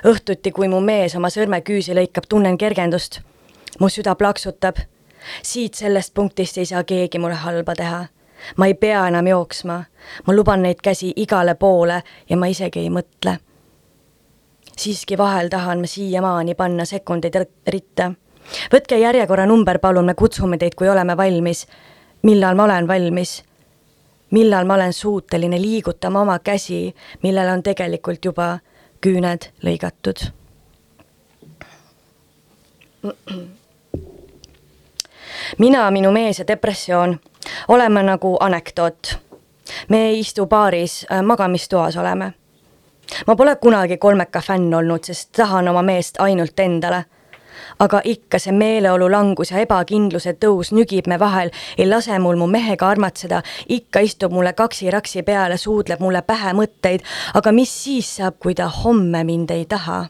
õhtuti, 0.04 0.52
kui 0.52 0.68
mu 0.68 0.80
mees 0.80 1.16
oma 1.16 1.28
sõrmeküüsi 1.28 1.94
lõikab, 1.94 2.28
tunnen 2.28 2.58
kergendust. 2.58 3.20
mu 3.80 3.88
süda 3.88 4.14
plaksutab. 4.14 4.76
siit 5.42 5.74
sellest 5.74 6.14
punktist 6.14 6.58
ei 6.58 6.66
saa 6.66 6.84
keegi 6.84 7.18
mulle 7.18 7.34
halba 7.34 7.74
teha. 7.74 8.06
ma 8.56 8.66
ei 8.66 8.74
pea 8.74 9.08
enam 9.08 9.26
jooksma, 9.26 9.84
ma 10.26 10.32
luban 10.34 10.62
neid 10.62 10.80
käsi 10.82 11.12
igale 11.16 11.54
poole 11.54 12.02
ja 12.30 12.36
ma 12.36 12.46
isegi 12.46 12.78
ei 12.78 12.90
mõtle. 12.90 13.38
Siiski 14.80 15.18
vahel 15.18 15.48
tahan 15.52 15.80
ma 15.84 15.86
siiamaani 15.86 16.54
panna 16.54 16.84
sekundeid 16.88 17.36
ritta 17.68 18.12
võtke 18.72 18.98
järjekorranumber, 18.98 19.78
palun, 19.78 20.04
me 20.04 20.14
kutsume 20.14 20.58
teid, 20.58 20.74
kui 20.74 20.88
oleme 20.88 21.16
valmis. 21.16 21.66
millal 22.22 22.54
ma 22.54 22.64
olen 22.64 22.88
valmis? 22.88 23.42
millal 24.30 24.64
ma 24.64 24.74
olen 24.74 24.92
suuteline 24.92 25.60
liigutama 25.60 26.20
oma 26.20 26.38
käsi, 26.38 26.94
millele 27.22 27.52
on 27.52 27.62
tegelikult 27.62 28.24
juba 28.24 28.58
küüned 29.00 29.50
lõigatud? 29.62 30.30
mina, 35.58 35.90
minu 35.90 36.12
mees 36.12 36.38
ja 36.38 36.46
depressioon 36.46 37.18
oleme 37.68 38.02
nagu 38.02 38.36
anekdoot. 38.40 39.18
me 39.88 40.08
ei 40.08 40.20
istu 40.20 40.46
baaris, 40.46 41.06
äh, 41.12 41.22
magamistoas 41.22 41.96
oleme. 41.96 42.39
Ma 43.26 43.36
pole 43.36 43.56
kunagi 43.56 43.96
kolmeka 43.96 44.40
fänn 44.40 44.74
olnud, 44.74 45.04
sest 45.04 45.32
tahan 45.36 45.68
oma 45.68 45.82
meest 45.82 46.20
ainult 46.20 46.60
endale 46.60 47.04
aga 47.80 48.00
ikka 48.04 48.38
see 48.38 48.52
meeleolu 48.52 49.08
langus 49.10 49.52
ja 49.52 49.60
ebakindluse 49.64 50.34
tõus 50.42 50.72
nügib 50.76 51.08
me 51.08 51.18
vahel, 51.20 51.50
ei 51.78 51.88
lase 51.88 52.18
mul 52.18 52.36
mu 52.40 52.46
mehega 52.50 52.88
armatseda, 52.88 53.42
ikka 53.68 54.04
istub 54.04 54.34
mulle 54.36 54.52
kaksi-raksi 54.52 55.22
peale, 55.24 55.56
suudleb 55.56 56.00
mulle 56.00 56.22
pähe 56.22 56.52
mõtteid, 56.56 57.04
aga 57.34 57.52
mis 57.56 57.72
siis 57.84 58.16
saab, 58.20 58.38
kui 58.38 58.54
ta 58.54 58.68
homme 58.82 59.24
mind 59.24 59.56
ei 59.56 59.66
taha? 59.66 60.06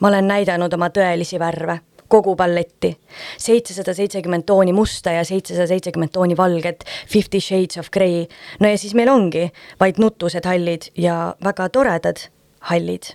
ma 0.00 0.08
olen 0.08 0.26
näidanud 0.28 0.74
oma 0.76 0.90
tõelisi 0.92 1.38
värve 1.40 1.78
kogu 2.08 2.36
palletti. 2.36 2.96
seitsesada 3.38 3.94
seitsekümmend 3.94 4.46
tooni 4.46 4.72
musta 4.72 5.10
ja 5.10 5.24
seitsesada 5.24 5.66
seitsekümmend 5.66 6.12
tooni 6.12 6.36
valget, 6.36 6.84
Fifty 7.08 7.40
Shades 7.40 7.78
of 7.78 7.90
Grey. 7.90 8.26
no 8.60 8.68
ja 8.68 8.78
siis 8.78 8.94
meil 8.94 9.08
ongi 9.08 9.50
vaid 9.80 9.98
nutused 9.98 10.44
hallid 10.44 10.90
ja 10.96 11.34
väga 11.44 11.68
toredad 11.68 12.28
hallid 12.60 13.14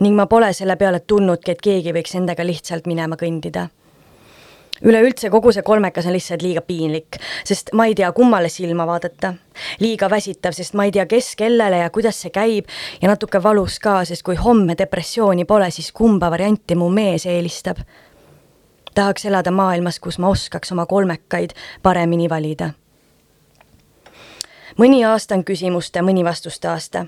ning 0.00 0.16
ma 0.16 0.26
pole 0.26 0.52
selle 0.52 0.76
peale 0.76 1.00
tulnudki, 1.00 1.52
et 1.52 1.60
keegi 1.62 1.92
võiks 1.94 2.16
endaga 2.18 2.46
lihtsalt 2.46 2.86
minema 2.86 3.16
kõndida 3.16 3.68
üleüldse 4.82 5.30
kogu 5.30 5.52
see 5.52 5.62
kolmekas 5.62 6.06
on 6.06 6.14
lihtsalt 6.14 6.42
liiga 6.42 6.62
piinlik, 6.66 7.18
sest 7.44 7.72
ma 7.72 7.88
ei 7.88 7.94
tea, 7.98 8.10
kummale 8.12 8.48
silma 8.48 8.86
vaadata. 8.86 9.34
liiga 9.80 10.10
väsitav, 10.10 10.52
sest 10.52 10.74
ma 10.74 10.84
ei 10.84 10.92
tea, 10.92 11.06
kes 11.06 11.34
kellele 11.36 11.78
ja 11.78 11.90
kuidas 11.90 12.20
see 12.22 12.30
käib 12.30 12.68
ja 13.02 13.08
natuke 13.08 13.42
valus 13.42 13.78
ka, 13.78 14.04
sest 14.04 14.22
kui 14.22 14.36
homme 14.36 14.78
depressiooni 14.78 15.44
pole, 15.44 15.70
siis 15.70 15.92
kumba 15.92 16.30
varianti 16.30 16.74
mu 16.74 16.90
mees 16.90 17.26
eelistab. 17.26 17.78
tahaks 18.94 19.24
elada 19.24 19.50
maailmas, 19.50 20.00
kus 20.00 20.18
ma 20.18 20.28
oskaks 20.28 20.72
oma 20.72 20.86
kolmekaid 20.86 21.54
paremini 21.82 22.28
valida. 22.30 22.70
mõni 24.78 25.04
aasta 25.04 25.34
on 25.34 25.44
küsimuste, 25.44 26.02
mõni 26.02 26.24
vastuste 26.24 26.68
aasta 26.68 27.06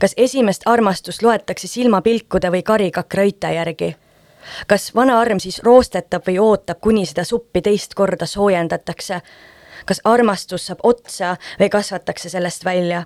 kas 0.00 0.14
esimest 0.16 0.62
armastust 0.64 1.22
loetakse 1.22 1.68
silmapilkude 1.68 2.50
või 2.50 2.62
karikakröite 2.62 3.52
järgi? 3.54 3.96
Kas 4.66 4.94
vana 4.94 5.20
arm 5.20 5.40
siis 5.40 5.60
roostetab 5.64 6.26
või 6.28 6.38
ootab, 6.38 6.80
kuni 6.80 7.06
seda 7.06 7.24
suppi 7.24 7.62
teist 7.62 7.94
korda 7.94 8.26
soojendatakse? 8.26 9.20
kas 9.86 10.00
armastus 10.04 10.66
saab 10.66 10.80
otsa 10.82 11.36
või 11.60 11.68
kasvatakse 11.70 12.28
sellest 12.28 12.64
välja? 12.64 13.04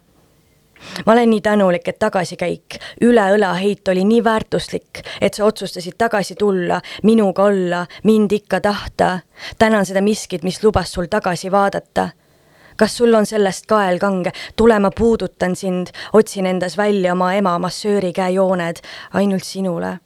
ma 1.06 1.12
olen 1.12 1.30
nii 1.30 1.40
tänulik, 1.40 1.88
et 1.88 1.98
tagasikäik, 1.98 2.78
üle 3.04 3.24
õla 3.36 3.52
heit 3.60 3.88
oli 3.88 4.04
nii 4.04 4.24
väärtuslik, 4.24 5.02
et 5.20 5.34
sa 5.34 5.44
otsustasid 5.44 5.98
tagasi 5.98 6.34
tulla, 6.40 6.80
minuga 7.02 7.44
olla, 7.44 7.86
mind 8.04 8.32
ikka 8.32 8.60
tahta. 8.60 9.18
tänan 9.58 9.86
seda 9.86 10.00
miskit, 10.00 10.42
mis 10.42 10.62
lubas 10.64 10.92
sul 10.92 11.06
tagasi 11.10 11.52
vaadata 11.52 12.10
kas 12.76 12.96
sul 12.96 13.14
on 13.14 13.26
sellest 13.26 13.66
kael 13.68 13.98
kange, 14.00 14.32
tule 14.56 14.78
ma 14.78 14.90
puudutan 14.90 15.56
sind, 15.56 15.92
otsin 16.12 16.46
endas 16.46 16.78
välja 16.80 17.12
oma 17.12 17.34
ema 17.34 17.58
massööri 17.58 18.12
käejooned 18.16 18.80
ainult 19.12 19.44
sinule 19.44 19.98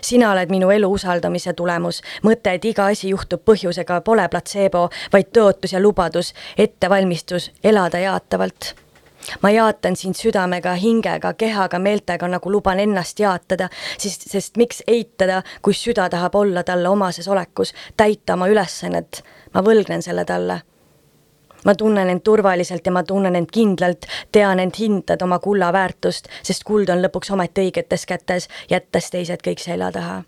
sina 0.00 0.30
oled 0.32 0.50
minu 0.50 0.70
elu 0.70 0.90
usaldamise 0.92 1.52
tulemus, 1.52 2.02
mõte, 2.22 2.54
et 2.56 2.64
iga 2.64 2.86
asi 2.92 3.10
juhtub 3.12 3.44
põhjusega, 3.44 4.00
pole 4.04 4.28
platseebo, 4.28 4.88
vaid 5.12 5.30
tõotus 5.36 5.76
ja 5.76 5.82
lubadus, 5.82 6.32
ettevalmistus 6.58 7.50
elada 7.64 7.98
jaatavalt. 7.98 8.74
ma 9.42 9.50
jaatan 9.50 9.96
sind 9.96 10.14
südamega, 10.14 10.74
hingega, 10.78 11.32
kehaga, 11.34 11.78
meeltega, 11.78 12.28
nagu 12.28 12.50
luban 12.50 12.78
ennast 12.80 13.18
jaatada, 13.18 13.68
sest, 13.98 14.28
sest 14.30 14.56
miks 14.56 14.82
eitada, 14.86 15.42
kui 15.62 15.74
süda 15.74 16.08
tahab 16.08 16.34
olla 16.34 16.62
talle 16.62 16.88
omases 16.88 17.28
olekus, 17.28 17.74
täita 17.96 18.34
oma 18.34 18.48
ülesannet. 18.48 19.22
ma 19.54 19.62
võlgnen 19.62 20.02
selle 20.02 20.24
talle 20.24 20.62
ma 21.64 21.74
tunnen 21.74 22.10
end 22.10 22.24
turvaliselt 22.24 22.86
ja 22.86 22.92
ma 22.92 23.02
tunnen 23.02 23.36
end 23.36 23.50
kindlalt, 23.52 24.06
tean 24.32 24.60
end 24.60 24.78
hindad 24.78 25.22
oma 25.22 25.38
kulla 25.38 25.72
väärtust, 25.72 26.28
sest 26.42 26.64
kuld 26.64 26.90
on 26.92 27.02
lõpuks 27.02 27.32
ometi 27.32 27.66
õigetes 27.66 28.06
kätes, 28.06 28.48
jättes 28.70 29.10
teised 29.10 29.44
kõik 29.44 29.62
selja 29.62 29.92
taha 29.92 30.22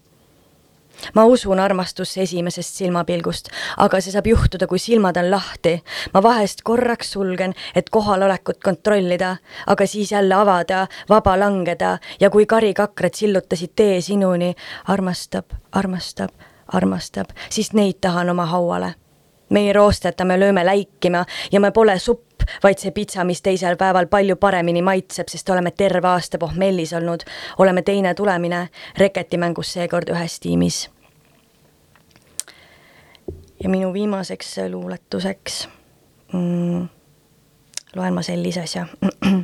ma 1.14 1.24
usun 1.24 1.60
armastusse 1.60 2.22
esimesest 2.22 2.80
silmapilgust, 2.80 3.50
aga 3.76 4.00
see 4.02 4.12
saab 4.14 4.26
juhtuda, 4.26 4.66
kui 4.66 4.80
silmad 4.82 5.16
on 5.20 5.30
lahti. 5.30 5.76
ma 6.14 6.22
vahest 6.22 6.62
korraks 6.62 7.12
sulgen, 7.12 7.54
et 7.74 7.90
kohalolekut 7.90 8.58
kontrollida, 8.64 9.36
aga 9.66 9.86
siis 9.86 10.12
jälle 10.12 10.34
avada, 10.34 10.86
vaba 11.08 11.38
langeda 11.38 11.98
ja 12.20 12.30
kui 12.30 12.46
karikakrad 12.46 13.14
sillutasid 13.14 13.76
tee 13.76 14.00
sinuni, 14.00 14.54
armastab, 14.84 15.54
armastab, 15.72 16.30
armastab, 16.66 17.30
siis 17.50 17.72
neid 17.72 18.00
tahan 18.00 18.30
oma 18.30 18.46
hauale 18.46 18.94
me 19.50 19.60
ei 19.66 19.72
roosteta, 19.72 20.24
me 20.24 20.38
lööme 20.40 20.64
läikima 20.66 21.24
ja 21.52 21.60
me 21.60 21.70
pole 21.70 21.98
supp, 21.98 22.42
vaid 22.62 22.78
see 22.78 22.90
pitsa, 22.90 23.24
mis 23.24 23.42
teisel 23.42 23.76
päeval 23.76 24.06
palju 24.06 24.36
paremini 24.36 24.82
maitseb, 24.82 25.28
sest 25.28 25.50
oleme 25.50 25.70
terve 25.70 26.08
aasta 26.08 26.38
pohmellis 26.38 26.92
olnud, 26.92 27.24
oleme 27.58 27.82
teine 27.82 28.14
tulemine 28.14 28.68
reketimängus 28.98 29.72
seekord 29.72 30.08
ühes 30.14 30.40
tiimis. 30.40 30.88
ja 33.62 33.68
minu 33.68 33.92
viimaseks 33.92 34.56
luuletuseks 34.70 35.68
mm, 36.32 36.88
loen 37.96 38.14
ma 38.14 38.22
sellise 38.22 38.60
asja. 38.60 38.86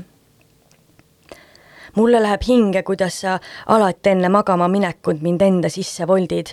Mulle 1.97 2.23
läheb 2.23 2.43
hinge, 2.49 2.83
kuidas 2.83 3.21
sa 3.21 3.39
alati 3.67 4.11
enne 4.11 4.29
magama 4.29 4.69
minekut 4.69 5.21
mind 5.23 5.41
enda 5.43 5.69
sisse 5.71 6.07
voldid 6.07 6.47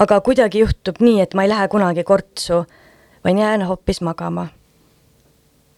aga 0.00 0.20
kuidagi 0.24 0.62
juhtub 0.62 1.00
nii, 1.04 1.20
et 1.20 1.36
ma 1.36 1.44
ei 1.44 1.52
lähe 1.52 1.68
kunagi 1.68 2.04
kortsu, 2.08 2.64
vaid 3.24 3.38
jään 3.38 3.66
hoopis 3.68 4.00
magama. 4.00 4.48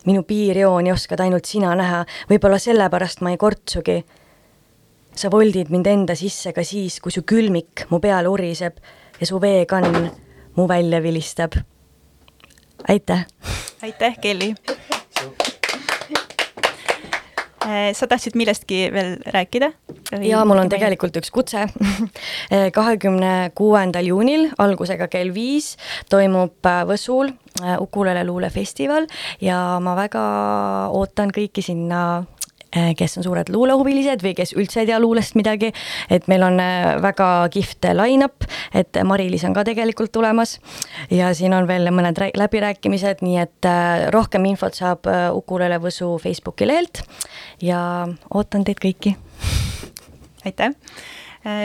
minu 0.07 0.23
piirjooni 0.27 0.93
oskad 0.93 1.21
ainult 1.23 1.47
sina 1.47 1.75
näha, 1.79 2.01
võib-olla 2.31 2.59
sellepärast 2.59 3.21
ma 3.23 3.31
ei 3.31 3.37
kortsugi. 3.37 4.05
sa 5.17 5.31
voldid 5.31 5.71
mind 5.71 5.87
enda 5.87 6.15
sisse 6.15 6.53
ka 6.53 6.65
siis, 6.65 7.01
kui 7.01 7.13
su 7.13 7.23
külmik 7.23 7.87
mu 7.91 8.01
peal 8.01 8.27
uriseb 8.27 8.79
ja 9.21 9.27
su 9.27 9.41
veekann 9.41 10.11
mu 10.57 10.69
välja 10.69 11.03
vilistab. 11.03 11.53
aitäh! 12.89 13.27
aitäh, 13.83 14.19
Kelly! 14.21 14.55
Äh, 17.73 17.93
sa 17.97 18.07
tahtsid 18.11 18.37
millestki 18.37 18.89
veel 18.93 19.17
rääkida? 19.33 19.71
jaa, 20.21 20.45
mul 20.45 20.61
on 20.61 20.69
tegelikult 20.73 21.17
üks 21.21 21.31
kutse. 21.33 21.67
kahekümne 22.79 23.53
kuuendal 23.57 24.09
juunil 24.11 24.49
algusega 24.61 25.09
kell 25.13 25.33
viis 25.35 25.77
toimub 26.13 26.69
äh, 26.69 26.83
Võsul 26.89 27.33
Ukulele 27.63 28.25
luulefestival 28.27 29.07
ja 29.45 29.59
ma 29.85 29.93
väga 29.95 30.23
ootan 30.97 31.31
kõiki 31.37 31.63
sinna 31.63 32.25
kes 32.97 33.19
on 33.21 33.27
suured 33.27 33.51
luulehuvilised 33.53 34.23
või 34.25 34.35
kes 34.37 34.55
üldse 34.57 34.83
ei 34.83 34.89
tea 34.89 34.99
luulest 35.03 35.37
midagi, 35.39 35.73
et 36.13 36.29
meil 36.31 36.45
on 36.47 36.59
äh, 36.63 36.97
väga 37.03 37.29
kihvt 37.53 37.91
line-up, 37.99 38.47
et 38.75 39.01
Mari-Liis 39.05 39.45
on 39.49 39.57
ka 39.57 39.65
tegelikult 39.69 40.13
tulemas. 40.15 40.59
Ja 41.13 41.33
siin 41.37 41.55
on 41.57 41.69
veel 41.69 41.91
mõned 41.95 42.19
läbirääkimised, 42.39 43.25
nii 43.25 43.41
et 43.45 43.69
äh, 43.69 44.07
rohkem 44.15 44.47
infot 44.49 44.77
saab 44.79 45.09
Ukulele 45.37 45.81
Võsu 45.83 46.15
Facebooki 46.23 46.69
lehelt. 46.69 47.05
Ja 47.63 47.81
ootan 48.35 48.65
teid 48.65 48.81
kõiki. 48.83 49.17
aitäh! 50.45 50.73
Äh, 50.73 51.22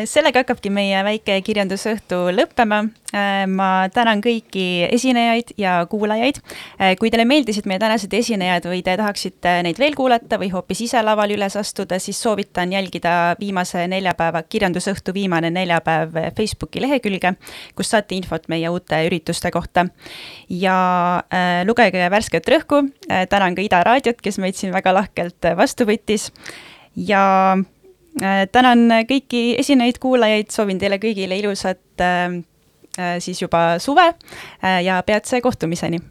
sellega 0.09 0.41
hakkabki 0.41 0.71
meie 0.73 1.03
väike 1.05 1.35
kirjandusõhtu 1.45 2.27
lõppema. 2.33 2.81
Äh, 3.15 3.45
ma 3.47 3.87
tänan 3.93 4.19
kõiki 4.19 4.87
esinejaid 4.91 5.53
ja 5.61 5.77
kuulajaid. 5.87 6.41
Äh, 6.75 6.95
kui 6.99 7.11
teile 7.13 7.23
meeldisid 7.29 7.67
meie 7.69 7.79
tänased 7.79 8.11
esinejad 8.13 8.65
või 8.67 8.81
te 8.83 8.97
tahaksite 8.99 9.53
neid 9.63 9.79
veel 9.79 9.95
kuulata 9.95 10.39
või 10.41 10.49
hoopis 10.51 10.81
ise 10.87 10.99
laval 11.05 11.31
üles 11.31 11.55
astuda, 11.55 12.01
siis 12.03 12.19
soovitan 12.19 12.73
jälgida 12.75 13.37
viimase 13.39 13.85
neljapäeva, 13.87 14.41
kirjandusõhtu 14.43 15.15
viimane 15.15 15.53
neljapäev 15.55 16.19
Facebooki 16.35 16.83
lehekülge, 16.83 17.35
kus 17.77 17.93
saate 17.93 18.17
infot 18.17 18.49
meie 18.51 18.67
uute 18.73 18.99
ürituste 19.07 19.53
kohta. 19.55 19.87
ja 20.49 20.77
äh, 21.31 21.63
lugege 21.67 22.09
värsket 22.11 22.47
rõhku 22.49 22.83
äh,, 23.11 23.27
tänan 23.29 23.55
ka 23.55 23.61
Ida 23.61 23.83
raadiot, 23.83 24.21
kes 24.21 24.37
meid 24.37 24.55
siin 24.55 24.73
väga 24.73 24.93
lahkelt 24.93 25.53
vastu 25.55 25.85
võttis 25.85 26.31
ja 26.95 27.55
Äh, 27.55 27.63
tänan 28.51 28.85
kõiki 29.09 29.41
esinejaid, 29.61 29.99
kuulajaid, 30.01 30.51
soovin 30.53 30.79
teile 30.81 30.99
kõigile 31.01 31.37
ilusat 31.37 32.01
äh, 32.01 32.37
äh, 32.97 33.17
siis 33.23 33.41
juba 33.41 33.79
suve 33.83 34.11
ja 34.83 35.01
peatse 35.05 35.41
kohtumiseni 35.41 36.01